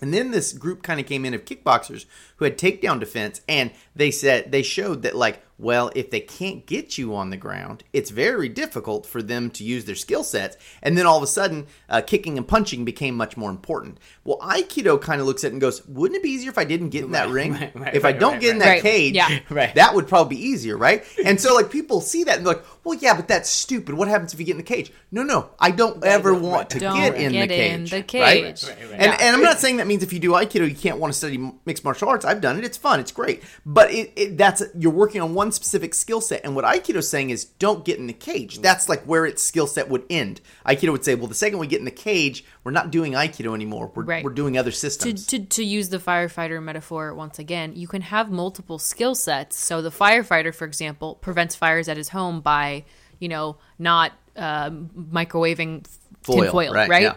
And 0.00 0.12
then 0.12 0.30
this 0.30 0.52
group 0.52 0.82
kind 0.82 1.00
of 1.00 1.06
came 1.06 1.24
in 1.24 1.32
of 1.32 1.46
kickboxers 1.46 2.04
who 2.36 2.44
had 2.44 2.58
takedown 2.58 3.00
defense, 3.00 3.40
and 3.48 3.72
they 3.96 4.10
said 4.10 4.52
they 4.52 4.62
showed 4.62 5.02
that 5.02 5.16
like, 5.16 5.42
well, 5.58 5.90
if 5.96 6.10
they 6.10 6.20
can't 6.20 6.66
get 6.66 6.98
you 6.98 7.16
on 7.16 7.30
the 7.30 7.36
ground, 7.38 7.82
it's 7.94 8.10
very 8.10 8.46
difficult 8.50 9.06
for 9.06 9.22
them 9.22 9.48
to 9.52 9.64
use 9.64 9.86
their 9.86 9.94
skill 9.94 10.22
sets. 10.22 10.58
And 10.82 10.98
then 10.98 11.06
all 11.06 11.16
of 11.16 11.22
a 11.22 11.26
sudden, 11.26 11.66
uh, 11.88 12.02
kicking 12.02 12.36
and 12.36 12.46
punching 12.46 12.84
became 12.84 13.14
much 13.16 13.38
more 13.38 13.48
important. 13.48 13.96
Well, 14.22 14.36
Aikido 14.42 15.00
kind 15.00 15.18
of 15.18 15.26
looks 15.26 15.44
at 15.44 15.48
it 15.48 15.52
and 15.54 15.60
goes, 15.62 15.82
wouldn't 15.86 16.18
it 16.18 16.22
be 16.22 16.28
easier 16.28 16.50
if 16.50 16.58
I 16.58 16.64
didn't 16.64 16.90
get 16.90 17.04
in 17.04 17.12
that 17.12 17.24
Right, 17.28 17.32
ring? 17.32 17.52
right, 17.54 17.74
right, 17.74 17.94
if 17.94 18.04
I 18.04 18.12
don't 18.12 18.32
right, 18.32 18.40
get 18.42 18.50
in 18.50 18.58
right. 18.58 18.64
that 18.66 18.70
Right, 18.72 18.82
cage, 18.82 19.14
yeah. 19.14 19.38
Right. 19.48 19.74
that 19.76 19.94
would 19.94 20.08
probably 20.08 20.36
be 20.36 20.42
easier, 20.42 20.76
right? 20.76 21.02
And 21.24 21.40
so 21.40 21.54
like 21.54 21.70
people 21.70 22.02
see 22.02 22.24
that 22.24 22.36
and 22.36 22.46
they're 22.46 22.52
like, 22.56 22.64
well, 22.84 22.98
yeah, 23.00 23.16
but 23.16 23.26
that's 23.26 23.48
stupid. 23.48 23.94
What 23.94 24.08
happens 24.08 24.34
if 24.34 24.38
you 24.40 24.44
get 24.44 24.52
in 24.52 24.56
the 24.58 24.62
cage? 24.62 24.92
No, 25.10 25.22
no, 25.22 25.48
I 25.58 25.70
don't 25.70 26.04
ever 26.04 26.32
right, 26.34 26.42
want 26.42 26.70
to 26.70 26.80
Don't 26.80 26.96
get 26.96 27.14
in 27.14 27.32
get 27.32 27.48
the 27.48 27.54
cage. 27.54 27.72
in 27.72 27.84
the 27.86 27.96
right? 27.96 28.06
cage. 28.06 28.64
Right, 28.64 28.76
right, 28.78 28.90
right. 28.90 29.00
And, 29.00 29.20
and 29.22 29.34
I'm 29.36 29.42
not 29.42 29.58
saying 29.58 29.78
that 29.78 29.86
means 29.86 30.02
if 30.02 30.12
you 30.12 30.18
do 30.18 30.32
Aikido, 30.32 30.68
you 30.68 30.74
can't 30.76 30.98
want 30.98 31.14
to 31.14 31.18
study 31.18 31.38
mixed 31.64 31.82
martial 31.82 32.10
arts. 32.10 32.26
I've 32.26 32.42
done 32.42 32.58
it. 32.58 32.64
It's 32.66 32.76
fun. 32.76 33.00
It's 33.00 33.10
great. 33.12 33.42
But 33.64 33.85
it, 33.90 34.12
it 34.16 34.38
that's 34.38 34.62
you're 34.76 34.92
working 34.92 35.20
on 35.20 35.34
one 35.34 35.52
specific 35.52 35.94
skill 35.94 36.20
set. 36.20 36.42
And 36.44 36.54
what 36.54 36.64
Aikido's 36.64 37.08
saying 37.08 37.30
is 37.30 37.44
don't 37.44 37.84
get 37.84 37.98
in 37.98 38.06
the 38.06 38.12
cage. 38.12 38.58
That's 38.58 38.88
like 38.88 39.02
where 39.04 39.26
its 39.26 39.42
skill 39.42 39.66
set 39.66 39.88
would 39.88 40.04
end. 40.10 40.40
Aikido 40.66 40.92
would 40.92 41.04
say, 41.04 41.14
well, 41.14 41.26
the 41.26 41.34
second 41.34 41.58
we 41.58 41.66
get 41.66 41.78
in 41.78 41.84
the 41.84 41.90
cage, 41.90 42.44
we're 42.64 42.72
not 42.72 42.90
doing 42.90 43.12
Aikido 43.12 43.54
anymore. 43.54 43.90
We're, 43.94 44.04
Right. 44.04 44.24
we're 44.24 44.30
doing 44.30 44.56
other 44.58 44.70
systems. 44.70 45.26
to, 45.26 45.38
to 45.44 45.64
use 45.64 45.88
the 45.88 45.98
firefighter 45.98 46.62
metaphor 46.62 47.14
once 47.14 47.38
again, 47.38 47.72
you 47.74 47.88
can 47.88 48.02
have 48.02 48.30
multiple 48.30 48.78
skill 48.78 49.14
sets. 49.14 49.56
So 49.56 49.82
the 49.82 49.90
firefighter, 49.90 50.54
for 50.54 50.64
example, 50.64 51.16
prevents 51.16 51.54
fires 51.54 51.88
at 51.88 51.96
his 51.96 52.08
home 52.10 52.40
by, 52.40 52.84
you 53.18 53.28
know, 53.28 53.56
not 53.78 54.12
um 54.36 54.90
microwaving 55.12 55.86
Foil, 56.22 56.42
tinfoil, 56.42 56.72
right, 56.72 56.88
right? 56.88 57.02
yeah. 57.02 57.14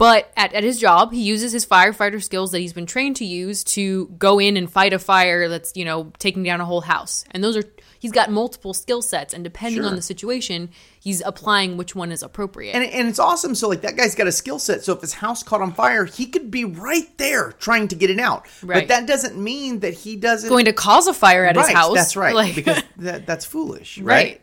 But 0.00 0.32
at, 0.34 0.54
at 0.54 0.64
his 0.64 0.80
job, 0.80 1.12
he 1.12 1.20
uses 1.20 1.52
his 1.52 1.66
firefighter 1.66 2.22
skills 2.22 2.52
that 2.52 2.60
he's 2.60 2.72
been 2.72 2.86
trained 2.86 3.16
to 3.16 3.26
use 3.26 3.62
to 3.64 4.06
go 4.18 4.38
in 4.38 4.56
and 4.56 4.72
fight 4.72 4.94
a 4.94 4.98
fire 4.98 5.46
that's, 5.46 5.76
you 5.76 5.84
know, 5.84 6.10
taking 6.18 6.42
down 6.42 6.58
a 6.58 6.64
whole 6.64 6.80
house. 6.80 7.26
And 7.32 7.44
those 7.44 7.54
are, 7.54 7.64
he's 7.98 8.10
got 8.10 8.30
multiple 8.30 8.72
skill 8.72 9.02
sets. 9.02 9.34
And 9.34 9.44
depending 9.44 9.82
Sure. 9.82 9.90
on 9.90 9.96
the 9.96 10.00
situation, 10.00 10.70
he's 11.00 11.20
applying 11.20 11.76
which 11.76 11.94
one 11.94 12.12
is 12.12 12.22
appropriate. 12.22 12.74
And, 12.74 12.82
and 12.82 13.08
it's 13.08 13.18
awesome. 13.18 13.54
So 13.54 13.68
like 13.68 13.82
that 13.82 13.94
guy's 13.98 14.14
got 14.14 14.26
a 14.26 14.32
skill 14.32 14.58
set. 14.58 14.82
So 14.84 14.94
if 14.94 15.02
his 15.02 15.12
house 15.12 15.42
caught 15.42 15.60
on 15.60 15.74
fire, 15.74 16.06
he 16.06 16.24
could 16.24 16.50
be 16.50 16.64
right 16.64 17.14
there 17.18 17.52
trying 17.52 17.88
to 17.88 17.94
get 17.94 18.08
it 18.08 18.18
out. 18.18 18.46
Right. 18.62 18.76
But 18.80 18.88
that 18.88 19.06
doesn't 19.06 19.36
mean 19.36 19.80
that 19.80 19.92
he 19.92 20.16
doesn't 20.16 20.48
going 20.48 20.64
to 20.64 20.72
cause 20.72 21.08
a 21.08 21.12
fire 21.12 21.44
at 21.44 21.56
right, 21.56 21.66
his 21.66 21.76
house. 21.76 21.94
That's 21.94 22.16
right. 22.16 22.34
Like- 22.34 22.54
because 22.54 22.82
that, 22.96 23.26
that's 23.26 23.44
foolish, 23.44 23.98
right? 23.98 24.06
Right. 24.06 24.40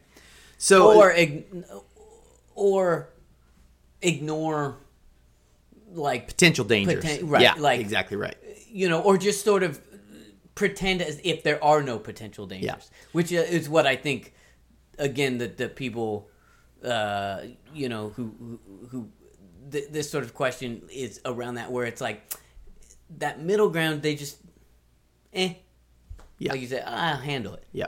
So 0.60 0.94
or 1.02 1.12
ign- 1.12 1.66
or 2.54 3.10
ignore 4.04 4.78
like 5.92 6.28
potential 6.28 6.66
dangers. 6.66 7.04
Poten- 7.04 7.30
right, 7.30 7.42
Yeah, 7.42 7.54
like- 7.58 7.80
exactly 7.80 8.18
right. 8.18 8.36
you 8.70 8.90
know, 8.90 9.02
or 9.02 9.18
just 9.18 9.44
sort 9.44 9.64
of 9.64 9.80
pretend 10.56 11.02
as 11.02 11.20
if 11.24 11.44
there 11.44 11.64
are 11.64 11.82
no 11.84 11.98
potential 12.00 12.46
dangers, 12.48 12.66
Yeah. 12.66 12.76
which 13.12 13.32
uh, 13.34 13.38
is 13.38 13.70
what 13.70 13.86
I 13.88 13.96
think. 13.96 14.34
Again, 15.00 15.38
that 15.38 15.58
the 15.58 15.70
people, 15.70 16.28
uh, 16.84 17.42
you 17.72 17.88
know, 17.88 18.10
who 18.10 18.24
who, 18.40 18.60
who 18.90 19.10
th- 19.72 19.90
this 19.92 20.10
sort 20.10 20.24
of 20.24 20.34
question 20.34 20.82
is 20.92 21.22
around 21.24 21.56
that, 21.56 21.72
where 21.72 21.86
it's 21.86 22.02
like 22.02 22.34
that 23.20 23.40
middle 23.40 23.70
ground. 23.70 24.02
They 24.02 24.16
just, 24.16 24.38
eh, 25.34 25.54
Yeah. 26.40 26.52
like 26.52 26.62
you 26.62 26.68
said, 26.68 26.84
I'll 26.86 27.18
handle 27.18 27.54
it. 27.56 27.64
Yeah. 27.72 27.88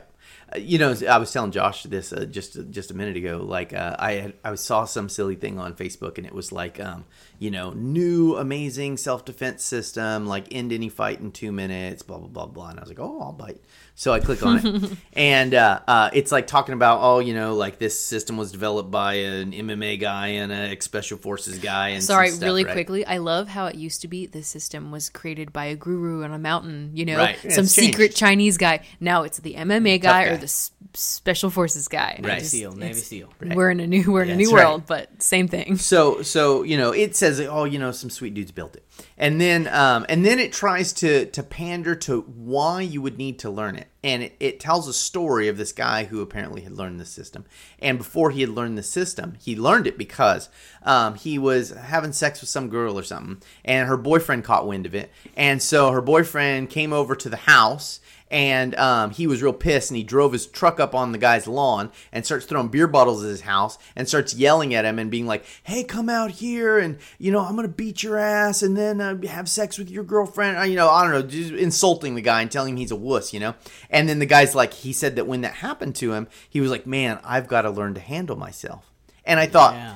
Uh, 0.54 0.60
You 0.60 0.78
know, 0.80 0.96
I 1.10 1.18
was 1.18 1.32
telling 1.32 1.52
Josh 1.52 1.84
this 1.84 2.12
uh, 2.12 2.26
just 2.26 2.58
just 2.72 2.92
a 2.92 2.94
minute 2.96 3.16
ago. 3.18 3.38
Like, 3.38 3.74
uh, 3.74 3.96
I 4.00 4.12
had 4.14 4.34
I 4.44 4.56
saw 4.56 4.86
some 4.86 5.08
silly 5.10 5.36
thing 5.36 5.60
on 5.60 5.74
Facebook, 5.76 6.18
and 6.18 6.26
it 6.26 6.34
was 6.34 6.52
like, 6.52 6.80
um, 6.80 7.06
you 7.38 7.52
know, 7.52 7.72
new 7.72 8.36
amazing 8.36 8.98
self 8.98 9.26
defense 9.26 9.64
system, 9.64 10.26
like 10.26 10.48
end 10.52 10.72
any 10.74 10.90
fight 10.90 11.20
in 11.20 11.32
two 11.32 11.52
minutes, 11.52 12.02
blah 12.04 12.18
blah 12.18 12.28
blah 12.28 12.46
blah. 12.48 12.70
And 12.70 12.80
I 12.80 12.82
was 12.82 12.90
like, 12.90 13.00
oh, 13.00 13.22
I'll 13.22 13.32
bite. 13.34 13.62
So 13.96 14.14
I 14.14 14.20
click 14.22 14.44
on 14.46 14.66
it, 14.66 14.92
and 15.14 15.54
uh, 15.54 15.82
uh, 15.86 16.10
it's 16.14 16.32
like 16.32 16.48
talking 16.48 16.74
about, 16.74 17.00
oh, 17.02 17.20
you 17.20 17.34
know, 17.34 17.56
like 17.56 17.80
this 17.80 18.00
system 18.00 18.38
was 18.38 18.50
developed 18.52 18.90
by 18.90 19.16
an 19.16 19.52
MMA 19.52 20.00
guy 20.00 20.28
and 20.28 20.52
a 20.54 20.80
special 20.82 21.18
forces 21.18 21.60
guy. 21.60 21.90
And 21.90 22.04
Sorry, 22.04 22.30
stuff, 22.30 22.44
really 22.44 22.64
right? 22.64 22.72
quickly. 22.72 23.06
I 23.06 23.18
love 23.18 23.50
how 23.50 23.66
it 23.66 23.76
used 23.76 24.02
to 24.02 24.08
be 24.08 24.26
this 24.26 24.48
system 24.48 24.92
was 24.92 25.10
created 25.10 25.52
by 25.52 25.66
a 25.66 25.76
guru 25.76 26.24
on 26.24 26.32
a 26.32 26.40
mountain, 26.40 26.92
you 26.94 27.04
know, 27.06 27.18
Right. 27.18 27.38
Some 27.52 27.66
secret 27.66 28.16
changed. 28.16 28.39
Chinese 28.40 28.58
guy. 28.58 28.80
Now 29.02 29.24
it's 29.24 29.40
the 29.40 29.56
MMA 29.56 30.02
guy, 30.02 30.26
guy. 30.26 30.32
or 30.32 30.38
the 30.38 30.44
s- 30.44 30.72
special 30.94 31.50
forces 31.50 31.88
guy. 31.90 32.16
I 32.18 32.22
Navy 32.22 32.40
just- 32.40 32.52
SEAL, 32.52 32.72
Navy 32.74 32.92
it's- 32.92 33.04
SEAL. 33.08 33.30
We're 33.42 33.70
in 33.70 33.80
a 33.82 33.88
new 33.88 34.10
we're 34.12 34.24
in 34.24 34.30
a 34.30 34.36
That's 34.38 34.50
new 34.50 34.56
right. 34.56 34.66
world, 34.66 34.84
but 34.88 35.22
same 35.22 35.48
thing. 35.50 35.76
So 35.78 36.22
so 36.22 36.64
you 36.64 36.78
know 36.78 36.92
it 36.94 37.16
says 37.18 37.42
oh 37.42 37.66
you 37.66 37.78
know 37.80 37.92
some 37.92 38.10
sweet 38.10 38.34
dudes 38.34 38.52
built 38.52 38.76
it 38.78 38.86
and 39.18 39.40
then 39.42 39.68
um, 39.68 40.06
and 40.10 40.26
then 40.26 40.40
it 40.40 40.54
tries 40.54 40.94
to 40.94 41.26
to 41.28 41.44
pander 41.44 41.96
to 41.96 42.22
why 42.22 42.82
you 42.82 43.02
would 43.02 43.18
need 43.18 43.40
to 43.40 43.50
learn 43.50 43.76
it 43.76 43.88
and 44.04 44.24
it, 44.24 44.36
it 44.40 44.60
tells 44.62 44.88
a 44.88 44.94
story 44.94 45.48
of 45.50 45.58
this 45.58 45.72
guy 45.74 46.06
who 46.06 46.22
apparently 46.22 46.62
had 46.62 46.72
learned 46.74 47.00
the 47.00 47.06
system 47.06 47.46
and 47.80 47.98
before 47.98 48.32
he 48.32 48.42
had 48.42 48.50
learned 48.50 48.78
the 48.78 48.84
system 48.84 49.36
he 49.40 49.56
learned 49.56 49.88
it 49.88 49.98
because 49.98 50.50
um, 50.84 51.16
he 51.16 51.38
was 51.38 51.70
having 51.72 52.12
sex 52.14 52.40
with 52.42 52.50
some 52.50 52.70
girl 52.70 52.98
or 53.00 53.04
something 53.04 53.42
and 53.66 53.88
her 53.88 53.98
boyfriend 53.98 54.44
caught 54.44 54.68
wind 54.68 54.86
of 54.86 54.94
it 54.96 55.10
and 55.38 55.62
so 55.62 55.92
her 55.92 56.02
boyfriend 56.02 56.70
came 56.70 56.92
over 56.94 57.16
to 57.16 57.30
the 57.30 57.38
house 57.38 58.00
and 58.32 58.76
um, 58.76 59.12
he 59.12 59.26
was 59.28 59.42
real 59.42 59.54
pissed 59.54 59.90
and 59.90 59.98
he 59.98 60.04
drove 60.04 60.34
his 60.34 60.46
truck 60.46 60.80
up 60.80 60.94
on 60.94 61.12
the 61.12 61.18
guy's 61.18 61.48
lawn 61.48 61.92
and 62.12 62.26
starts 62.26 62.46
throwing 62.46 62.68
beer 62.68 62.88
bottles 62.88 63.24
at 63.24 63.30
his 63.30 63.42
house 63.42 63.78
and 63.96 64.08
starts 64.08 64.34
yelling 64.36 64.74
at 64.74 64.86
him 64.86 65.00
and 65.00 65.10
being 65.10 65.26
like 65.26 65.44
hey 65.64 65.84
come 65.84 66.10
out 66.10 66.32
here 66.32 66.78
and 66.78 66.98
you 67.18 67.32
know 67.32 67.40
i'm 67.42 67.56
gonna 67.56 67.68
beat 67.68 68.04
your 68.04 68.18
ass 68.20 68.62
and 68.62 68.78
then 68.78 69.02
uh, 69.02 69.20
have 69.28 69.50
sex 69.50 69.78
with 69.78 69.90
your 69.90 70.04
girlfriend 70.04 70.58
Uh, 70.58 70.62
you 70.62 70.76
know 70.76 70.90
i 70.90 71.02
don't 71.04 71.12
know 71.12 71.22
just 71.24 71.52
insulting 71.54 72.16
the 72.16 72.22
guy 72.22 72.42
and 72.42 72.52
telling 72.52 72.74
him 72.74 72.78
he's 72.78 72.92
a 72.92 72.96
wuss 72.96 73.34
you 73.34 73.40
know 73.40 73.56
and 73.90 74.08
then 74.08 74.20
the 74.20 74.26
guy's 74.26 74.54
like 74.54 74.74
he 74.74 74.94
said 74.94 75.16
that 75.16 75.26
when 75.28 75.42
that 75.42 75.56
happened 75.56 75.96
to 75.96 76.14
him 76.14 76.28
he 76.50 76.62
was 76.62 76.70
like 76.70 76.86
man 76.86 77.20
i've 77.24 77.48
got 77.48 77.64
to 77.64 77.70
learn 77.72 77.94
to 77.96 78.00
handle 78.00 78.36
myself 78.36 78.92
and 79.26 79.40
i 79.40 79.48
thought 79.48 79.74
Yeah. 79.74 79.96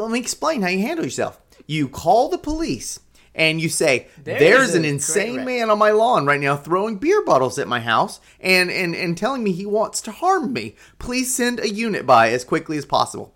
Let 0.00 0.10
me 0.10 0.18
explain 0.18 0.60
how 0.60 0.68
you 0.68 0.80
handle 0.80 1.06
yourself. 1.06 1.40
You 1.66 1.88
call 1.88 2.28
the 2.28 2.36
police 2.36 3.00
and 3.34 3.60
you 3.60 3.68
say, 3.68 4.08
There's 4.22 4.40
"There's, 4.40 4.74
an 4.74 4.84
insane 4.84 5.44
man 5.44 5.70
on 5.70 5.78
my 5.78 5.90
lawn 5.90 6.26
right 6.26 6.40
now 6.40 6.56
throwing 6.56 6.96
beer 6.96 7.24
bottles 7.24 7.58
at 7.58 7.68
my 7.68 7.80
house 7.80 8.20
and, 8.40 8.70
and 8.70 8.94
and 8.94 9.16
telling 9.16 9.42
me 9.42 9.52
he 9.52 9.66
wants 9.66 10.00
to 10.02 10.12
harm 10.12 10.52
me. 10.52 10.76
Please 10.98 11.34
send 11.34 11.60
a 11.60 11.68
unit 11.68 12.06
by 12.06 12.30
as 12.30 12.44
quickly 12.44 12.76
as 12.76 12.86
possible." 12.86 13.33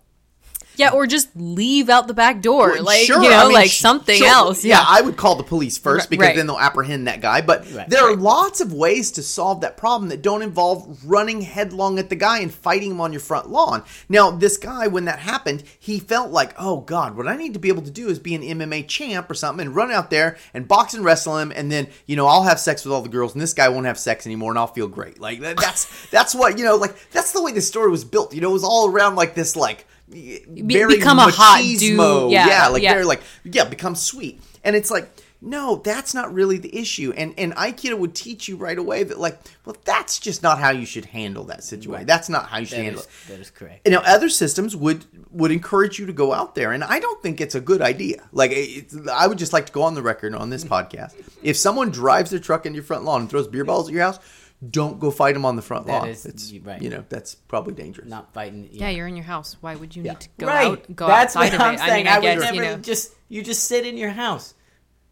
Yeah, 0.79 0.91
or 0.91 1.05
just 1.07 1.27
leave 1.35 1.89
out 1.89 2.07
the 2.07 2.13
back 2.13 2.41
door, 2.41 2.69
Well, 2.69 2.83
like 2.83 3.05
sure, 3.05 3.21
you 3.21 3.29
know, 3.29 3.37
I 3.37 3.43
mean, 3.43 3.53
like 3.53 3.69
something 3.69 4.17
sure, 4.17 4.27
else. 4.27 4.63
Yeah. 4.63 4.79
Yeah, 4.79 4.85
I 4.87 5.01
would 5.01 5.17
call 5.17 5.35
the 5.35 5.43
police 5.43 5.77
first 5.77 6.05
Right, 6.05 6.09
because 6.09 6.27
right. 6.27 6.35
then 6.37 6.47
they'll 6.47 6.57
apprehend 6.57 7.05
that 7.07 7.19
guy. 7.19 7.41
But 7.41 7.69
Right, 7.73 7.89
there 7.89 8.09
are 8.09 8.15
lots 8.15 8.61
of 8.61 8.71
ways 8.71 9.11
to 9.11 9.21
solve 9.21 9.59
that 9.59 9.75
problem 9.75 10.07
that 10.07 10.21
don't 10.21 10.41
involve 10.41 11.03
running 11.03 11.41
headlong 11.41 11.99
at 11.99 12.09
the 12.09 12.15
guy 12.15 12.39
and 12.39 12.53
fighting 12.53 12.91
him 12.91 13.01
on 13.01 13.11
your 13.11 13.19
front 13.19 13.49
lawn. 13.49 13.83
Now, 14.07 14.31
this 14.31 14.55
guy, 14.55 14.87
when 14.87 15.03
that 15.03 15.19
happened, 15.19 15.63
he 15.77 15.99
felt 15.99 16.31
like, 16.31 16.53
oh 16.57 16.79
God, 16.79 17.17
what 17.17 17.27
I 17.27 17.35
need 17.35 17.53
to 17.55 17.59
be 17.59 17.67
able 17.67 17.81
to 17.81 17.91
do 17.91 18.07
is 18.07 18.17
be 18.17 18.33
an 18.33 18.41
MMA 18.41 18.87
champ 18.87 19.29
or 19.29 19.33
something 19.33 19.67
and 19.67 19.75
run 19.75 19.91
out 19.91 20.09
there 20.09 20.37
and 20.53 20.65
box 20.65 20.93
and 20.93 21.03
wrestle 21.03 21.39
him, 21.39 21.51
and 21.53 21.69
then 21.69 21.87
you 22.05 22.15
know 22.15 22.25
I'll 22.25 22.43
have 22.43 22.57
sex 22.57 22.85
with 22.85 22.93
all 22.93 23.01
the 23.01 23.09
girls, 23.09 23.33
and 23.33 23.41
this 23.41 23.53
guy 23.53 23.67
won't 23.67 23.85
have 23.85 23.99
sex 23.99 24.25
anymore, 24.25 24.51
and 24.51 24.57
I'll 24.57 24.67
feel 24.67 24.87
great. 24.87 25.19
Like 25.19 25.41
that, 25.41 25.57
that's 25.57 26.09
that's 26.11 26.33
what 26.33 26.57
you 26.57 26.63
know, 26.63 26.77
like 26.77 26.95
that's 27.11 27.33
the 27.33 27.43
way 27.43 27.51
the 27.51 27.61
story 27.61 27.91
was 27.91 28.05
built. 28.05 28.33
You 28.33 28.39
know, 28.39 28.51
it 28.51 28.53
was 28.53 28.63
all 28.63 28.89
around 28.89 29.17
like 29.17 29.35
this, 29.35 29.57
like. 29.57 29.85
Very 30.09 30.97
become 30.97 31.19
a 31.19 31.29
hot 31.29 31.61
dude. 31.61 32.31
Yeah, 32.31 32.47
yeah, 32.47 32.67
like 32.67 32.83
yeah. 32.83 32.93
very 32.93 33.05
like 33.05 33.21
yeah, 33.43 33.65
become 33.65 33.95
sweet. 33.95 34.41
And 34.63 34.75
it's 34.75 34.89
like, 34.91 35.09
no, 35.41 35.77
that's 35.77 36.13
not 36.13 36.33
really 36.33 36.57
the 36.57 36.75
issue. 36.75 37.13
And 37.15 37.33
and 37.37 37.53
Aikido 37.55 37.97
would 37.97 38.15
teach 38.15 38.47
you 38.47 38.57
right 38.57 38.77
away 38.77 39.03
that 39.03 39.19
like, 39.19 39.39
well, 39.65 39.77
that's 39.85 40.19
just 40.19 40.43
not 40.43 40.59
how 40.59 40.71
you 40.71 40.85
should 40.85 41.05
handle 41.05 41.45
that 41.45 41.63
situation. 41.63 42.07
That's 42.07 42.27
not 42.27 42.47
how 42.47 42.57
you 42.57 42.65
should 42.65 42.79
That 42.79 42.83
handle 42.83 43.01
is, 43.01 43.05
it. 43.05 43.27
that 43.29 43.39
is 43.39 43.51
correct. 43.51 43.81
And 43.85 43.93
now 43.93 44.01
other 44.05 44.29
systems 44.29 44.75
would 44.75 45.05
would 45.31 45.51
encourage 45.51 45.99
you 45.99 46.07
to 46.07 46.13
go 46.13 46.33
out 46.33 46.55
there, 46.55 46.71
and 46.71 46.83
I 46.83 46.99
don't 46.99 47.21
think 47.21 47.39
it's 47.39 47.55
a 47.55 47.61
good 47.61 47.81
idea. 47.81 48.27
Like, 48.31 48.51
it's, 48.53 48.97
I 49.07 49.27
would 49.27 49.37
just 49.37 49.53
like 49.53 49.67
to 49.67 49.71
go 49.71 49.83
on 49.83 49.93
the 49.93 50.01
record 50.01 50.33
on 50.33 50.49
this 50.49 50.65
mm. 50.65 50.69
podcast: 50.69 51.13
if 51.43 51.55
someone 51.55 51.91
drives 51.91 52.31
their 52.31 52.39
truck 52.39 52.65
into 52.65 52.77
your 52.77 52.83
front 52.83 53.05
lawn 53.05 53.21
and 53.21 53.29
throws 53.29 53.47
beer 53.47 53.63
mm. 53.63 53.67
balls 53.67 53.87
at 53.87 53.93
your 53.93 54.03
house, 54.03 54.19
don't 54.67 54.99
go 54.99 55.09
fight 55.09 55.33
them 55.33 55.45
on 55.45 55.55
the 55.55 55.61
front 55.61 55.85
That 55.87 55.99
lawn. 56.01 56.09
is- 56.09 56.25
it's 56.25 56.51
right. 56.63 56.81
you 56.81 56.89
know 56.89 57.05
that's 57.07 57.33
probably 57.35 57.73
dangerous. 57.73 58.09
Not 58.09 58.33
fighting. 58.33 58.67
yeah, 58.71 58.89
you're 58.89 59.07
in 59.07 59.15
your 59.15 59.25
house. 59.25 59.55
Why 59.61 59.75
would 59.75 59.95
you 59.95 60.03
Yeah. 60.03 60.11
need 60.13 60.21
to 60.21 60.29
go 60.37 60.47
right. 60.47 60.67
out, 60.67 60.95
go 60.95 61.07
That's 61.07 61.35
outside 61.35 61.53
what 61.57 61.61
I'm 61.61 61.75
it? 61.75 61.79
saying. 61.79 61.89
I 61.89 61.93
I, 61.93 61.97
mean, 61.97 62.07
I, 62.07 62.33
would 62.35 62.39
guess 62.39 62.51
never 62.51 62.55
you 62.55 62.61
know. 62.61 62.77
just 62.77 63.13
you 63.29 63.41
just 63.43 63.63
sit 63.65 63.85
in 63.85 63.97
your 63.97 64.11
house. 64.11 64.53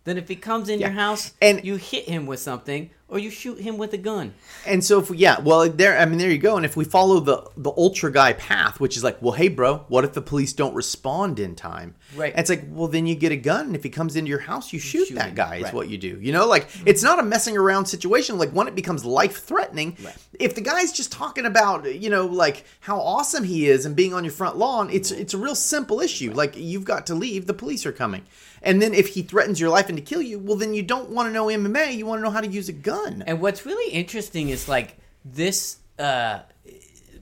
Then 0.03 0.17
if 0.17 0.27
he 0.27 0.35
comes 0.35 0.69
in 0.69 0.79
your 0.79 0.89
house 0.91 1.33
And- 1.41 1.57
and 1.59 1.65
you 1.67 1.75
hit 1.77 2.05
him 2.05 2.25
with 2.25 2.39
something 2.39 2.89
or 3.09 3.17
you 3.17 3.29
shoot 3.29 3.59
him 3.59 3.77
with 3.77 3.93
a 3.93 3.97
gun. 3.97 4.33
And 4.65 4.83
so 4.83 4.99
if 4.99 5.09
we, 5.09 5.17
yeah, 5.17 5.39
well, 5.39 5.69
there, 5.69 5.97
I 5.97 6.05
mean, 6.05 6.17
there 6.17 6.29
you 6.29 6.37
go. 6.37 6.57
And 6.57 6.65
if 6.65 6.75
we 6.75 6.83
follow 6.83 7.19
the 7.19 7.49
the 7.55 7.71
ultra 7.77 8.11
guy 8.11 8.33
path, 8.33 8.79
which 8.79 8.97
is 8.97 9.03
like, 9.03 9.21
well, 9.21 9.31
hey, 9.31 9.47
bro, 9.47 9.85
what 9.87 10.03
if 10.03 10.13
the 10.13 10.21
police 10.21 10.51
don't 10.51 10.75
respond 10.75 11.39
in 11.39 11.55
time? 11.55 11.95
Right. 12.15 12.31
And 12.31 12.39
it's 12.39 12.49
like, 12.49 12.65
well, 12.67 12.87
then 12.87 13.07
you 13.07 13.15
get 13.15 13.31
a 13.31 13.37
gun, 13.37 13.67
and 13.67 13.75
if 13.75 13.83
he 13.83 13.89
comes 13.89 14.15
into 14.15 14.29
your 14.29 14.39
house, 14.39 14.73
you 14.73 14.79
shoot, 14.79 15.07
shoot 15.07 15.15
that 15.15 15.29
him, 15.29 15.35
guy. 15.35 15.55
Is 15.57 15.73
what 15.73 15.89
you 15.89 15.97
do. 15.97 16.19
You 16.21 16.33
know, 16.33 16.47
like 16.47 16.69
mm-hmm. 16.69 16.87
it's 16.87 17.03
not 17.03 17.19
a 17.19 17.23
messing 17.23 17.57
around 17.57 17.85
situation. 17.85 18.37
Like 18.37 18.51
when 18.51 18.67
it 18.67 18.75
becomes 18.75 19.05
life 19.05 19.43
threatening, 19.43 19.95
Right. 20.03 20.15
if 20.39 20.55
the 20.55 20.61
guy's 20.61 20.91
just 20.91 21.11
talking 21.11 21.45
about, 21.45 21.91
you 21.93 22.09
know, 22.09 22.25
like 22.25 22.65
how 22.81 22.99
awesome 22.99 23.43
he 23.45 23.67
is 23.67 23.85
and 23.85 23.95
being 23.95 24.13
on 24.13 24.23
your 24.25 24.33
front 24.33 24.57
lawn, 24.57 24.89
it's 24.89 25.11
mm-hmm. 25.11 25.21
it's 25.21 25.33
a 25.33 25.37
real 25.37 25.55
simple 25.55 26.01
issue. 26.01 26.33
Like 26.33 26.57
you've 26.57 26.85
got 26.85 27.07
to 27.07 27.15
leave. 27.15 27.45
The 27.45 27.53
police 27.53 27.85
are 27.85 27.93
coming. 27.93 28.25
And 28.61 28.81
then 28.81 28.93
if 28.93 29.09
he 29.09 29.21
threatens 29.21 29.59
your 29.59 29.69
life 29.69 29.87
and 29.87 29.97
to 29.97 30.03
kill 30.03 30.21
you, 30.21 30.39
well, 30.39 30.57
then 30.57 30.73
you 30.73 30.83
don't 30.83 31.09
want 31.09 31.27
to 31.27 31.33
know 31.33 31.45
MMA. 31.45 31.95
You 31.95 32.05
want 32.05 32.19
to 32.19 32.23
know 32.23 32.31
how 32.31 32.41
to 32.41 32.47
use 32.47 32.69
a 32.69 32.73
gun. 32.73 32.96
And 33.25 33.41
what's 33.41 33.65
really 33.65 33.91
interesting 33.93 34.49
is 34.49 34.67
like 34.67 34.97
this 35.23 35.77
uh 35.99 36.39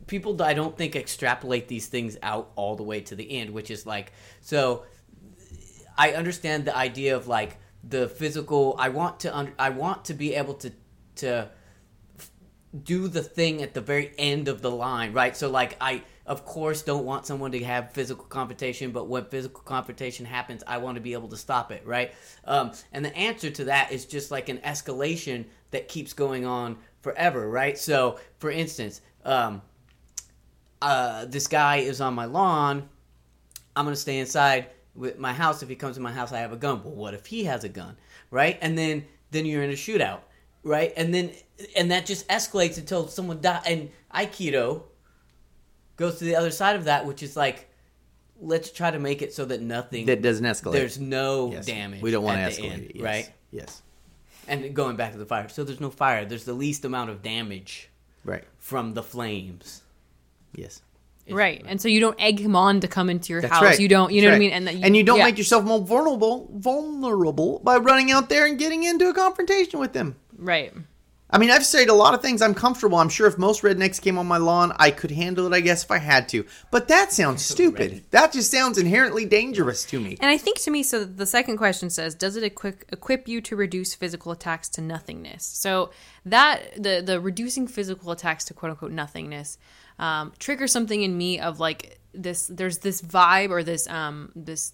people 0.07 0.41
I 0.41 0.53
don't 0.53 0.77
think 0.77 0.95
extrapolate 0.95 1.67
these 1.67 1.87
things 1.87 2.17
out 2.21 2.51
all 2.55 2.75
the 2.75 2.83
way 2.83 3.01
to 3.01 3.15
the 3.15 3.39
end, 3.39 3.51
which 3.51 3.71
is 3.71 3.85
like 3.85 4.11
so 4.41 4.85
I 5.97 6.11
understand 6.11 6.65
the 6.65 6.75
idea 6.75 7.15
of 7.15 7.27
like 7.27 7.57
the 7.87 8.07
physical 8.07 8.75
I 8.79 8.89
want 8.89 9.19
to 9.21 9.35
un- 9.35 9.53
I 9.57 9.69
want 9.69 10.05
to 10.05 10.13
be 10.13 10.35
able 10.35 10.55
to 10.55 10.71
to 11.17 11.49
do 12.83 13.07
the 13.07 13.23
thing 13.23 13.61
at 13.61 13.73
the 13.73 13.81
very 13.81 14.11
end 14.17 14.47
of 14.47 14.61
the 14.61 14.71
line, 14.71 15.13
right? 15.13 15.35
So 15.35 15.49
like 15.49 15.77
I 15.79 16.03
of 16.25 16.45
course 16.45 16.81
don't 16.81 17.05
want 17.05 17.25
someone 17.25 17.51
to 17.51 17.63
have 17.63 17.91
physical 17.91 18.25
confrontation, 18.25 18.91
but 18.91 19.07
when 19.07 19.25
physical 19.25 19.61
confrontation 19.63 20.25
happens, 20.25 20.63
I 20.65 20.77
want 20.77 20.95
to 20.95 21.01
be 21.01 21.13
able 21.13 21.27
to 21.29 21.37
stop 21.37 21.71
it, 21.71 21.85
right? 21.85 22.13
Um, 22.45 22.71
and 22.91 23.05
the 23.05 23.15
answer 23.15 23.51
to 23.51 23.65
that 23.65 23.91
is 23.91 24.05
just 24.05 24.31
like 24.31 24.49
an 24.49 24.57
escalation 24.59 25.45
that 25.71 25.87
keeps 25.87 26.13
going 26.13 26.45
on 26.45 26.77
forever, 27.01 27.49
right? 27.49 27.77
So 27.77 28.19
for 28.39 28.49
instance, 28.49 29.01
um, 29.23 29.61
uh, 30.81 31.25
this 31.25 31.47
guy 31.47 31.77
is 31.77 32.01
on 32.01 32.13
my 32.13 32.25
lawn. 32.25 32.89
I'm 33.75 33.85
gonna 33.85 33.95
stay 33.95 34.17
inside 34.17 34.67
with 34.95 35.19
my 35.19 35.33
house. 35.33 35.61
If 35.61 35.69
he 35.69 35.75
comes 35.75 35.95
to 35.97 36.01
my 36.01 36.11
house, 36.11 36.31
I 36.31 36.39
have 36.39 36.53
a 36.53 36.57
gun. 36.57 36.83
Well, 36.83 36.95
what 36.95 37.13
if 37.13 37.25
he 37.25 37.43
has 37.43 37.63
a 37.63 37.69
gun, 37.69 37.97
right? 38.31 38.57
And 38.61 38.77
then 38.77 39.05
then 39.31 39.45
you're 39.45 39.63
in 39.63 39.69
a 39.69 39.73
shootout, 39.73 40.21
right? 40.63 40.93
And 40.97 41.13
then 41.13 41.31
and 41.75 41.91
that 41.91 42.05
just 42.05 42.27
escalates 42.29 42.77
until 42.77 43.07
someone 43.07 43.41
dies. 43.41 43.63
And 43.65 43.91
Aikido 44.13 44.83
goes 45.97 46.17
to 46.19 46.25
the 46.25 46.35
other 46.35 46.51
side 46.51 46.75
of 46.75 46.85
that, 46.85 47.05
which 47.05 47.23
is 47.23 47.35
like, 47.35 47.69
let's 48.41 48.71
try 48.71 48.91
to 48.91 48.99
make 48.99 49.21
it 49.21 49.33
so 49.33 49.45
that 49.45 49.61
nothing 49.61 50.05
that 50.07 50.21
doesn't 50.21 50.45
escalate. 50.45 50.73
there's 50.73 50.99
no 50.99 51.51
Yes. 51.51 51.65
damage. 51.65 52.01
We 52.01 52.11
don't 52.11 52.23
want 52.23 52.37
to 52.37 52.61
escalate 52.61 52.71
end, 52.71 52.83
it, 52.83 52.95
yes. 52.95 53.03
right? 53.03 53.29
Yes. 53.51 53.81
And 54.47 54.75
going 54.75 54.95
back 54.95 55.13
to 55.13 55.17
the 55.17 55.25
fire, 55.25 55.47
so 55.49 55.63
there's 55.63 55.79
no 55.79 55.89
fire. 55.89 56.25
There's 56.25 56.43
the 56.45 56.53
least 56.53 56.85
amount 56.85 57.09
of 57.09 57.21
damage 57.23 57.89
Right. 58.23 58.43
from 58.59 58.93
the 58.93 59.01
flames. 59.03 59.81
Yes. 60.53 60.81
Right, 61.27 61.63
and 61.65 61.81
so 61.81 61.87
you 61.87 61.99
don't 61.99 62.19
egg 62.21 62.39
him 62.39 62.55
on 62.55 62.81
to 62.81 62.87
come 62.87 63.09
into 63.09 63.33
your 63.33 63.41
That's 63.41 63.51
house. 63.53 63.63
right. 63.63 63.79
You 63.79 63.87
don't, 63.87 64.11
you 64.13 64.21
know 64.21 64.27
That's 64.29 64.33
what 64.33 64.35
I 64.35 64.39
mean, 64.39 64.51
and 64.51 64.67
that 64.67 64.95
you 64.95 65.01
don't 65.03 65.17
yeah. 65.17 65.23
make 65.25 65.39
yourself 65.39 65.63
more 65.65 65.79
vulnerable 65.79 66.47
vulnerable 66.53 67.59
by 67.63 67.77
running 67.77 68.11
out 68.11 68.29
there 68.29 68.45
and 68.45 68.59
getting 68.59 68.83
into 68.83 69.09
a 69.09 69.13
confrontation 69.13 69.79
with 69.79 69.93
them. 69.93 70.15
right. 70.37 70.71
I 71.29 71.39
mean, 71.39 71.49
I've 71.49 71.65
said 71.65 71.89
a 71.89 71.93
lot 71.93 72.13
of 72.13 72.21
things. 72.21 72.41
I'm 72.41 72.53
comfortable. 72.53 72.99
I'm 72.99 73.09
sure 73.09 73.27
if 73.27 73.37
most 73.37 73.63
rednecks 73.63 73.99
came 73.99 74.17
on 74.17 74.27
my 74.27 74.37
lawn, 74.37 74.73
I 74.77 74.91
could 74.91 75.11
handle 75.11 75.47
it. 75.47 75.55
I 75.55 75.59
guess 75.59 75.83
if 75.83 75.89
I 75.89 75.97
had 75.97 76.29
to. 76.29 76.45
But 76.69 76.87
that 76.89 77.11
sounds 77.11 77.43
stupid. 77.43 78.03
That 78.11 78.31
just 78.31 78.51
sounds 78.51 78.77
inherently 78.77 79.25
dangerous 79.25 79.85
to 79.85 79.99
me. 79.99 80.17
And 80.21 80.29
I 80.29 80.37
think 80.37 80.59
to 80.61 80.71
me, 80.71 80.83
so 80.83 81.03
the 81.03 81.25
second 81.25 81.57
question 81.57 81.89
says, 81.89 82.13
does 82.13 82.35
it 82.35 82.43
equip 82.43 82.83
equip 82.91 83.27
you 83.27 83.41
to 83.41 83.55
reduce 83.55 83.95
physical 83.95 84.31
attacks 84.31 84.69
to 84.69 84.81
nothingness? 84.81 85.45
So 85.45 85.91
that 86.25 86.81
the 86.81 87.01
the 87.03 87.19
reducing 87.19 87.67
physical 87.67 88.11
attacks 88.11 88.45
to 88.45 88.53
quote 88.53 88.71
unquote 88.71 88.91
nothingness 88.91 89.57
um, 89.97 90.31
triggers 90.37 90.71
something 90.71 91.01
in 91.01 91.17
me 91.17 91.39
of 91.39 91.59
like 91.59 91.99
this. 92.13 92.47
There's 92.47 92.79
this 92.79 93.01
vibe 93.01 93.49
or 93.49 93.63
this 93.63 93.87
um 93.87 94.31
this 94.35 94.73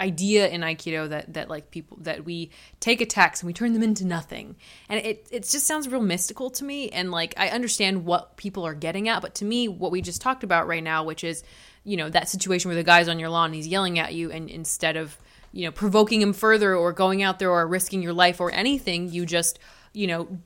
idea 0.00 0.48
in 0.48 0.62
aikido 0.62 1.08
that 1.10 1.34
that 1.34 1.48
like 1.48 1.70
people 1.70 1.98
that 2.00 2.24
we 2.24 2.50
take 2.80 3.00
attacks 3.00 3.42
and 3.42 3.46
we 3.46 3.52
turn 3.52 3.74
them 3.74 3.82
into 3.82 4.06
nothing. 4.06 4.56
And 4.88 5.04
it 5.04 5.28
it 5.30 5.42
just 5.42 5.66
sounds 5.66 5.88
real 5.88 6.00
mystical 6.00 6.50
to 6.50 6.64
me 6.64 6.88
and 6.90 7.10
like 7.10 7.34
i 7.36 7.48
understand 7.48 8.04
what 8.04 8.36
people 8.36 8.66
are 8.66 8.74
getting 8.74 9.08
at 9.08 9.22
but 9.22 9.34
to 9.36 9.44
me 9.44 9.68
what 9.68 9.90
we 9.90 10.00
just 10.00 10.20
talked 10.20 10.44
about 10.44 10.66
right 10.66 10.82
now 10.82 11.04
which 11.04 11.24
is 11.24 11.42
you 11.84 11.96
know 11.96 12.08
that 12.08 12.28
situation 12.28 12.68
where 12.68 12.76
the 12.76 12.84
guy's 12.84 13.08
on 13.08 13.18
your 13.18 13.28
lawn 13.28 13.46
and 13.46 13.54
he's 13.54 13.66
yelling 13.66 13.98
at 13.98 14.14
you 14.14 14.30
and 14.30 14.48
instead 14.50 14.96
of 14.96 15.16
you 15.52 15.64
know 15.64 15.72
provoking 15.72 16.20
him 16.20 16.32
further 16.32 16.74
or 16.74 16.92
going 16.92 17.22
out 17.22 17.38
there 17.38 17.50
or 17.50 17.66
risking 17.66 18.02
your 18.02 18.12
life 18.12 18.40
or 18.40 18.50
anything 18.52 19.08
you 19.08 19.26
just 19.26 19.58
you 19.92 20.06
know 20.06 20.38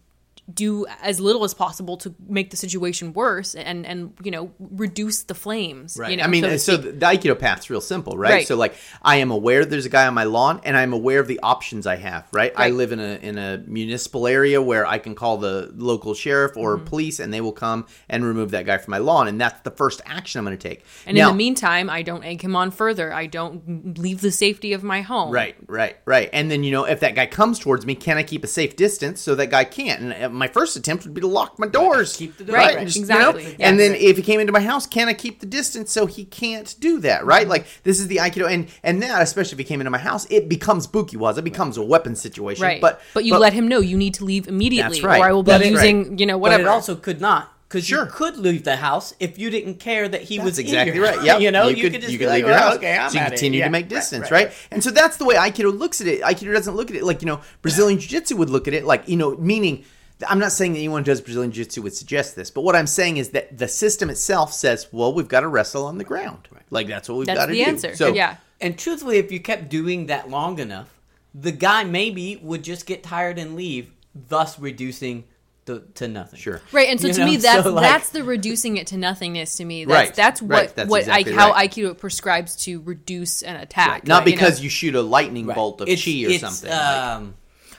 do 0.52 0.84
as 1.02 1.20
little 1.20 1.42
as 1.44 1.54
possible 1.54 1.96
to 1.96 2.14
make 2.28 2.50
the 2.50 2.56
situation 2.56 3.14
worse 3.14 3.54
and 3.54 3.86
and 3.86 4.12
you 4.22 4.30
know 4.30 4.50
reduce 4.58 5.22
the 5.22 5.34
flames 5.34 5.96
Right. 5.98 6.10
you 6.10 6.16
know 6.18 6.24
I 6.24 6.26
mean, 6.26 6.42
so 6.42 6.56
so 6.58 6.76
the, 6.76 6.92
the 6.92 7.06
Aikido 7.06 7.38
path's 7.38 7.70
real 7.70 7.80
simple, 7.80 8.18
right? 8.18 8.30
Right. 8.30 8.46
So 8.46 8.54
like, 8.56 8.74
I 9.02 9.16
am 9.16 9.30
aware 9.30 9.64
there's 9.64 9.86
a 9.86 9.90
guy 9.90 10.06
on 10.06 10.12
my 10.14 10.24
lawn, 10.24 10.60
and 10.64 10.76
I'm 10.76 10.92
aware 10.92 11.20
of 11.20 11.28
the 11.28 11.40
options 11.42 11.86
I 11.86 11.96
have. 11.96 12.28
Right. 12.32 12.52
I 12.56 12.70
live 12.70 12.92
in 12.92 13.00
a 13.00 13.14
in 13.22 13.38
a 13.38 13.62
municipal 13.66 14.26
area 14.26 14.60
where 14.60 14.86
I 14.86 14.98
can 14.98 15.14
call 15.14 15.38
the 15.38 15.70
local 15.74 16.12
sheriff 16.14 16.56
or 16.56 16.76
Mm-hmm. 16.76 16.84
police, 16.86 17.20
and 17.20 17.32
they 17.32 17.40
will 17.40 17.52
come 17.52 17.86
and 18.08 18.24
remove 18.24 18.50
that 18.50 18.66
guy 18.66 18.76
from 18.78 18.90
my 18.90 18.98
lawn, 18.98 19.28
and 19.28 19.40
that's 19.40 19.60
the 19.62 19.70
first 19.70 20.02
action 20.04 20.38
I'm 20.40 20.44
going 20.44 20.58
to 20.58 20.68
take. 20.68 20.84
And 21.06 21.16
Now- 21.16 21.30
in 21.30 21.34
the 21.34 21.38
meantime, 21.38 21.88
I 21.88 22.02
don't 22.02 22.22
egg 22.24 22.42
him 22.42 22.54
on 22.56 22.70
further. 22.70 23.12
I 23.12 23.26
don't 23.26 23.96
leave 23.98 24.20
the 24.20 24.32
safety 24.32 24.72
of 24.74 24.82
my 24.82 25.00
home. 25.02 25.30
Right, 25.32 25.56
right, 25.66 25.96
right. 26.04 26.28
And 26.32 26.50
then 26.50 26.64
you 26.64 26.70
know, 26.72 26.84
if 26.84 27.00
that 27.00 27.14
guy 27.14 27.26
comes 27.26 27.58
towards 27.58 27.86
me, 27.86 27.94
can 27.94 28.16
I 28.18 28.22
keep 28.24 28.44
a 28.44 28.46
safe 28.48 28.76
distance 28.76 29.20
so 29.20 29.34
that 29.36 29.50
guy 29.50 29.64
can't? 29.64 30.00
And 30.02 30.12
uh, 30.24 30.28
my 30.34 30.48
first 30.48 30.76
attempt 30.76 31.04
would 31.04 31.14
be 31.14 31.20
to 31.20 31.26
lock 31.26 31.58
my 31.58 31.66
doors. 31.66 32.16
Keep 32.16 32.36
the 32.38 32.44
door 32.44 32.56
Right, 32.56 32.76
right. 32.76 32.84
Just, 32.86 32.96
you 32.96 33.02
exactly. 33.02 33.42
know? 33.44 33.48
Yeah. 33.58 33.68
And 33.68 33.80
then 33.80 33.94
if 33.94 34.16
he 34.16 34.22
came 34.22 34.40
into 34.40 34.52
my 34.52 34.60
house, 34.60 34.86
can 34.86 35.08
I 35.08 35.14
keep 35.14 35.40
the 35.40 35.46
distance 35.46 35.90
so 35.92 36.06
he 36.06 36.24
can't 36.24 36.74
do 36.80 37.00
that? 37.00 37.20
Mm-hmm. 37.20 37.28
Right? 37.28 37.48
Like 37.48 37.66
this 37.84 38.00
is 38.00 38.08
the 38.08 38.16
aikido, 38.16 38.50
and 38.50 38.68
and 38.82 39.02
that 39.02 39.22
especially 39.22 39.52
if 39.54 39.58
he 39.58 39.64
came 39.64 39.80
into 39.80 39.90
my 39.90 39.98
house, 39.98 40.26
it 40.30 40.48
becomes 40.48 40.86
bukiwaza, 40.86 41.38
it 41.38 41.42
becomes 41.44 41.76
a 41.76 41.82
weapon 41.82 42.16
situation. 42.16 42.62
Right. 42.62 42.80
But 42.80 43.00
but 43.14 43.24
you 43.24 43.36
let 43.38 43.52
him 43.52 43.68
know 43.68 43.80
you 43.80 43.96
need 43.96 44.14
to 44.14 44.24
leave 44.24 44.48
immediately, 44.48 45.00
That's 45.00 45.04
right. 45.04 45.20
or 45.20 45.24
I 45.28 45.32
will 45.32 45.42
be 45.42 45.52
That's 45.52 45.66
using 45.66 46.10
right. 46.10 46.20
you 46.20 46.26
know 46.26 46.34
But 46.36 46.42
whatever. 46.42 46.62
it 46.64 46.68
also 46.68 46.96
could 46.96 47.20
not. 47.20 47.50
Because 47.66 47.86
Sure. 47.88 48.04
you 48.04 48.10
could 48.10 48.36
leave 48.36 48.62
the 48.62 48.76
house 48.76 49.14
if 49.18 49.36
you 49.36 49.50
didn't 49.50 49.80
care 49.80 50.06
that 50.06 50.20
he 50.22 50.36
That's 50.36 50.44
was 50.44 50.58
exactly 50.60 50.90
in 50.90 50.96
your 50.96 51.06
right. 51.06 51.22
Yeah, 51.24 51.38
you 51.38 51.50
know, 51.50 51.66
you, 51.66 51.90
could, 51.90 52.02
just 52.02 52.12
you 52.12 52.18
be 52.20 52.24
could 52.24 52.30
like, 52.30 52.36
leave 52.44 52.46
your 52.46 52.54
"Well, 52.54 52.68
house. 52.68 52.76
Okay, 52.76 52.96
I'm 52.96 53.10
so 53.10 53.18
you 53.18 53.24
continue 53.26 53.58
Yeah, 53.58 53.64
to 53.64 53.70
make 53.72 53.84
right, 53.84 53.88
distance, 53.90 54.30
right, 54.30 54.46
right, 54.46 54.54
And 54.70 54.84
so 54.84 54.90
that's 54.92 55.16
the 55.16 55.24
way 55.24 55.34
Aikido 55.34 55.76
looks 55.76 56.00
at 56.00 56.06
it. 56.06 56.20
Aikido 56.20 56.52
doesn't 56.52 56.76
look 56.76 56.90
at 56.90 56.96
it 56.96 57.02
like 57.02 57.20
you 57.22 57.26
know 57.26 57.40
Brazilian 57.62 57.98
Jiu 57.98 58.08
Jitsu 58.10 58.36
would 58.36 58.50
look 58.50 58.68
at 58.68 58.74
it, 58.74 58.84
like 58.84 59.08
you 59.08 59.16
know, 59.16 59.34
meaning. 59.38 59.84
I'm 60.28 60.38
not 60.38 60.52
saying 60.52 60.72
that 60.74 60.78
anyone 60.78 61.02
who 61.02 61.06
does 61.06 61.20
Brazilian 61.20 61.52
Jiu 61.52 61.64
Jitsu 61.64 61.82
would 61.82 61.94
suggest 61.94 62.36
this, 62.36 62.50
but 62.50 62.62
what 62.62 62.76
I'm 62.76 62.86
saying 62.86 63.16
is 63.18 63.30
that 63.30 63.56
the 63.56 63.68
system 63.68 64.10
itself 64.10 64.52
says, 64.52 64.88
well, 64.92 65.12
we've 65.14 65.28
got 65.28 65.40
to 65.40 65.48
wrestle 65.48 65.86
on 65.86 65.98
the 65.98 66.04
ground. 66.04 66.48
Right. 66.50 66.62
Like 66.70 66.86
that's 66.88 67.08
what 67.08 67.18
we've 67.18 67.26
That's 67.26 67.38
got 67.38 67.46
to 67.46 67.52
the 67.52 67.64
do. 67.64 67.68
answer. 67.70 67.96
So 67.96 68.12
yeah. 68.14 68.36
And 68.60 68.78
truthfully, 68.78 69.18
if 69.18 69.30
you 69.32 69.40
kept 69.40 69.68
doing 69.68 70.06
that 70.06 70.30
long 70.30 70.58
enough, 70.58 70.88
the 71.34 71.52
guy 71.52 71.84
maybe 71.84 72.38
would 72.42 72.62
just 72.62 72.86
get 72.86 73.02
tired 73.02 73.38
and 73.38 73.56
leave, 73.56 73.90
thus 74.28 74.58
reducing 74.58 75.24
to, 75.66 75.82
to 75.94 76.06
nothing. 76.08 76.38
Sure. 76.38 76.60
Right, 76.72 76.88
and 76.88 77.00
so 77.00 77.06
You 77.08 77.12
to 77.14 77.20
know, 77.20 77.26
me, 77.26 77.36
that's 77.38 77.64
so, 77.64 77.72
like- 77.72 77.82
that's 77.82 78.10
the 78.10 78.22
reducing 78.22 78.76
it 78.76 78.86
to 78.88 78.96
nothingness. 78.98 79.56
To 79.56 79.64
me, 79.64 79.84
that's 79.86 80.08
Right, 80.10 80.14
that's 80.14 80.42
what 80.42 80.50
right, 80.50 80.76
that's 80.76 80.90
what 80.90 81.00
exactly 81.00 81.32
I, 81.32 81.36
how 81.36 81.52
right. 81.52 81.70
Aikido 81.70 81.96
prescribes 81.98 82.54
to 82.64 82.80
reduce 82.82 83.42
an 83.42 83.56
attack. 83.56 84.06
Not 84.06 84.18
right, 84.20 84.26
you 84.28 84.32
know? 84.36 84.40
because 84.42 84.60
you, 84.62 84.68
shoot 84.70 84.94
a 84.94 85.02
lightning 85.02 85.46
Right. 85.46 85.54
bolt 85.54 85.80
of 85.80 85.88
It's- 85.88 86.04
chi 86.04 86.10
or 86.26 86.30
it's, 86.30 86.40
something. 86.40 86.70
like- 86.70 86.78
Um, 86.80 87.34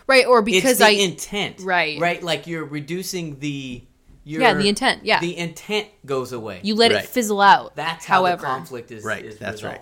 right, 0.08 0.26
or 0.26 0.40
it's 0.40 0.46
because 0.46 0.78
the 0.80 0.86
I 0.86 0.90
intent, 0.90 1.60
Right. 1.62 2.00
Right, 2.00 2.22
like 2.24 2.48
you're 2.48 2.66
reducing 2.66 3.40
the. 3.40 3.84
Your, 4.28 4.42
Yeah, 4.42 4.54
the 4.56 4.68
intent, 4.68 5.06
yeah. 5.06 5.20
the 5.20 5.38
intent 5.38 5.88
goes 6.04 6.32
away. 6.32 6.60
you 6.64 6.74
let 6.74 6.92
Right. 6.92 7.04
it 7.04 7.08
fizzle 7.08 7.42
out. 7.42 7.76
That's 7.76 8.06
how 8.06 8.22
however, 8.22 8.42
the 8.42 8.48
conflict 8.48 8.92
is. 8.92 9.04
Right, 9.04 9.24
is 9.24 9.38
that's 9.38 9.62
right. 9.62 9.82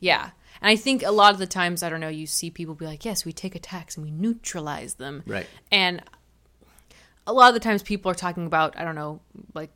Yeah. 0.00 0.30
And 0.62 0.70
I 0.70 0.76
think 0.76 1.02
a 1.02 1.10
lot 1.10 1.32
of 1.34 1.38
the 1.38 1.46
times, 1.46 1.82
I 1.82 1.90
don't 1.90 2.00
know, 2.00 2.08
you 2.08 2.26
see 2.26 2.48
people 2.48 2.74
be 2.74 2.86
like, 2.86 3.04
yes, 3.04 3.24
we 3.24 3.32
take 3.32 3.54
attacks 3.54 3.96
and 3.96 4.04
we 4.06 4.10
neutralize 4.10 4.94
them. 4.94 5.24
Right. 5.26 5.46
And 5.70 6.02
a 7.26 7.32
lot 7.32 7.48
of 7.48 7.54
the 7.54 7.60
times 7.60 7.82
people 7.82 8.10
are 8.10 8.14
talking 8.14 8.46
about, 8.46 8.78
I 8.78 8.84
don't 8.84 8.94
know, 8.94 9.20
like 9.54 9.70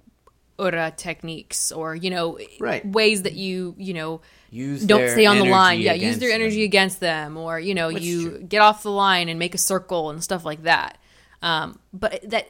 ura 0.59 0.93
techniques 0.97 1.71
or, 1.73 1.95
you 1.95 2.11
know, 2.11 2.39
Right. 2.59 2.85
ways 2.87 3.23
that 3.23 3.35
you, 3.35 3.75
you 3.79 3.95
know, 3.95 4.21
Use 4.51 4.85
don't 4.85 5.09
stay 5.11 5.27
on 5.27 5.39
the 5.39 5.45
line. 5.45 5.81
Yeah, 5.81 5.93
use 5.93 6.19
their 6.19 6.31
energy 6.31 6.57
them. 6.59 6.65
against 6.65 7.01
them 7.01 7.37
or, 7.37 7.59
you 7.61 7.75
know, 7.75 7.89
Which 7.93 8.03
you 8.03 8.39
get 8.39 8.61
off 8.63 8.83
the 8.83 8.91
line 8.91 9.29
and 9.29 9.39
make 9.39 9.55
a 9.55 9.59
circle 9.59 10.11
and 10.11 10.23
stuff 10.23 10.45
like 10.45 10.63
that. 10.63 10.99
Um, 11.43 11.79
but 11.93 12.21
that, 12.31 12.49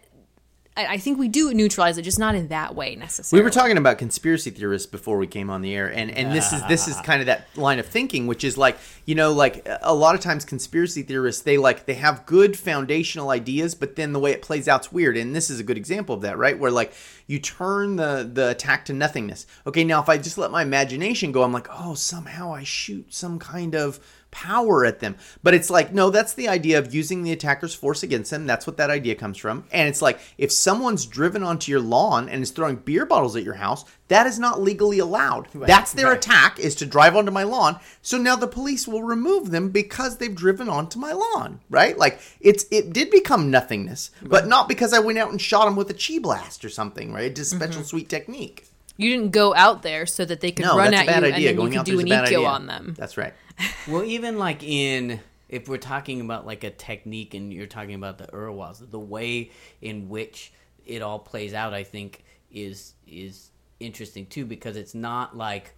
I, 0.76 0.98
think 0.98 1.18
we 1.18 1.28
do 1.28 1.54
neutralize 1.54 1.96
it, 1.96 2.02
just 2.02 2.18
not 2.18 2.34
in 2.34 2.48
that 2.48 2.74
way 2.74 2.96
necessarily. 2.96 3.42
We 3.42 3.44
were 3.44 3.50
talking 3.50 3.78
about 3.78 3.96
conspiracy 3.96 4.50
theorists 4.50 4.86
before 4.86 5.16
we 5.16 5.26
came 5.26 5.48
on 5.48 5.62
the 5.62 5.74
air, 5.74 5.88
and, 5.92 6.10
and 6.10 6.34
this 6.34 6.52
is 6.52 6.62
this 6.66 6.86
is 6.86 7.00
kind 7.00 7.20
of 7.20 7.26
that 7.26 7.48
line 7.56 7.78
of 7.78 7.86
thinking, 7.86 8.26
which 8.26 8.44
is 8.44 8.58
like 8.58 8.76
you 9.06 9.14
know, 9.14 9.32
like 9.32 9.66
a 9.82 9.94
lot 9.94 10.14
of 10.14 10.20
times 10.20 10.44
conspiracy 10.44 11.02
theorists 11.02 11.42
they 11.42 11.56
like 11.56 11.86
they 11.86 11.94
have 11.94 12.26
good 12.26 12.58
foundational 12.58 13.30
ideas, 13.30 13.74
but 13.74 13.96
then 13.96 14.12
the 14.12 14.18
way 14.18 14.32
it 14.32 14.42
plays 14.42 14.68
out's 14.68 14.92
weird, 14.92 15.16
and 15.16 15.34
this 15.34 15.48
is 15.48 15.60
a 15.60 15.64
good 15.64 15.78
example 15.78 16.14
of 16.14 16.22
that, 16.22 16.36
right? 16.36 16.58
Where 16.58 16.70
like 16.70 16.92
you 17.26 17.38
turn 17.38 17.96
the 17.96 18.28
the 18.30 18.50
attack 18.50 18.84
to 18.86 18.92
nothingness. 18.92 19.46
Okay, 19.66 19.84
now 19.84 20.02
if 20.02 20.08
I 20.08 20.18
just 20.18 20.36
let 20.36 20.50
my 20.50 20.62
imagination 20.62 21.32
go, 21.32 21.42
I'm 21.42 21.52
like, 21.52 21.68
oh, 21.70 21.94
somehow 21.94 22.52
I 22.52 22.64
shoot 22.64 23.14
some 23.14 23.38
kind 23.38 23.74
of 23.74 23.98
power 24.36 24.84
at 24.84 25.00
them. 25.00 25.16
But 25.42 25.54
it's 25.54 25.70
like, 25.70 25.94
no, 25.94 26.10
that's 26.10 26.34
the 26.34 26.46
idea 26.46 26.78
of 26.78 26.94
using 26.94 27.22
the 27.22 27.32
attacker's 27.32 27.74
force 27.74 28.02
against 28.02 28.30
them. 28.30 28.46
That's 28.46 28.66
what 28.66 28.76
that 28.76 28.90
idea 28.90 29.14
comes 29.14 29.38
from. 29.38 29.64
And 29.72 29.88
it's 29.88 30.02
like, 30.02 30.20
if 30.36 30.52
someone's 30.52 31.06
driven 31.06 31.42
onto 31.42 31.72
your 31.72 31.80
lawn 31.80 32.28
and 32.28 32.42
is 32.42 32.50
throwing 32.50 32.76
beer 32.76 33.06
bottles 33.06 33.34
at 33.34 33.44
your 33.44 33.54
house, 33.54 33.86
that 34.08 34.26
is 34.26 34.38
not 34.38 34.60
legally 34.60 34.98
allowed. 34.98 35.48
that's 35.54 35.94
their 35.94 36.08
right. 36.08 36.18
attack, 36.18 36.58
is 36.58 36.74
to 36.76 36.86
drive 36.86 37.16
onto 37.16 37.32
my 37.32 37.44
lawn. 37.44 37.80
So 38.02 38.18
now 38.18 38.36
the 38.36 38.46
police 38.46 38.86
will 38.86 39.02
remove 39.02 39.50
them 39.50 39.70
because 39.70 40.18
they've 40.18 40.34
driven 40.34 40.68
onto 40.68 40.98
my 40.98 41.12
lawn, 41.12 41.60
right? 41.70 41.96
Like, 41.96 42.20
it's 42.38 42.66
it 42.70 42.92
did 42.92 43.10
become 43.10 43.50
nothingness, 43.50 44.10
but 44.22 44.46
not 44.46 44.68
because 44.68 44.92
I 44.92 44.98
went 44.98 45.18
out 45.18 45.30
and 45.30 45.40
shot 45.40 45.64
them 45.64 45.76
with 45.76 45.88
a 45.88 45.94
chi 45.94 46.18
blast 46.18 46.62
or 46.62 46.68
something, 46.68 47.10
right? 47.10 47.30
It's 47.30 47.40
a 47.40 47.44
special 47.46 47.80
mm-hmm. 47.80 47.82
sweet 47.84 48.10
technique. 48.10 48.65
You 48.96 49.10
didn't 49.10 49.30
go 49.30 49.54
out 49.54 49.82
there 49.82 50.06
so 50.06 50.24
that 50.24 50.40
they 50.40 50.52
could 50.52 50.64
No, 50.64 50.76
run 50.76 50.90
that's 50.90 51.08
a 51.08 51.12
at 51.12 51.20
bad 51.22 51.28
you 51.28 51.34
idea. 51.34 51.36
and 51.36 51.46
then 51.48 51.56
Going 51.56 51.72
you 51.72 51.78
out 51.80 51.84
could 51.86 51.92
do 51.92 52.00
an 52.00 52.06
ikkyo 52.06 52.46
on 52.48 52.66
them. 52.66 52.94
That's 52.96 53.16
right. 53.16 53.34
Well, 53.88 54.04
even 54.04 54.38
like 54.38 54.62
in 54.62 55.20
if 55.48 55.68
we're 55.68 55.76
talking 55.78 56.20
about 56.20 56.44
like 56.46 56.64
a 56.64 56.70
technique 56.70 57.34
and 57.34 57.52
you're 57.52 57.66
talking 57.66 57.94
about 57.94 58.18
the 58.18 58.26
Urwas, 58.26 58.90
the 58.90 58.98
way 58.98 59.50
in 59.80 60.08
which 60.08 60.52
it 60.84 61.00
all 61.02 61.18
plays 61.18 61.54
out, 61.54 61.72
I 61.72 61.84
think 61.84 62.24
is 62.50 62.94
is 63.06 63.50
interesting 63.80 64.26
too 64.26 64.44
because 64.44 64.76
it's 64.76 64.94
not 64.94 65.36
like 65.36 65.74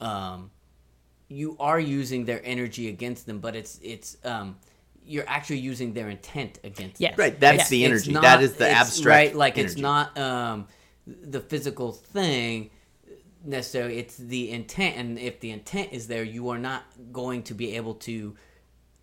um, 0.00 0.50
you 1.28 1.56
are 1.60 1.78
using 1.80 2.24
their 2.24 2.40
energy 2.44 2.88
against 2.88 3.26
them, 3.26 3.38
but 3.40 3.54
it's 3.54 3.78
it's 3.82 4.16
um, 4.24 4.56
you're 5.06 5.28
actually 5.28 5.58
using 5.58 5.92
their 5.92 6.08
intent 6.08 6.58
against 6.64 7.00
Yes. 7.00 7.14
them. 7.16 7.24
Right, 7.24 7.38
that's 7.38 7.64
Yeah. 7.70 7.76
the 7.76 7.84
energy. 7.84 8.12
not- 8.12 8.22
that 8.22 8.42
is 8.42 8.54
the 8.54 8.68
abstract. 8.70 9.06
right 9.06 9.36
like 9.36 9.58
it's 9.58 9.76
not 9.76 10.16
um 10.18 10.66
the 11.06 11.40
physical 11.40 11.92
thing 11.92 12.70
necessarily 13.44 13.98
it's 13.98 14.16
the 14.16 14.50
intent 14.50 14.96
and 14.96 15.18
if 15.18 15.40
the 15.40 15.50
intent 15.50 15.92
is 15.92 16.06
there 16.06 16.24
you 16.24 16.48
are 16.48 16.58
not 16.58 16.84
going 17.12 17.42
to 17.42 17.52
be 17.52 17.76
able 17.76 17.94
to 17.94 18.34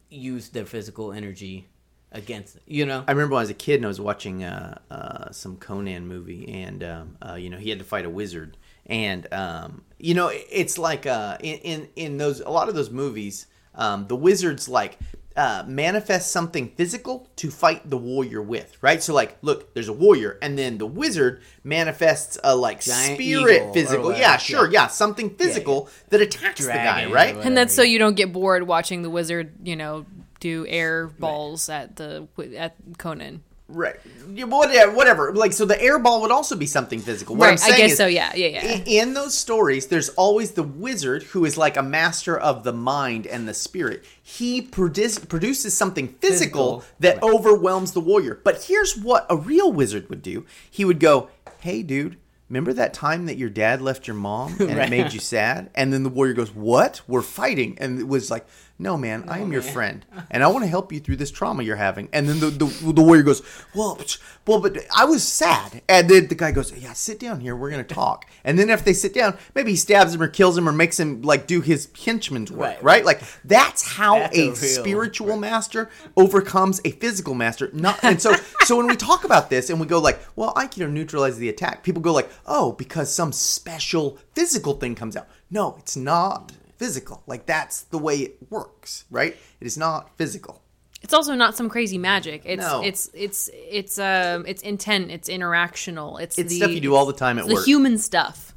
use 0.10 0.50
their 0.50 0.66
physical 0.66 1.14
energy 1.14 1.68
against 2.12 2.58
you 2.66 2.86
know? 2.86 3.04
I 3.08 3.12
remember 3.12 3.34
when 3.34 3.40
I 3.40 3.44
was 3.44 3.50
a 3.50 3.56
kid 3.56 3.76
and 3.76 3.86
I 3.86 3.88
was 3.88 4.02
watching 4.02 4.44
uh, 4.44 4.80
uh, 4.90 5.32
some 5.32 5.58
Conan 5.58 6.08
movie, 6.08 6.48
and 6.50 6.84
um, 6.84 7.18
uh, 7.22 7.36
you 7.36 7.50
know 7.50 7.58
he 7.58 7.70
had 7.70 7.80
to 7.80 7.86
fight 7.86 8.06
a 8.06 8.10
wizard, 8.10 8.58
and 8.86 9.32
um, 9.34 9.84
you 9.98 10.14
know 10.14 10.30
it's 10.32 10.78
like 10.78 11.06
uh, 11.06 11.38
in, 11.40 11.58
in 11.60 11.90
in 11.96 12.18
those 12.18 12.42
a 12.42 12.50
lot 12.50 12.70
of 12.70 12.76
those 12.76 12.90
movies, 12.90 13.48
um, 13.76 14.08
the 14.08 14.16
wizards 14.16 14.68
like 14.68 15.00
uh, 15.36 15.64
manifest 15.68 16.32
something 16.32 16.70
physical 16.76 17.30
to 17.38 17.50
fight 17.50 17.90
the 17.90 17.98
warrior 17.98 18.42
with, 18.42 18.78
right? 18.82 19.02
So 19.02 19.14
like, 19.14 19.38
look, 19.42 19.74
there's 19.74 19.88
a 19.88 19.94
warrior, 19.94 20.38
and 20.42 20.58
then 20.58 20.78
the 20.78 20.86
wizard 20.86 21.42
manifests 21.64 22.38
a 22.44 22.56
like 22.56 22.82
Giant 22.82 23.16
spirit 23.16 23.74
physical, 23.74 24.14
yeah, 24.14 24.38
sure, 24.38 24.66
yeah. 24.66 24.84
yeah, 24.84 24.88
something 24.88 25.30
physical 25.36 25.90
that 26.10 26.22
attacks 26.22 26.66
the 26.66 26.74
guy, 26.74 27.12
right? 27.12 27.36
And 27.38 27.56
that's 27.56 27.74
so 27.74 27.82
you 27.82 28.00
don't 28.00 28.16
get 28.16 28.34
bored 28.34 28.64
watching 28.68 29.02
the 29.02 29.10
wizard, 29.10 29.54
you 29.64 29.76
know, 29.76 30.06
do 30.40 30.66
air 30.68 31.08
balls 31.08 31.70
at 31.70 31.96
the 31.96 32.28
at 32.58 32.76
Conan. 32.98 33.44
Right. 33.72 33.96
Yeah, 34.34 34.46
Whatever, 34.46 34.92
whatever. 34.94 35.34
Like, 35.34 35.54
so 35.54 35.66
the 35.66 35.82
air 35.82 36.00
ball 36.00 36.22
would 36.22 36.32
also 36.32 36.56
be 36.56 36.66
something 36.66 37.00
physical. 37.00 37.36
What 37.36 37.50
I'm 37.50 37.56
Right, 37.56 37.74
I 37.74 37.78
guess 37.78 37.92
is, 37.92 37.98
so, 37.98 38.08
yeah, 38.08 38.34
yeah, 38.36 38.48
yeah. 38.48 38.72
In, 38.74 38.84
in 38.88 39.14
those 39.14 39.38
stories, 39.38 39.88
there's 39.88 40.10
always 40.10 40.52
the 40.52 40.64
wizard 40.64 41.24
who 41.24 41.46
is 41.46 41.58
like 41.58 41.78
a 41.78 41.84
master 41.84 42.38
of 42.38 42.64
the 42.64 42.74
mind 42.74 43.26
and 43.28 43.48
the 43.48 43.54
spirit. 43.54 44.04
He 44.22 44.62
produce, 44.62 45.20
produces 45.20 45.76
something 45.76 46.08
physical, 46.08 46.82
Physical, 46.82 46.84
that 47.00 47.24
overwhelms 47.24 47.94
the 47.94 48.02
warrior. 48.02 48.40
But 48.44 48.64
here's 48.64 48.98
what 48.98 49.26
a 49.30 49.36
real 49.36 49.72
wizard 49.72 50.10
would 50.10 50.22
do 50.22 50.46
he 50.70 50.86
would 50.86 51.00
go, 51.00 51.30
Hey, 51.60 51.84
dude. 51.84 52.18
Remember 52.50 52.74
that 52.74 52.94
time 52.94 53.28
that 53.28 53.38
your 53.38 53.50
dad 53.50 53.82
left 53.82 54.08
your 54.08 54.16
mom 54.18 54.58
and 54.60 54.72
it 54.78 54.90
made 54.90 55.14
you 55.14 55.22
sad? 55.22 55.70
And 55.74 55.94
then 55.94 56.04
the 56.04 56.10
warrior 56.10 56.34
goes, 56.34 56.54
"What? 56.54 57.00
We're 57.08 57.22
fighting." 57.22 57.78
And 57.80 57.98
it 57.98 58.10
was 58.10 58.30
like, 58.30 58.46
"No, 58.82 58.98
man, 58.98 59.24
I 59.28 59.40
am 59.40 59.52
your 59.54 59.62
friend, 59.62 60.06
and 60.30 60.44
I 60.44 60.48
want 60.48 60.64
to 60.64 60.70
help 60.70 60.92
you 60.92 61.00
through 61.00 61.18
this 61.18 61.32
trauma 61.32 61.64
you're 61.64 61.76
having." 61.76 62.10
And 62.12 62.28
then 62.28 62.40
the 62.40 62.50
the, 62.50 62.92
the 62.94 63.02
warrior 63.02 63.24
goes, 63.24 63.42
"Well, 63.76 64.00
well, 64.48 64.60
but 64.60 64.78
I 64.96 65.06
was 65.06 65.24
sad." 65.24 65.82
And 65.88 66.10
then 66.10 66.28
the 66.28 66.36
guy 66.36 66.52
goes, 66.52 66.74
"Yeah, 66.76 66.94
sit 66.94 67.20
down 67.20 67.40
here. 67.40 67.56
We're 67.56 67.70
gonna 67.70 67.84
talk." 67.84 68.26
And 68.44 68.58
then 68.58 68.70
if 68.70 68.84
they 68.84 68.94
sit 68.94 69.14
down, 69.14 69.38
maybe 69.56 69.72
he 69.72 69.78
stabs 69.78 70.14
him 70.16 70.22
or 70.22 70.28
kills 70.28 70.58
him 70.58 70.68
or 70.68 70.72
makes 70.72 71.00
him 71.00 71.22
like 71.22 71.48
do 71.48 71.62
his 71.62 71.90
henchman's 72.06 72.52
work, 72.52 72.78
right? 72.82 72.84
Right. 72.84 73.06
Like 73.06 73.22
that's 73.46 73.88
how 73.98 74.20
That's 74.20 74.38
a, 74.38 74.42
a 74.42 74.46
real- 74.48 74.56
spiritual 74.56 75.38
master 75.38 75.90
overcomes 76.18 76.82
a 76.86 76.92
physical 76.92 77.34
master. 77.34 77.70
Not 77.74 78.00
and 78.04 78.22
so 78.22 78.34
so 78.62 78.78
when 78.78 78.88
we 78.88 78.96
talk 78.96 79.24
about 79.24 79.50
this 79.50 79.70
and 79.70 79.80
we 79.80 79.86
go 79.88 80.00
like, 80.00 80.20
"Well, 80.36 80.54
Aikido 80.56 80.90
neutralizes 80.92 81.40
the 81.40 81.50
attack," 81.50 81.84
people 81.84 82.02
go 82.02 82.14
like, 82.14 82.30
"Oh, 82.46 82.72
because 82.74 83.14
some 83.14 83.32
special 83.32 84.18
physical 84.34 84.74
thing 84.74 84.96
comes 84.96 85.16
out." 85.16 85.28
No, 85.50 85.76
it's 85.80 85.98
not 85.98 86.54
physical. 86.82 87.22
Like 87.28 87.46
that's 87.46 87.84
the 87.84 88.00
way 88.00 88.18
it 88.18 88.38
works, 88.50 89.06
right? 89.12 89.38
It 89.60 89.68
is 89.68 89.78
not 89.78 90.18
physical. 90.18 90.64
It's 91.04 91.14
also 91.14 91.36
not 91.36 91.56
some 91.56 91.70
crazy 91.70 92.00
magic. 92.00 92.42
It's 92.44 92.60
No. 92.60 92.82
it's 92.84 93.12
it's 93.14 93.52
it's 93.54 94.00
um 94.00 94.46
it's 94.48 94.64
intent. 94.64 95.12
It's 95.12 95.30
interactional. 95.30 96.20
It's 96.20 96.40
It's 96.40 96.50
the, 96.50 96.58
stuff 96.58 96.72
you 96.72 96.80
do 96.80 96.96
all 96.96 97.06
the 97.06 97.14
time 97.14 97.38
at 97.38 97.46
it's 97.46 97.54
the 97.54 97.66
human 97.66 98.00
stuff. 98.00 98.56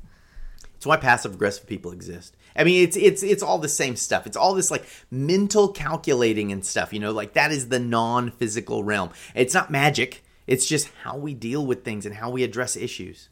It's 0.76 0.86
why 0.86 0.96
passive 0.96 1.34
aggressive 1.34 1.66
people 1.66 1.92
exist. 1.92 2.34
I 2.56 2.64
mean, 2.64 2.82
it's 2.82 2.96
it's 2.96 3.22
it's 3.22 3.42
all 3.42 3.58
the 3.58 3.68
same 3.68 3.94
stuff. 3.94 4.26
It's 4.26 4.38
all 4.38 4.54
this 4.54 4.70
like 4.70 4.86
mental 5.10 5.68
calculating 5.68 6.50
and 6.50 6.64
stuff. 6.64 6.94
You 6.94 7.00
know, 7.00 7.12
like 7.12 7.34
that 7.34 7.52
is 7.52 7.68
the 7.68 7.78
non-physical 7.78 8.84
realm. 8.84 9.10
It's 9.34 9.52
not 9.52 9.70
magic. 9.70 10.24
It's 10.46 10.66
just 10.66 10.88
how 11.02 11.18
we 11.18 11.34
deal 11.34 11.66
with 11.66 11.84
things 11.84 12.06
and 12.06 12.14
how 12.14 12.30
we 12.30 12.42
address 12.42 12.74
issues. 12.74 13.28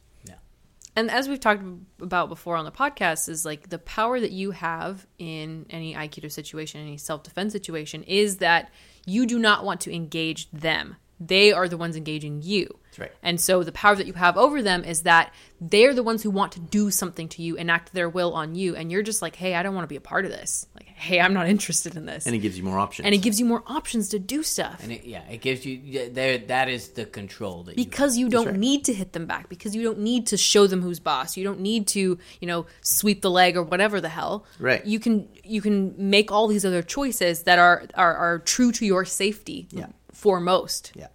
And 0.94 1.10
as 1.10 1.28
we've 1.28 1.40
talked 1.40 1.62
about 2.00 2.28
before 2.28 2.56
on 2.56 2.64
the 2.64 2.70
podcast, 2.70 3.28
is 3.28 3.44
like 3.44 3.70
the 3.70 3.78
power 3.78 4.20
that 4.20 4.30
you 4.30 4.50
have 4.50 5.06
in 5.18 5.66
any 5.70 5.94
Aikido 5.94 6.30
situation, 6.30 6.80
any 6.80 6.98
self 6.98 7.22
defense 7.22 7.52
situation, 7.52 8.02
is 8.04 8.38
that 8.38 8.70
you 9.06 9.26
do 9.26 9.38
not 9.38 9.64
want 9.64 9.80
to 9.82 9.94
engage 9.94 10.50
them. 10.50 10.96
They 11.18 11.52
are 11.52 11.68
the 11.68 11.78
ones 11.78 11.96
engaging 11.96 12.42
you. 12.42 12.78
That's 12.92 12.98
right. 12.98 13.12
And 13.22 13.40
so 13.40 13.62
the 13.64 13.72
power 13.72 13.96
that 13.96 14.06
you 14.06 14.12
have 14.12 14.36
over 14.36 14.60
them 14.60 14.84
is 14.84 15.04
that 15.04 15.32
they're 15.62 15.94
the 15.94 16.02
ones 16.02 16.22
who 16.22 16.30
want 16.30 16.52
to 16.52 16.60
do 16.60 16.90
something 16.90 17.26
to 17.30 17.42
you, 17.42 17.56
enact 17.56 17.94
their 17.94 18.08
will 18.08 18.34
on 18.34 18.54
you, 18.54 18.76
and 18.76 18.92
you're 18.92 19.02
just 19.02 19.22
like, 19.22 19.34
hey, 19.34 19.54
I 19.54 19.62
don't 19.62 19.74
want 19.74 19.84
to 19.84 19.88
be 19.88 19.96
a 19.96 20.00
part 20.00 20.26
of 20.26 20.30
this. 20.30 20.66
Like, 20.74 20.86
hey, 20.88 21.18
I'm 21.20 21.32
not 21.32 21.48
interested 21.56 21.96
in 21.96 22.04
this. 22.04 22.26
And 22.26 22.34
it 22.34 22.40
gives 22.40 22.58
you 22.58 22.64
more 22.64 22.78
options. 22.78 23.06
and 23.06 23.14
it 23.14 23.18
gives 23.18 23.40
you 23.40 23.46
more 23.46 23.62
options 23.66 24.10
to 24.10 24.18
do 24.18 24.42
stuff. 24.42 24.82
and 24.82 24.92
it, 24.92 25.04
yeah 25.04 25.22
it 25.30 25.40
gives 25.40 25.64
you 25.64 26.10
there 26.10 26.36
that 26.38 26.68
is 26.68 26.88
the 26.90 27.06
control 27.06 27.62
that 27.62 27.78
you 27.78 27.84
because 27.84 28.18
you 28.18 28.28
don't 28.28 28.46
right. 28.46 28.56
need 28.56 28.84
to 28.84 28.92
hit 28.92 29.12
them 29.14 29.24
back 29.26 29.48
because 29.48 29.74
you 29.74 29.82
don't 29.82 29.98
need 30.00 30.26
to 30.26 30.36
show 30.36 30.66
them 30.66 30.82
who's 30.82 31.00
boss 31.00 31.36
you 31.36 31.44
don't 31.44 31.60
need 31.60 31.86
to 31.86 32.18
you 32.40 32.46
know 32.46 32.66
sweep 32.82 33.22
the 33.22 33.30
leg 33.30 33.56
or 33.56 33.62
whatever 33.62 34.00
the 34.00 34.08
hell 34.08 34.44
Right. 34.58 34.84
you 34.84 35.00
can 35.00 35.28
you 35.44 35.60
can 35.62 35.94
make 35.96 36.30
all 36.30 36.46
these 36.46 36.64
other 36.64 36.82
choices 36.82 37.44
that 37.44 37.58
are 37.58 37.84
are, 37.94 38.14
are 38.14 38.38
true 38.40 38.70
to 38.72 38.84
your 38.86 39.04
safety 39.04 39.66
Yeah. 39.70 39.86
foremost 40.12 40.92
Yeah. 40.94 41.08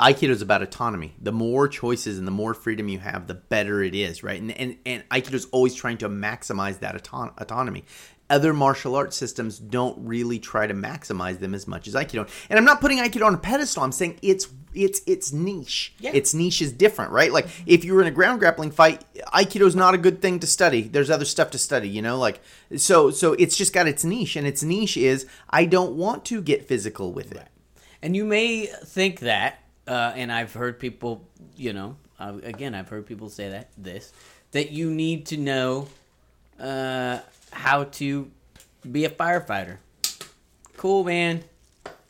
Aikido 0.00 0.30
is 0.30 0.42
about 0.42 0.62
autonomy. 0.62 1.14
The 1.20 1.32
more 1.32 1.68
choices 1.68 2.18
and 2.18 2.26
the 2.26 2.32
more 2.32 2.54
freedom 2.54 2.88
you 2.88 2.98
have, 2.98 3.26
the 3.26 3.34
better 3.34 3.82
it 3.82 3.94
is, 3.94 4.22
right? 4.22 4.40
And 4.40 4.50
and, 4.52 4.76
and 4.86 5.08
Aikido 5.10 5.34
is 5.34 5.46
always 5.52 5.74
trying 5.74 5.98
to 5.98 6.08
maximize 6.08 6.80
that 6.80 6.94
auton- 6.94 7.32
autonomy. 7.38 7.84
Other 8.30 8.54
martial 8.54 8.94
arts 8.94 9.16
systems 9.16 9.58
don't 9.58 10.06
really 10.06 10.38
try 10.38 10.66
to 10.68 10.72
maximize 10.74 11.40
them 11.40 11.52
as 11.52 11.66
much 11.66 11.88
as 11.88 11.94
Aikido. 11.94 12.28
And 12.48 12.58
I'm 12.58 12.64
not 12.64 12.80
putting 12.80 12.98
Aikido 12.98 13.26
on 13.26 13.34
a 13.34 13.38
pedestal. 13.38 13.82
I'm 13.82 13.92
saying 13.92 14.18
it's 14.22 14.46
it's 14.72 15.00
it's 15.06 15.32
niche. 15.32 15.94
Yeah. 15.98 16.12
Its 16.14 16.32
niche 16.32 16.62
is 16.62 16.72
different, 16.72 17.10
right? 17.10 17.32
Like 17.32 17.48
if 17.66 17.84
you 17.84 17.92
were 17.92 18.00
in 18.00 18.06
a 18.06 18.12
ground 18.12 18.38
grappling 18.38 18.70
fight, 18.70 19.04
Aikido's 19.34 19.74
not 19.74 19.94
a 19.94 19.98
good 19.98 20.22
thing 20.22 20.38
to 20.40 20.46
study. 20.46 20.82
There's 20.82 21.10
other 21.10 21.24
stuff 21.24 21.50
to 21.50 21.58
study, 21.58 21.88
you 21.88 22.02
know, 22.02 22.18
like 22.18 22.40
so 22.76 23.10
so 23.10 23.32
it's 23.34 23.56
just 23.56 23.72
got 23.72 23.88
its 23.88 24.04
niche 24.04 24.36
and 24.36 24.46
its 24.46 24.62
niche 24.62 24.96
is 24.96 25.26
I 25.50 25.64
don't 25.64 25.96
want 25.96 26.24
to 26.26 26.40
get 26.40 26.68
physical 26.68 27.12
with 27.12 27.32
it. 27.32 27.48
And 28.02 28.16
you 28.16 28.24
may 28.24 28.66
think 28.66 29.20
that, 29.20 29.58
uh, 29.86 30.12
and 30.14 30.30
I've 30.32 30.52
heard 30.52 30.78
people, 30.78 31.26
you 31.56 31.72
know, 31.72 31.96
uh, 32.18 32.34
again, 32.42 32.74
I've 32.74 32.88
heard 32.88 33.06
people 33.06 33.28
say 33.28 33.50
that 33.50 33.70
this 33.78 34.12
that 34.52 34.70
you 34.72 34.90
need 34.90 35.26
to 35.26 35.36
know 35.36 35.88
uh, 36.58 37.18
how 37.52 37.84
to 37.84 38.30
be 38.90 39.04
a 39.04 39.10
firefighter. 39.10 39.78
Cool, 40.76 41.04
man. 41.04 41.44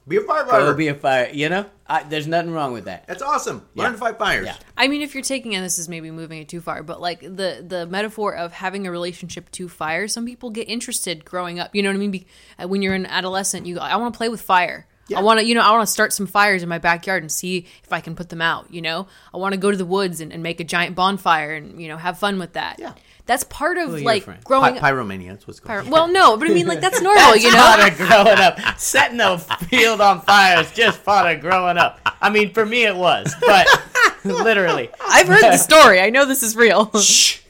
Be 0.09 0.17
a 0.17 0.21
Go 0.23 0.27
firefighter. 0.29 0.77
be 0.77 0.89
a 0.89 0.95
fire. 0.95 1.31
You 1.33 1.49
know, 1.51 1.67
I, 1.87 2.03
there's 2.03 2.27
nothing 2.27 2.51
wrong 2.53 2.73
with 2.73 2.87
that. 2.87 3.07
That's 3.07 3.23
awesome. 3.23 3.59
Learn 3.75 3.87
Yeah. 3.89 3.93
to 3.93 3.99
fight 3.99 4.19
fires. 4.19 4.47
Yeah. 4.47 4.57
I 4.77 4.89
mean, 4.89 5.03
if 5.03 5.15
you're 5.15 5.23
taking, 5.23 5.55
and 5.55 5.65
this 5.65 5.79
is 5.79 5.89
maybe 5.89 6.11
moving 6.11 6.41
it 6.41 6.49
too 6.49 6.61
far, 6.61 6.83
but 6.83 7.01
like 7.01 7.21
the 7.21 7.65
the 7.67 7.87
metaphor 7.87 8.35
of 8.35 8.53
having 8.53 8.87
a 8.87 8.91
relationship 8.91 9.51
to 9.53 9.69
fire, 9.69 10.09
some 10.09 10.25
people 10.27 10.51
get 10.51 10.69
interested 10.69 11.25
growing 11.25 11.61
up. 11.61 11.75
You 11.75 11.83
know 11.83 11.91
what 11.91 11.97
I 11.97 11.99
mean? 11.99 12.11
Be, 12.11 12.27
uh, 12.61 12.67
when 12.67 12.83
you're 12.83 12.95
an 12.95 13.07
adolescent, 13.07 13.67
you 13.67 13.79
I 13.79 13.95
want 13.97 14.13
to 14.15 14.17
play 14.19 14.29
with 14.29 14.41
fire. 14.41 14.87
Yeah. 15.11 15.19
I 15.19 15.23
want 15.23 15.41
to, 15.41 15.45
you 15.45 15.55
know, 15.55 15.61
I 15.63 15.71
want 15.73 15.83
to 15.83 15.93
start 15.93 16.13
some 16.13 16.27
fires 16.27 16.63
in 16.63 16.69
my 16.69 16.79
backyard 16.79 17.23
and 17.23 17.31
see 17.33 17.67
if 17.85 17.93
I 17.93 18.01
can 18.01 18.15
put 18.15 18.29
them 18.29 18.41
out. 18.41 18.73
You 18.73 18.81
know, 18.81 19.09
I 19.35 19.39
want 19.39 19.53
to 19.55 19.59
go 19.61 19.71
to 19.71 19.77
the 19.77 19.85
woods 19.85 20.21
and, 20.21 20.33
and 20.33 20.43
make 20.43 20.61
a 20.61 20.65
giant 20.65 20.95
bonfire 20.97 21.53
and 21.55 21.83
you 21.83 21.89
know 21.89 21.97
have 21.97 22.19
fun 22.19 22.39
with 22.39 22.53
that. 22.53 22.77
Yeah. 22.79 22.93
that's 23.27 23.43
part 23.45 23.77
of 23.77 23.89
Who 23.91 23.97
are 23.97 23.99
your 23.99 24.07
like 24.07 24.45
growing 24.45 24.75
Py- 24.75 24.81
pyromania. 24.81 25.31
That's 25.31 25.47
what's 25.47 25.59
called. 25.61 25.85
Pyro- 25.85 25.91
well, 25.93 26.09
no, 26.09 26.37
but 26.37 26.49
I 26.49 26.55
mean, 26.55 26.67
like 26.69 26.81
that's 26.81 27.01
normal. 27.03 27.21
That's 27.33 27.43
you 27.43 27.51
know, 27.51 27.59
part 27.59 27.91
of 27.93 27.97
growing 27.99 28.39
up. 28.39 28.79
Setting 28.79 29.19
the 29.19 29.39
field 29.69 30.01
on 30.01 30.21
fire 30.23 30.61
is 30.61 30.71
just 30.73 31.05
part 31.05 31.35
of 31.35 31.41
growing 31.41 31.77
up. 31.77 31.99
I 32.23 32.31
mean, 32.31 32.53
for 32.53 32.65
me 32.65 32.85
it 32.85 32.95
was, 32.97 33.35
but 33.41 33.67
literally. 34.25 34.91
I've 35.09 35.27
heard 35.27 35.43
the 35.43 35.57
story. 35.71 36.01
I 36.01 36.11
know 36.11 36.25
this 36.25 36.43
is 36.45 36.55
real. 36.55 36.89
Shh. 37.01 37.41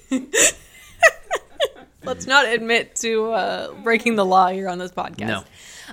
Let's 2.02 2.26
not 2.26 2.46
admit 2.46 2.96
to 2.96 3.30
uh, 3.32 3.74
breaking 3.82 4.16
the 4.16 4.24
law 4.24 4.48
here 4.48 4.68
on 4.70 4.78
this 4.78 4.90
podcast. 4.90 5.26
No. 5.26 5.44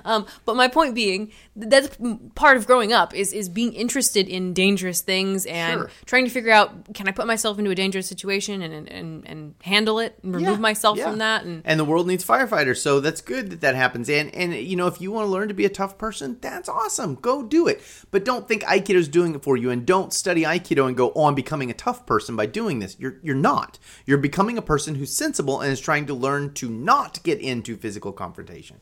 Um, 0.04 0.26
but 0.44 0.56
my 0.56 0.68
point 0.68 0.94
being, 0.94 1.32
th- 1.58 1.68
that's 1.70 1.96
part 2.34 2.56
of 2.56 2.66
growing 2.66 2.92
up 2.92 3.14
is 3.14 3.32
is 3.32 3.48
being 3.48 3.72
interested 3.72 4.28
in 4.28 4.52
dangerous 4.54 5.00
things 5.00 5.46
and 5.46 5.80
Sure. 5.80 5.90
trying 6.06 6.24
to 6.24 6.30
figure 6.30 6.52
out 6.52 6.94
can 6.94 7.08
I 7.08 7.12
put 7.12 7.26
myself 7.26 7.58
into 7.58 7.70
a 7.70 7.74
dangerous 7.74 8.06
situation 8.06 8.62
and 8.62 8.72
and, 8.74 8.88
and, 8.88 9.26
and 9.26 9.54
handle 9.62 9.98
it 9.98 10.18
and 10.22 10.34
remove 10.34 10.52
Yeah, 10.52 10.56
myself 10.58 10.98
yeah. 10.98 11.08
from 11.08 11.18
that 11.18 11.44
and 11.44 11.80
the 11.80 11.84
world 11.84 12.06
needs 12.06 12.24
firefighters 12.24 12.78
so 12.78 13.00
that's 13.00 13.20
good 13.20 13.50
that 13.50 13.60
that 13.60 13.74
happens. 13.74 14.08
And 14.08 14.34
and 14.34 14.54
you 14.54 14.76
know 14.76 14.86
if 14.86 15.00
you 15.00 15.10
want 15.10 15.26
to 15.26 15.30
learn 15.30 15.48
to 15.48 15.54
be 15.54 15.64
a 15.64 15.68
tough 15.70 15.98
person 15.98 16.38
that's 16.40 16.68
awesome. 16.68 17.14
Go 17.16 17.42
do 17.42 17.66
it. 17.66 17.82
But 18.10 18.24
don't 18.24 18.46
think 18.48 18.62
aikido's 18.64 19.08
doing 19.08 19.34
it 19.34 19.42
for 19.42 19.56
you 19.56 19.70
and 19.70 19.84
don't 19.86 20.12
study 20.12 20.42
aikido 20.42 20.86
and 20.86 20.96
go 20.96 21.12
oh 21.14 21.26
i'm 21.26 21.34
becoming 21.34 21.70
a 21.70 21.74
tough 21.74 22.06
person 22.06 22.36
by 22.36 22.46
doing 22.46 22.78
this. 22.78 22.96
You're 22.98 23.16
you're 23.22 23.34
not. 23.34 23.78
You're 24.06 24.18
becoming 24.18 24.56
a 24.58 24.62
person 24.62 24.94
who's 24.94 25.12
sensible 25.14 25.60
and 25.60 25.72
is 25.72 25.80
trying 25.80 26.06
to 26.06 26.14
learn 26.14 26.54
to 26.54 26.68
not 26.70 27.22
get 27.22 27.40
into 27.40 27.76
physical 27.76 28.12
confrontation 28.12 28.76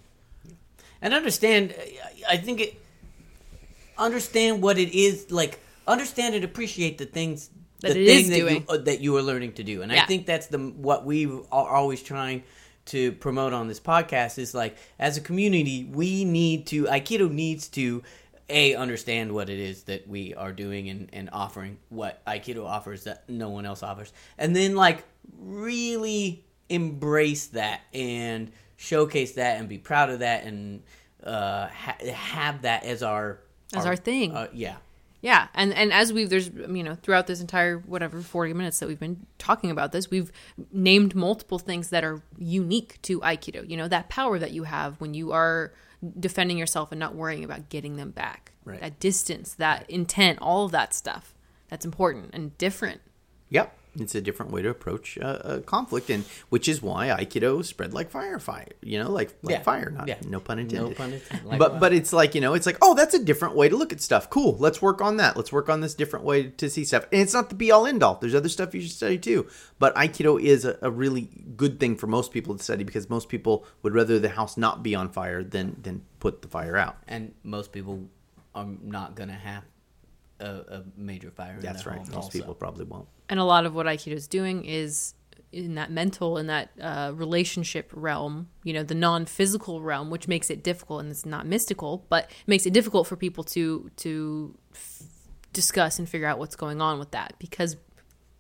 and 1.03 1.15
understand 1.15 1.75
i 2.29 2.37
think 2.37 2.61
it 2.61 2.81
understand 3.99 4.63
what 4.63 4.79
it 4.79 4.93
is 4.95 5.31
like 5.31 5.61
understand 5.87 6.35
and 6.35 6.45
appreciate 6.45 6.99
the 6.99 7.07
things 7.07 7.51
That 7.81 7.95
the 7.95 8.03
it 8.03 8.07
thing 8.07 8.21
is 8.25 8.29
that 8.31 8.37
doing. 8.37 8.57
you, 8.57 8.65
uh, 8.69 8.77
that 8.79 9.01
you 9.01 9.17
are 9.17 9.23
learning 9.23 9.53
to 9.55 9.63
do. 9.65 9.83
And 9.83 9.93
i 9.93 10.05
think 10.07 10.27
that's 10.27 10.47
the 10.49 10.59
what 10.59 11.05
we 11.05 11.27
are 11.27 11.69
always 11.69 12.03
trying 12.03 12.43
to 12.87 13.13
promote 13.13 13.53
on 13.53 13.67
this 13.69 13.81
podcast 13.81 14.39
is 14.39 14.55
like 14.55 14.77
as 14.99 15.17
a 15.17 15.21
community 15.21 15.89
we 15.93 16.25
need 16.25 16.67
to 16.69 16.85
aikido 16.85 17.31
needs 17.31 17.69
to 17.69 18.03
a 18.49 18.75
understand 18.77 19.33
what 19.33 19.49
it 19.51 19.59
is 19.59 19.83
that 19.85 20.07
we 20.07 20.33
are 20.35 20.53
doing 20.53 20.89
and, 20.89 21.09
and 21.13 21.29
offering 21.33 21.79
what 21.89 22.25
aikido 22.27 22.65
offers 22.65 23.05
that 23.05 23.29
no 23.29 23.49
one 23.49 23.67
else 23.67 23.83
offers. 23.83 24.13
And 24.39 24.55
then 24.55 24.77
like 24.77 25.03
really 25.37 26.45
embrace 26.69 27.47
that 27.49 27.81
and 27.93 28.53
showcase 28.77 29.33
that 29.33 29.59
and 29.59 29.69
be 29.69 29.79
proud 29.79 30.11
of 30.11 30.21
that 30.21 30.45
and 30.45 30.83
uh, 31.25 31.69
ha- 31.69 31.97
have 32.13 32.63
that 32.63 32.85
as 32.85 33.03
our 33.03 33.41
As 33.75 33.85
our 33.87 33.97
thing. 33.97 34.33
uh, 34.37 34.49
yeah 34.53 34.77
Yeah, 35.23 35.49
and 35.55 35.73
and 35.75 35.93
as 35.93 36.13
we've 36.13 36.29
there's 36.31 36.49
you 36.49 36.83
know 36.85 36.95
throughout 36.95 37.27
this 37.27 37.41
entire 37.41 37.79
whatever 37.79 38.21
forty 38.21 38.53
minutes 38.53 38.79
that 38.79 38.87
we've 38.89 39.01
been 39.01 39.27
talking 39.39 39.71
about 39.71 39.91
this, 39.93 40.11
we've 40.11 40.31
named 40.73 41.15
multiple 41.15 41.59
things 41.59 41.91
that 41.91 42.05
are 42.05 42.23
unique 42.39 43.01
to 43.03 43.21
Aikido. 43.21 43.69
You 43.69 43.77
know 43.77 43.89
that 43.89 44.09
power 44.09 44.39
that 44.39 44.53
you 44.53 44.65
have 44.65 45.01
when 45.01 45.15
you 45.15 45.33
are 45.33 45.73
defending 46.21 46.59
yourself 46.59 46.93
and 46.93 47.01
not 47.01 47.15
worrying 47.15 47.43
about 47.45 47.71
getting 47.71 47.97
them 47.97 48.11
back. 48.11 48.53
Right. 48.65 48.81
That 48.81 49.01
distance, 49.01 49.55
that 49.55 49.89
intent, 49.91 50.39
all 50.43 50.67
of 50.67 50.73
that 50.73 50.93
stuff. 50.95 51.35
That's 51.69 51.85
important 51.87 52.31
and 52.35 52.57
different. 52.59 53.01
Yep. 53.49 53.77
It's 53.99 54.15
a 54.15 54.21
different 54.21 54.53
way 54.53 54.63
to 54.63 54.69
approach 54.69 55.19
uh, 55.19 55.39
a 55.45 55.61
conflict, 55.61 56.11
and 56.11 56.25
which 56.49 56.69
is 56.69 56.83
why 56.83 57.09
Aikido 57.09 57.65
spread 57.65 57.95
like 57.95 58.11
fire, 58.11 58.39
fire. 58.39 58.69
You 58.83 58.99
know, 59.03 59.11
like 59.11 59.35
like 59.43 59.57
Yeah. 59.57 59.63
fire. 59.63 59.91
Not 59.91 60.09
Yeah. 60.09 60.19
no 60.29 60.41
pun 60.41 60.59
intended. 60.59 60.89
No 60.91 60.95
pun 60.95 61.13
intended. 61.13 61.47
Like 61.47 61.59
but 61.59 61.73
what? 61.73 61.81
but 61.81 61.93
it's 61.93 62.13
like 62.13 62.35
you 62.35 62.41
know, 62.41 62.55
it's 62.55 62.67
like 62.67 62.79
oh, 62.83 62.95
that's 62.95 63.15
a 63.15 63.23
different 63.25 63.55
way 63.55 63.69
to 63.69 63.77
look 63.77 63.93
at 63.93 64.01
stuff. 64.01 64.29
Cool. 64.31 64.57
Let's 64.59 64.81
work 64.83 65.01
on 65.01 65.17
that. 65.17 65.37
Let's 65.37 65.53
work 65.53 65.69
on 65.69 65.81
this 65.81 65.95
different 65.95 66.25
way 66.25 66.49
to 66.49 66.69
see 66.71 66.85
stuff. 66.85 67.07
And 67.13 67.21
it's 67.23 67.33
not 67.35 67.49
the 67.49 67.55
be 67.55 67.71
all 67.71 67.87
end 67.87 68.03
all. 68.03 68.17
There's 68.17 68.35
other 68.35 68.49
stuff 68.49 68.75
you 68.75 68.81
should 68.83 68.91
study 68.93 69.19
too. 69.19 69.47
But 69.79 69.95
Aikido 69.97 70.41
is 70.41 70.65
a, 70.65 70.79
a 70.83 70.91
really 70.91 71.29
good 71.57 71.81
thing 71.81 71.97
for 71.97 72.07
most 72.07 72.33
people 72.33 72.57
to 72.57 72.63
study 72.63 72.85
because 72.85 73.09
most 73.11 73.29
people 73.29 73.65
would 73.83 73.95
rather 73.95 74.19
the 74.19 74.29
house 74.31 74.57
not 74.57 74.83
be 74.83 74.95
on 74.95 75.09
fire 75.09 75.43
than 75.43 75.77
than 75.83 76.03
put 76.21 76.43
the 76.43 76.49
fire 76.49 76.77
out. 76.77 76.97
and 77.09 77.35
most 77.43 77.73
people 77.73 78.09
are 78.55 78.67
not 78.83 79.15
gonna 79.15 79.33
have 79.35 79.65
a, 80.41 80.47
a 80.47 80.85
major 80.97 81.31
fire 81.31 81.55
in 81.55 81.61
That's 81.61 81.87
right. 81.87 81.99
Most 81.99 82.15
also. 82.15 82.31
people 82.31 82.55
probably 82.55 82.85
won't. 82.85 83.07
And 83.29 83.41
a 83.41 83.45
lot 83.45 83.67
of 83.67 83.75
what 83.75 83.87
Aikido 83.87 84.13
is 84.13 84.29
doing 84.29 84.65
is 84.65 85.15
in 85.53 85.75
that 85.77 85.91
mental, 85.91 86.37
in 86.37 86.49
that 86.49 86.71
uh, 86.81 87.13
relationship 87.15 87.91
realm, 87.95 88.49
you 88.63 88.73
know, 88.73 88.83
the 88.83 88.95
non-physical 88.95 89.81
realm, 89.81 90.11
which 90.11 90.29
makes 90.29 90.51
it 90.51 90.63
difficult, 90.63 91.01
and 91.01 91.11
it's 91.11 91.25
not 91.25 91.47
mystical, 91.47 92.05
but 92.09 92.31
makes 92.47 92.67
it 92.67 92.73
difficult 92.73 93.07
for 93.07 93.17
people 93.17 93.43
to 93.45 93.91
to 93.97 94.57
f- 94.75 95.03
discuss 95.53 95.99
and 95.99 96.09
figure 96.09 96.27
out 96.27 96.39
what's 96.39 96.57
going 96.57 96.81
on 96.81 96.99
with 96.99 97.13
that 97.13 97.35
because 97.39 97.77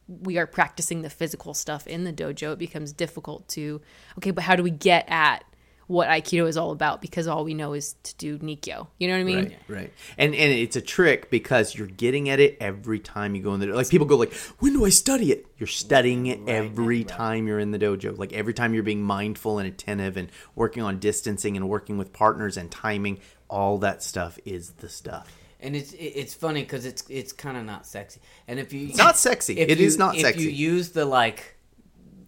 we 0.09 0.39
are 0.39 0.47
practicing 0.47 1.03
the 1.03 1.11
physical 1.11 1.55
stuff 1.55 1.87
in 1.87 2.05
the 2.05 2.13
dojo. 2.13 2.53
It 2.53 2.59
becomes 2.59 2.93
difficult 2.93 3.49
to 3.49 3.81
okay, 4.19 4.31
but 4.31 4.45
how 4.45 4.57
do 4.57 4.63
we 4.63 4.71
get 4.71 5.07
at 5.09 5.45
what 5.87 6.09
Aikido 6.09 6.49
is 6.49 6.57
all 6.57 6.73
about? 6.73 7.01
Because 7.01 7.27
all 7.29 7.45
we 7.45 7.55
know 7.55 7.73
is 7.73 7.95
to 8.03 8.15
do 8.17 8.39
Nikyo. 8.39 8.89
You 8.99 9.09
know 9.09 9.15
what 9.15 9.21
I 9.21 9.25
mean? 9.25 9.45
Right, 9.45 9.59
right. 9.69 9.93
And 10.19 10.35
and 10.35 10.53
it's 10.53 10.77
a 10.77 10.81
trick 10.81 11.31
because 11.31 11.75
you're 11.75 11.87
getting 11.87 12.29
at 12.29 12.41
it 12.41 12.57
every 12.61 12.99
time 12.99 13.35
you 13.35 13.43
go 13.43 13.55
in 13.55 13.61
there. 13.61 13.73
Like 13.75 13.89
people 13.89 14.07
go 14.07 14.17
like, 14.17 14.33
"When 14.59 14.73
do 14.73 14.85
I 14.85 14.89
study 14.91 15.31
it?" 15.33 15.47
You're 15.59 15.67
studying 15.67 16.27
it 16.27 16.41
every 16.49 17.05
time 17.05 17.47
you're 17.47 17.61
in 17.61 17.71
the 17.71 17.79
dojo. 17.79 18.19
Like 18.19 18.33
every 18.33 18.53
time 18.55 18.75
you're 18.75 18.83
being 18.83 19.03
mindful 19.03 19.59
and 19.59 19.69
attentive 19.69 20.17
and 20.17 20.29
working 20.55 20.83
on 20.83 20.99
distancing 20.99 21.57
and 21.57 21.69
working 21.69 21.99
with 21.99 22.13
partners 22.13 22.57
and 22.57 22.71
timing. 22.71 23.21
All 23.49 23.79
that 23.79 24.03
stuff 24.03 24.41
is 24.45 24.71
the 24.71 24.89
stuff. 24.89 25.33
and 25.61 25.77
it's 25.77 25.95
it's 25.97 26.35
funny 26.35 26.63
because 26.63 26.85
it's 26.85 27.05
it's 27.09 27.33
kind 27.33 27.57
of 27.57 27.65
not 27.65 27.87
sexy. 27.87 28.21
And 28.49 28.59
if 28.59 28.73
you 28.73 28.89
It's 28.89 28.99
not 28.99 29.17
sexy. 29.17 29.57
if 29.59 29.69
It 29.69 29.79
you, 29.79 29.87
is 29.87 29.97
not 29.97 30.17
if 30.17 30.23
sexy. 30.23 30.41
If 30.41 30.45
you 30.47 30.51
use 30.51 30.91
the 30.91 31.05
like 31.05 31.55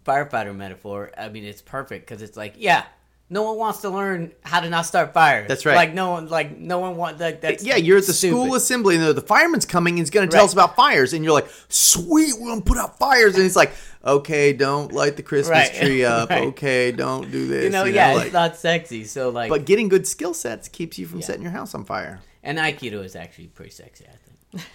firefighter 0.05 0.55
metaphor, 0.55 1.11
I 1.17 1.29
mean 1.29 1.43
it's 1.43 1.61
perfect 1.61 2.07
because 2.07 2.21
it's 2.21 2.37
like 2.37 2.53
yeah. 2.57 2.85
No 3.31 3.43
one 3.43 3.57
wants 3.57 3.81
to 3.81 3.89
learn 3.91 4.31
how 4.41 4.59
to 4.59 4.69
not 4.71 4.87
start 4.87 5.13
fires. 5.13 5.47
That's 5.47 5.63
right. 5.63 5.75
Like 5.75 5.93
no 5.93 6.09
one, 6.11 6.29
like 6.29 6.57
no 6.57 6.79
one 6.79 6.97
wants. 6.97 7.21
Like 7.21 7.41
that's 7.41 7.63
yeah, 7.63 7.75
you're 7.75 7.99
at 7.99 8.05
the 8.07 8.13
stupid. 8.13 8.33
school 8.35 8.55
assembly 8.55 8.95
and 8.95 9.05
the, 9.15 9.21
fireman's 9.21 9.67
coming 9.67 9.93
and 9.93 9.99
he's 9.99 10.09
going 10.09 10.27
to 10.27 10.35
tell 10.35 10.45
us 10.45 10.53
about 10.53 10.75
fires. 10.75 11.13
And 11.13 11.23
you're 11.23 11.33
like, 11.33 11.47
sweet, 11.67 12.33
we're 12.39 12.47
going 12.47 12.61
to 12.61 12.65
put 12.65 12.79
out 12.79 12.97
fires. 12.97 13.35
And 13.35 13.45
it's 13.45 13.55
like, 13.55 13.71
okay, 14.03 14.51
don't 14.53 14.91
light 14.91 15.15
the 15.15 15.21
Christmas 15.21 15.51
Right. 15.69 15.73
tree 15.75 16.03
up. 16.05 16.31
Right. 16.31 16.47
Okay, 16.47 16.91
don't 16.91 17.29
do 17.31 17.47
this. 17.47 17.65
You 17.65 17.69
know, 17.69 17.83
yeah, 17.83 18.13
like- 18.13 18.25
it's 18.25 18.33
not 18.33 18.55
sexy. 18.57 19.03
So 19.03 19.29
like, 19.29 19.49
but 19.49 19.65
getting 19.65 19.89
good 19.89 20.07
skill 20.07 20.33
sets 20.33 20.67
keeps 20.67 20.97
you 20.97 21.05
from 21.05 21.19
Yeah. 21.19 21.25
setting 21.27 21.43
your 21.43 21.51
house 21.51 21.75
on 21.75 21.85
fire. 21.85 22.21
and 22.41 22.57
Aikido 22.57 23.03
is 23.05 23.15
actually 23.15 23.47
pretty 23.47 23.71
sexy. 23.71 24.05
I 24.07 24.57
think. 24.57 24.65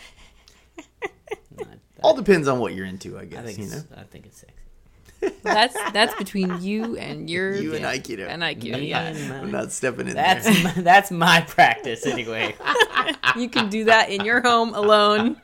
All 2.02 2.14
depends 2.14 2.48
on 2.48 2.58
what 2.58 2.74
you're 2.74 2.86
into, 2.86 3.18
I 3.18 3.24
guess. 3.24 3.40
I 3.40 3.42
think 3.46 3.58
you 3.58 3.66
know, 3.66 3.82
I 3.96 4.02
think 4.02 4.26
it's 4.26 4.38
sexy. 4.38 4.54
That's 5.42 5.74
that's 5.92 6.14
between 6.16 6.60
you 6.62 6.96
and 6.96 7.28
your 7.28 7.54
you 7.54 7.74
and 7.74 7.82
yeah, 7.82 7.94
Aikido. 7.94 8.28
and 8.28 8.42
Aikido. 8.42 8.72
Me 8.80 8.88
Yeah, 8.88 9.02
and 9.02 9.32
I'm 9.32 9.50
not 9.50 9.72
stepping 9.72 10.08
in 10.08 10.14
That's 10.14 10.44
there. 10.46 10.62
my, 10.64 10.72
that's 10.82 11.10
my 11.10 11.40
practice 11.42 12.06
anyway. 12.06 12.54
you 13.36 13.48
can 13.48 13.68
do 13.68 13.84
that 13.84 14.10
in 14.10 14.24
your 14.24 14.40
home 14.40 14.74
alone 14.74 15.40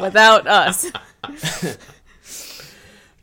without 0.00 0.46
us. 0.46 0.86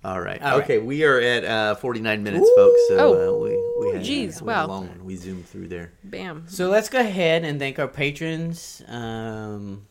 All 0.03 0.21
right. 0.21 0.39
All 0.41 0.57
right. 0.59 0.63
okay, 0.63 0.77
we 0.77 1.03
are 1.03 1.19
at 1.19 1.43
uh, 1.45 1.75
49 1.75 2.21
minutes, 2.21 2.47
folks. 2.55 2.79
So 2.89 2.97
Oh. 2.99 3.13
uh, 3.13 3.43
we 3.43 3.87
we 3.87 3.93
had 3.95 4.05
Jeez, 4.05 4.39
we 4.41 4.51
had 4.51 4.63
a 4.63 4.67
wow. 4.67 4.67
long 4.67 4.87
one. 4.87 5.03
We 5.03 5.15
zoomed 5.15 5.47
through 5.47 5.67
there. 5.69 5.93
Bam. 6.03 6.43
So 6.47 6.69
let's 6.69 6.89
go 6.89 6.99
ahead 6.99 7.43
and 7.43 7.59
thank 7.59 7.79
our 7.79 7.87
patrons. 7.87 8.83
Um, 8.87 9.87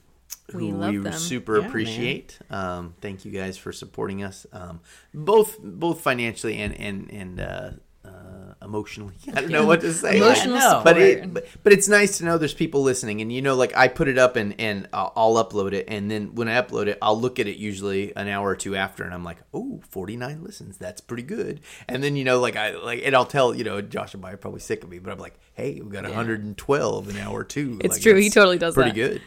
We 0.52 0.68
who 0.68 0.76
we 0.76 0.98
them. 0.98 1.12
super 1.14 1.60
Yeah, 1.60 1.66
appreciate. 1.68 2.38
Um, 2.50 2.94
thank 3.00 3.24
you 3.24 3.32
guys 3.32 3.56
for 3.56 3.72
supporting 3.72 4.22
us, 4.22 4.46
um, 4.52 4.80
both 5.14 5.58
both 5.58 6.00
financially 6.02 6.58
and 6.58 6.78
and 6.78 7.10
and 7.10 7.40
uh, 7.40 7.70
uh, 8.04 8.54
emotionally. 8.62 9.14
I 9.34 9.40
don't 9.40 9.50
know 9.50 9.64
what 9.66 9.80
to 9.80 9.92
say. 9.92 10.18
Emotional 10.18 10.82
but 10.84 10.98
it, 10.98 11.32
but, 11.32 11.46
but 11.62 11.72
it's 11.72 11.88
nice 11.88 12.18
to 12.18 12.24
know 12.26 12.36
there's 12.36 12.52
people 12.52 12.82
listening. 12.82 13.22
And 13.22 13.32
you 13.32 13.40
know 13.40 13.54
like 13.54 13.74
i 13.74 13.88
put 13.88 14.06
it 14.08 14.18
up 14.18 14.36
and 14.36 14.54
and 14.60 14.86
I'll, 14.92 15.12
I'll 15.16 15.34
upload 15.44 15.72
it. 15.72 15.86
And 15.88 16.10
then 16.10 16.34
when 16.34 16.48
i 16.48 16.60
upload 16.60 16.88
it 16.88 16.98
i'll 17.00 17.18
look 17.18 17.38
at 17.38 17.46
it 17.46 17.56
usually 17.56 18.14
an 18.14 18.28
hour 18.28 18.50
or 18.50 18.56
two 18.56 18.76
after 18.76 19.02
and 19.04 19.14
i'm 19.14 19.24
like 19.24 19.38
oh 19.54 19.80
49 19.88 20.44
listens. 20.44 20.76
That's 20.76 21.00
pretty 21.00 21.22
good. 21.22 21.60
And 21.88 22.02
then 22.04 22.16
you 22.16 22.24
know 22.24 22.38
like 22.40 22.56
i 22.56 22.72
like 22.76 23.00
and 23.02 23.16
i'll 23.16 23.24
tell 23.24 23.54
you 23.54 23.64
know 23.64 23.80
josh 23.80 24.12
and 24.12 24.24
I 24.24 24.32
are 24.32 24.36
probably 24.36 24.60
sick 24.60 24.84
of 24.84 24.90
me 24.90 24.98
but 24.98 25.10
i'm 25.10 25.18
like 25.18 25.38
hey 25.54 25.80
we 25.80 25.90
got 25.90 26.04
112 26.04 27.08
an 27.08 27.16
hour 27.16 27.44
two 27.44 27.78
It's 27.82 27.94
Like, 27.94 28.02
true, 28.02 28.14
he 28.16 28.28
totally 28.28 28.58
does 28.58 28.74
pretty 28.74 28.90
that. 28.90 28.94
good 28.96 29.22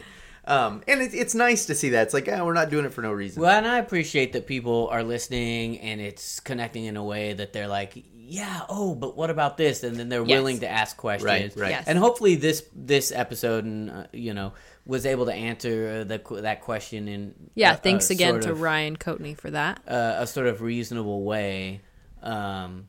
um 0.48 0.82
and 0.88 1.00
it's, 1.02 1.14
it's 1.14 1.34
nice 1.34 1.66
to 1.66 1.74
see 1.74 1.90
that 1.90 2.02
it's 2.02 2.14
like 2.14 2.28
ah, 2.32 2.44
we're 2.44 2.52
not 2.54 2.70
doing 2.70 2.84
it 2.84 2.92
for 2.92 3.02
no 3.02 3.12
reason 3.12 3.40
Well, 3.42 3.56
and 3.56 3.66
I 3.66 3.78
appreciate 3.78 4.32
that 4.32 4.46
people 4.46 4.88
are 4.90 5.04
listening 5.04 5.78
and 5.78 6.00
it's 6.00 6.40
connecting 6.40 6.84
in 6.86 6.96
a 6.96 7.04
way 7.04 7.34
that 7.34 7.52
they're 7.52 7.68
like, 7.68 7.92
yeah, 8.30 8.62
oh, 8.68 8.94
but 8.94 9.16
what 9.16 9.30
about 9.30 9.56
this? 9.56 9.82
And 9.84 9.96
then 9.96 10.08
they're 10.10 10.24
Yes. 10.24 10.36
willing 10.38 10.60
to 10.60 10.68
ask 10.68 10.96
questions. 10.96 11.56
Right, 11.56 11.62
right. 11.62 11.70
Yes. 11.70 11.84
And 11.86 11.98
hopefully 11.98 12.34
this 12.36 12.62
this 12.74 13.10
episode, 13.12 13.64
and 13.64 13.90
uh, 13.90 14.06
you 14.12 14.34
know, 14.34 14.52
was 14.84 15.06
able 15.06 15.24
to 15.26 15.32
answer 15.32 16.00
uh, 16.00 16.04
the, 16.04 16.40
that 16.42 16.60
question 16.62 17.08
in 17.08 17.34
Yeah, 17.54 17.70
a- 17.72 17.74
a 17.74 17.76
thanks 17.78 18.10
again 18.10 18.32
sort 18.32 18.42
to 18.42 18.50
of- 18.52 18.60
Ryan 18.60 18.96
Coatney 18.96 19.34
for 19.36 19.50
that. 19.50 19.80
uh, 19.88 20.16
a 20.18 20.26
sort 20.26 20.46
of 20.46 20.60
reasonable 20.60 21.24
way, 21.24 21.80
um, 22.22 22.88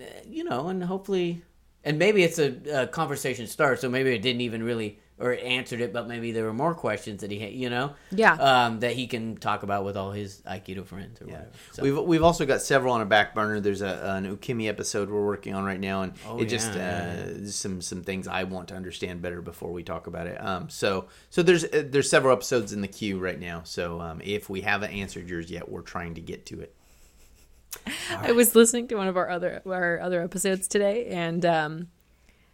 eh, 0.00 0.04
you 0.26 0.44
know, 0.44 0.68
and 0.68 0.82
hopefully, 0.84 1.42
and 1.84 1.98
maybe 1.98 2.22
it's 2.22 2.38
a, 2.38 2.82
a 2.82 2.86
conversation 2.86 3.46
start. 3.46 3.80
So 3.80 3.88
maybe 3.90 4.14
it 4.14 4.22
didn't 4.22 4.40
even 4.42 4.62
really, 4.62 4.98
or 5.20 5.34
answered 5.34 5.80
it, 5.80 5.92
but 5.92 6.08
maybe 6.08 6.32
there 6.32 6.44
were 6.44 6.52
more 6.52 6.74
questions 6.74 7.20
that 7.20 7.30
he, 7.30 7.38
had, 7.38 7.52
you 7.52 7.68
know, 7.70 7.92
Yeah. 8.10 8.32
um, 8.34 8.80
that 8.80 8.92
he 8.94 9.06
can 9.06 9.36
talk 9.36 9.62
about 9.62 9.84
with 9.84 9.96
all 9.96 10.12
his 10.12 10.40
Aikido 10.46 10.86
friends 10.86 11.20
or 11.20 11.26
Yeah. 11.26 11.32
whatever. 11.32 11.50
So, 11.72 11.82
We've 11.82 11.98
we've 11.98 12.22
also 12.22 12.46
got 12.46 12.62
several 12.62 12.94
on 12.94 13.00
a 13.00 13.06
back 13.06 13.34
burner. 13.34 13.60
There's 13.60 13.82
a 13.82 14.00
an 14.16 14.36
Ukemi 14.36 14.66
episode 14.68 15.10
we're 15.10 15.24
working 15.26 15.54
on 15.54 15.64
right 15.64 15.78
now, 15.80 16.02
and 16.02 16.12
Oh, 16.26 16.38
it 16.40 16.46
just 16.46 16.74
yeah, 16.74 17.22
uh, 17.42 17.46
some 17.46 17.80
some 17.82 18.02
things 18.02 18.26
I 18.26 18.44
want 18.44 18.68
to 18.68 18.74
understand 18.74 19.20
better 19.22 19.42
before 19.42 19.72
we 19.72 19.82
talk 19.82 20.06
about 20.06 20.26
it. 20.26 20.42
Um, 20.42 20.70
so 20.70 21.06
so 21.28 21.42
there's 21.42 21.64
uh, 21.64 21.84
there's 21.86 22.08
several 22.08 22.32
episodes 22.32 22.72
in 22.72 22.80
the 22.80 22.88
queue 22.88 23.18
right 23.18 23.38
now. 23.38 23.62
So 23.64 24.00
um, 24.00 24.20
if 24.24 24.48
we 24.48 24.62
haven't 24.62 24.90
answered 24.92 25.28
yours 25.28 25.50
yet, 25.50 25.68
we're 25.70 25.82
trying 25.82 26.14
to 26.14 26.20
get 26.20 26.46
to 26.46 26.60
it. 26.60 26.74
I 28.10 28.32
was 28.32 28.54
listening 28.56 28.88
to 28.88 28.96
one 28.96 29.06
of 29.08 29.16
our 29.16 29.28
other 29.30 29.62
our 29.66 30.00
other 30.00 30.22
episodes 30.22 30.66
today, 30.66 31.06
and 31.06 31.44
um, 31.46 31.88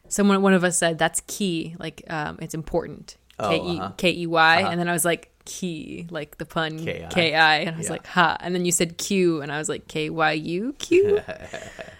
someone 0.08 0.42
one 0.42 0.54
of 0.54 0.64
us 0.64 0.78
said 0.78 0.98
that's 0.98 1.20
key, 1.26 1.76
like 1.78 2.02
um, 2.08 2.38
it's 2.40 2.54
important. 2.54 3.16
Oh, 3.38 3.50
K 3.50 3.56
E 3.56 3.78
uh-huh. 3.78 3.92
K 3.96 4.10
E 4.12 4.26
Y, 4.26 4.60
and 4.62 4.80
then 4.80 4.88
I 4.88 4.92
was 4.92 5.04
like 5.04 5.30
key, 5.44 6.06
like 6.10 6.38
the 6.38 6.44
pun 6.44 6.84
K-I. 6.84 7.08
K 7.08 7.34
I, 7.34 7.56
and 7.58 7.74
I 7.74 7.78
was 7.78 7.86
Yeah. 7.86 7.92
like 7.92 8.06
ha, 8.06 8.36
and 8.40 8.54
then 8.54 8.64
you 8.64 8.72
said 8.72 8.98
Q, 8.98 9.42
and 9.42 9.52
I 9.52 9.58
was 9.58 9.68
like 9.68 9.88
K 9.88 10.10
Y 10.10 10.32
U 10.32 10.74
Q. 10.78 11.20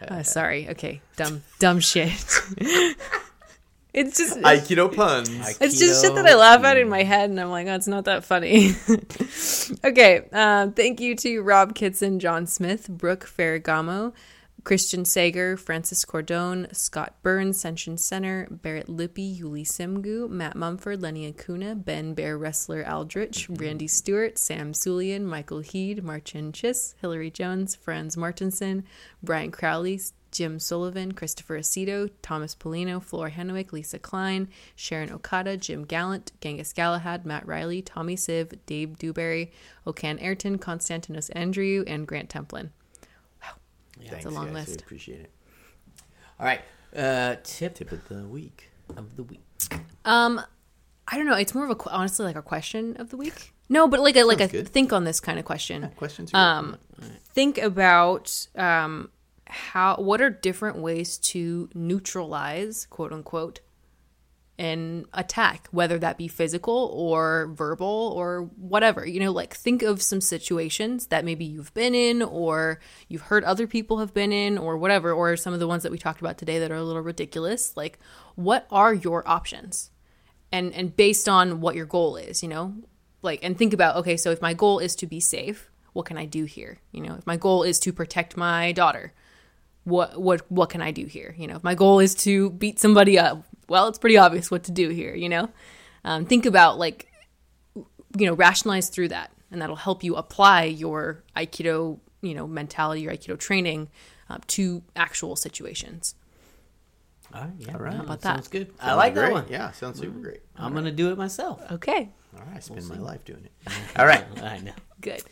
Uh, 0.07 0.23
sorry, 0.23 0.69
okay, 0.71 1.01
dumb 1.17 1.43
dumb 1.59 1.81
shit. 1.81 2.13
it's 3.95 4.19
just 4.19 4.39
Aikido 4.41 4.95
puns. 4.95 5.31
it's 5.61 5.79
just 5.79 6.05
shit 6.05 6.15
that 6.15 6.27
I 6.27 6.35
laugh 6.35 6.63
at 6.65 6.77
in 6.77 6.89
my 6.89 7.03
head, 7.03 7.31
and 7.31 7.41
I'm 7.41 7.51
like, 7.51 7.67
oh, 7.67 7.75
it's 7.75 7.87
not 7.87 8.05
that 8.05 8.25
funny. 8.25 8.73
okay, 9.85 10.29
um, 10.33 10.73
thank 10.73 11.01
you 11.01 11.15
to 11.17 11.41
Rob 11.41 11.75
Kitson, 11.75 12.19
John 12.19 12.47
Smith, 12.47 12.89
Brooke 12.89 13.27
Ferragamo, 13.27 14.13
Christian 14.67 15.05
Sager, 15.05 15.57
Francis 15.57 16.05
Cordone, 16.05 16.75
Scott 16.75 17.15
Burns, 17.23 17.63
Senshin 17.63 17.97
Center, 17.97 18.49
Barrett 18.51 18.89
Lippy, 18.89 19.39
Yuli 19.41 19.65
Simgu, 19.65 20.29
Matt 20.29 20.57
Mumford, 20.57 21.01
Lenny 21.01 21.29
Acuna, 21.29 21.77
Ben 21.77 22.15
Bear 22.15 22.37
Wrestler 22.37 22.85
Aldrich, 22.85 23.45
mm-hmm. 23.45 23.63
Randy 23.63 23.87
Stewart, 23.87 24.39
Sam 24.39 24.73
Sulian, 24.73 25.23
Michael 25.23 25.61
Heed, 25.61 26.03
Marcin 26.03 26.51
Chiss, 26.51 26.97
Hillary 27.01 27.31
Jones, 27.31 27.77
Franz 27.77 28.17
Martinson, 28.17 28.83
Brian 29.23 29.53
Crowley, 29.53 30.01
Jim 30.33 30.59
Sullivan, 30.59 31.13
Christopher 31.13 31.61
Aceto, 31.61 32.11
Thomas 32.21 32.57
Polino, 32.57 33.01
Flora 33.01 33.31
Henwick, 33.31 33.71
Lisa 33.71 34.01
Klein, 34.01 34.49
Sharon 34.75 35.13
Okada, 35.13 35.57
Jim 35.57 35.85
Gallant, 35.85 36.33
Genghis 36.41 36.73
Galahad, 36.73 37.25
Matt 37.25 37.47
Riley, 37.47 37.83
Tommy 37.83 38.17
Siv, 38.17 38.59
Dave 38.67 38.99
Dewberry, 38.99 39.53
Okan 39.87 40.21
Ayrton, 40.21 40.59
Konstantinos 40.59 41.31
Andrew, 41.37 41.85
and 41.87 42.09
Grant 42.09 42.31
Templin. 42.31 42.71
Thanks, 44.01 44.17
it's 44.17 44.27
a 44.27 44.31
long 44.31 44.47
guys. 44.47 44.55
We 44.55 44.61
list. 44.73 44.81
appreciate 44.83 45.21
it. 45.21 45.31
All 46.39 46.47
right, 46.47 46.61
uh, 46.95 47.37
tip 47.43 47.75
Tip 47.75 47.93
of 47.93 48.07
the 48.09 48.27
week. 48.29 48.71
of 48.97 49.17
the 49.17 49.23
week. 49.23 49.41
Um, 50.05 50.41
I 51.09 51.17
don't 51.17 51.27
know. 51.27 51.35
It's 51.37 51.55
more 51.55 51.65
of 51.65 51.71
a 51.71 51.75
qu- 51.75 51.91
honestly 51.91 52.25
like 52.27 52.37
a 52.37 52.43
question 52.43 52.97
of 52.99 53.11
the 53.11 53.17
week. 53.17 53.53
No, 53.69 53.89
but 53.89 54.01
like 54.01 54.17
a 54.17 54.23
like 54.25 54.41
a 54.41 54.49
good. 54.49 54.69
think 54.69 54.93
on 54.93 55.05
this 55.05 55.19
kind 55.21 55.39
of 55.39 55.45
question. 55.45 55.91
Questions? 55.97 56.31
are 56.33 56.63
good. 56.63 56.69
Um, 56.71 56.77
think 57.35 57.59
about 57.59 58.47
um 58.57 59.11
how 59.49 59.97
what 59.97 60.21
are 60.21 60.31
different 60.31 60.79
ways 60.79 61.19
to 61.19 61.69
neutralize 61.75 62.87
quote 62.91 63.13
unquote 63.13 63.61
an 64.59 65.05
attack, 65.13 65.69
whether 65.71 65.99
that 65.99 66.17
be 66.17 66.29
physical 66.29 66.91
or 66.95 67.49
verbal 67.53 68.13
or 68.17 68.51
whatever. 68.57 69.07
You 69.07 69.21
know, 69.21 69.33
like 69.33 69.55
think 69.55 69.83
of 69.83 70.01
some 70.01 70.21
situations 70.21 71.09
that 71.09 71.25
maybe 71.25 71.45
you've 71.45 71.75
been 71.75 71.95
in 71.95 72.23
or 72.23 72.81
you've 73.09 73.23
heard 73.23 73.45
other 73.45 73.67
people 73.67 73.99
have 73.99 74.15
been 74.15 74.33
in 74.33 74.57
or 74.57 74.79
whatever, 74.79 75.13
or 75.13 75.37
some 75.37 75.53
of 75.53 75.61
the 75.61 75.69
ones 75.69 75.83
that 75.83 75.93
we 75.93 75.99
talked 75.99 76.21
about 76.21 76.39
today 76.39 76.59
that 76.59 76.71
are 76.71 76.77
a 76.77 76.85
little 76.85 77.03
ridiculous. 77.03 77.77
Like, 77.77 77.99
what 78.35 78.67
are 78.71 78.95
your 78.95 79.29
options? 79.29 79.91
And 80.51 80.73
and 80.73 80.97
based 80.97 81.29
on 81.29 81.61
what 81.61 81.75
your 81.75 81.87
goal 81.87 82.17
is, 82.17 82.43
you 82.43 82.49
know? 82.49 82.75
Like 83.23 83.41
and 83.43 83.59
think 83.59 83.75
about, 83.75 83.97
okay, 83.97 84.17
so 84.17 84.31
if 84.31 84.41
my 84.41 84.55
goal 84.55 84.79
is 84.79 84.97
to 84.97 85.07
be 85.07 85.21
safe, 85.21 85.71
what 85.93 86.07
can 86.07 86.17
I 86.17 86.25
do 86.25 86.45
here? 86.45 86.79
You 86.93 87.03
know, 87.03 87.17
if 87.17 87.27
my 87.27 87.37
goal 87.37 87.63
is 87.63 87.79
to 87.81 87.93
protect 87.93 88.37
my 88.37 88.73
daughter, 88.73 89.13
what 89.85 90.21
what 90.21 90.51
what 90.51 90.71
can 90.71 90.81
I 90.81 90.93
do 90.93 91.07
here? 91.07 91.35
You 91.37 91.47
know, 91.47 91.57
if 91.57 91.65
my 91.65 91.75
goal 91.75 92.01
is 92.01 92.15
to 92.17 92.51
beat 92.51 92.79
somebody 92.79 93.19
up, 93.19 93.45
well, 93.69 93.89
it's 93.89 93.99
pretty 93.99 94.17
obvious 94.17 94.51
what 94.51 94.65
to 94.65 94.73
do 94.73 94.89
here. 94.91 95.15
You 95.15 95.29
know, 95.29 95.49
um, 96.05 96.25
think 96.27 96.47
about 96.47 96.79
like 96.79 97.07
you 98.17 98.27
know 98.27 98.35
rationalize 98.35 98.89
through 98.89 99.09
that, 99.09 99.31
and 99.51 99.61
that'll 99.61 99.77
help 99.77 100.03
you 100.05 100.17
apply 100.17 100.65
your 100.65 101.23
Aikido 101.37 101.99
you 102.23 102.35
know 102.35 102.47
mentality, 102.47 103.03
your 103.03 103.13
Aikido 103.13 103.39
training 103.39 103.89
uh, 104.31 104.39
to 104.49 104.83
actual 104.95 105.37
situations. 105.37 106.15
All 107.35 107.41
right, 107.43 107.51
yeah, 107.59 107.73
All 107.75 107.81
right. 107.81 107.93
How 107.93 108.03
about 108.03 108.23
Sounds 108.23 108.23
that? 108.23 108.33
Sounds 108.35 108.49
good. 108.49 108.73
I 108.81 108.95
like 108.95 109.15
that 109.15 109.33
one. 109.33 109.47
Yeah, 109.51 109.73
sounds 109.73 109.99
super 109.99 110.19
great. 110.21 110.41
I'm 110.57 110.73
gonna 110.75 110.93
do 110.93 111.11
it 111.11 111.19
myself. 111.19 111.61
Okay, 111.73 112.09
All 112.35 112.41
right, 112.47 112.57
I 112.57 112.61
spend 112.61 112.89
my 112.89 112.99
life 112.99 113.25
doing 113.25 113.45
it. 113.45 113.73
All 113.99 114.07
right. 114.07 114.25
I 114.43 114.59
know. 114.61 114.73
good. 115.01 115.23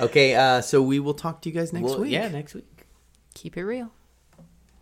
Okay, 0.00 0.34
uh, 0.34 0.60
so 0.60 0.82
we 0.82 0.98
will 0.98 1.14
talk 1.14 1.42
to 1.42 1.48
you 1.48 1.54
guys 1.54 1.72
next 1.72 1.84
Well, 1.84 2.00
week. 2.00 2.12
yeah, 2.12 2.28
next 2.28 2.54
week. 2.54 2.86
Keep 3.34 3.56
it 3.56 3.64
real. 3.64 3.92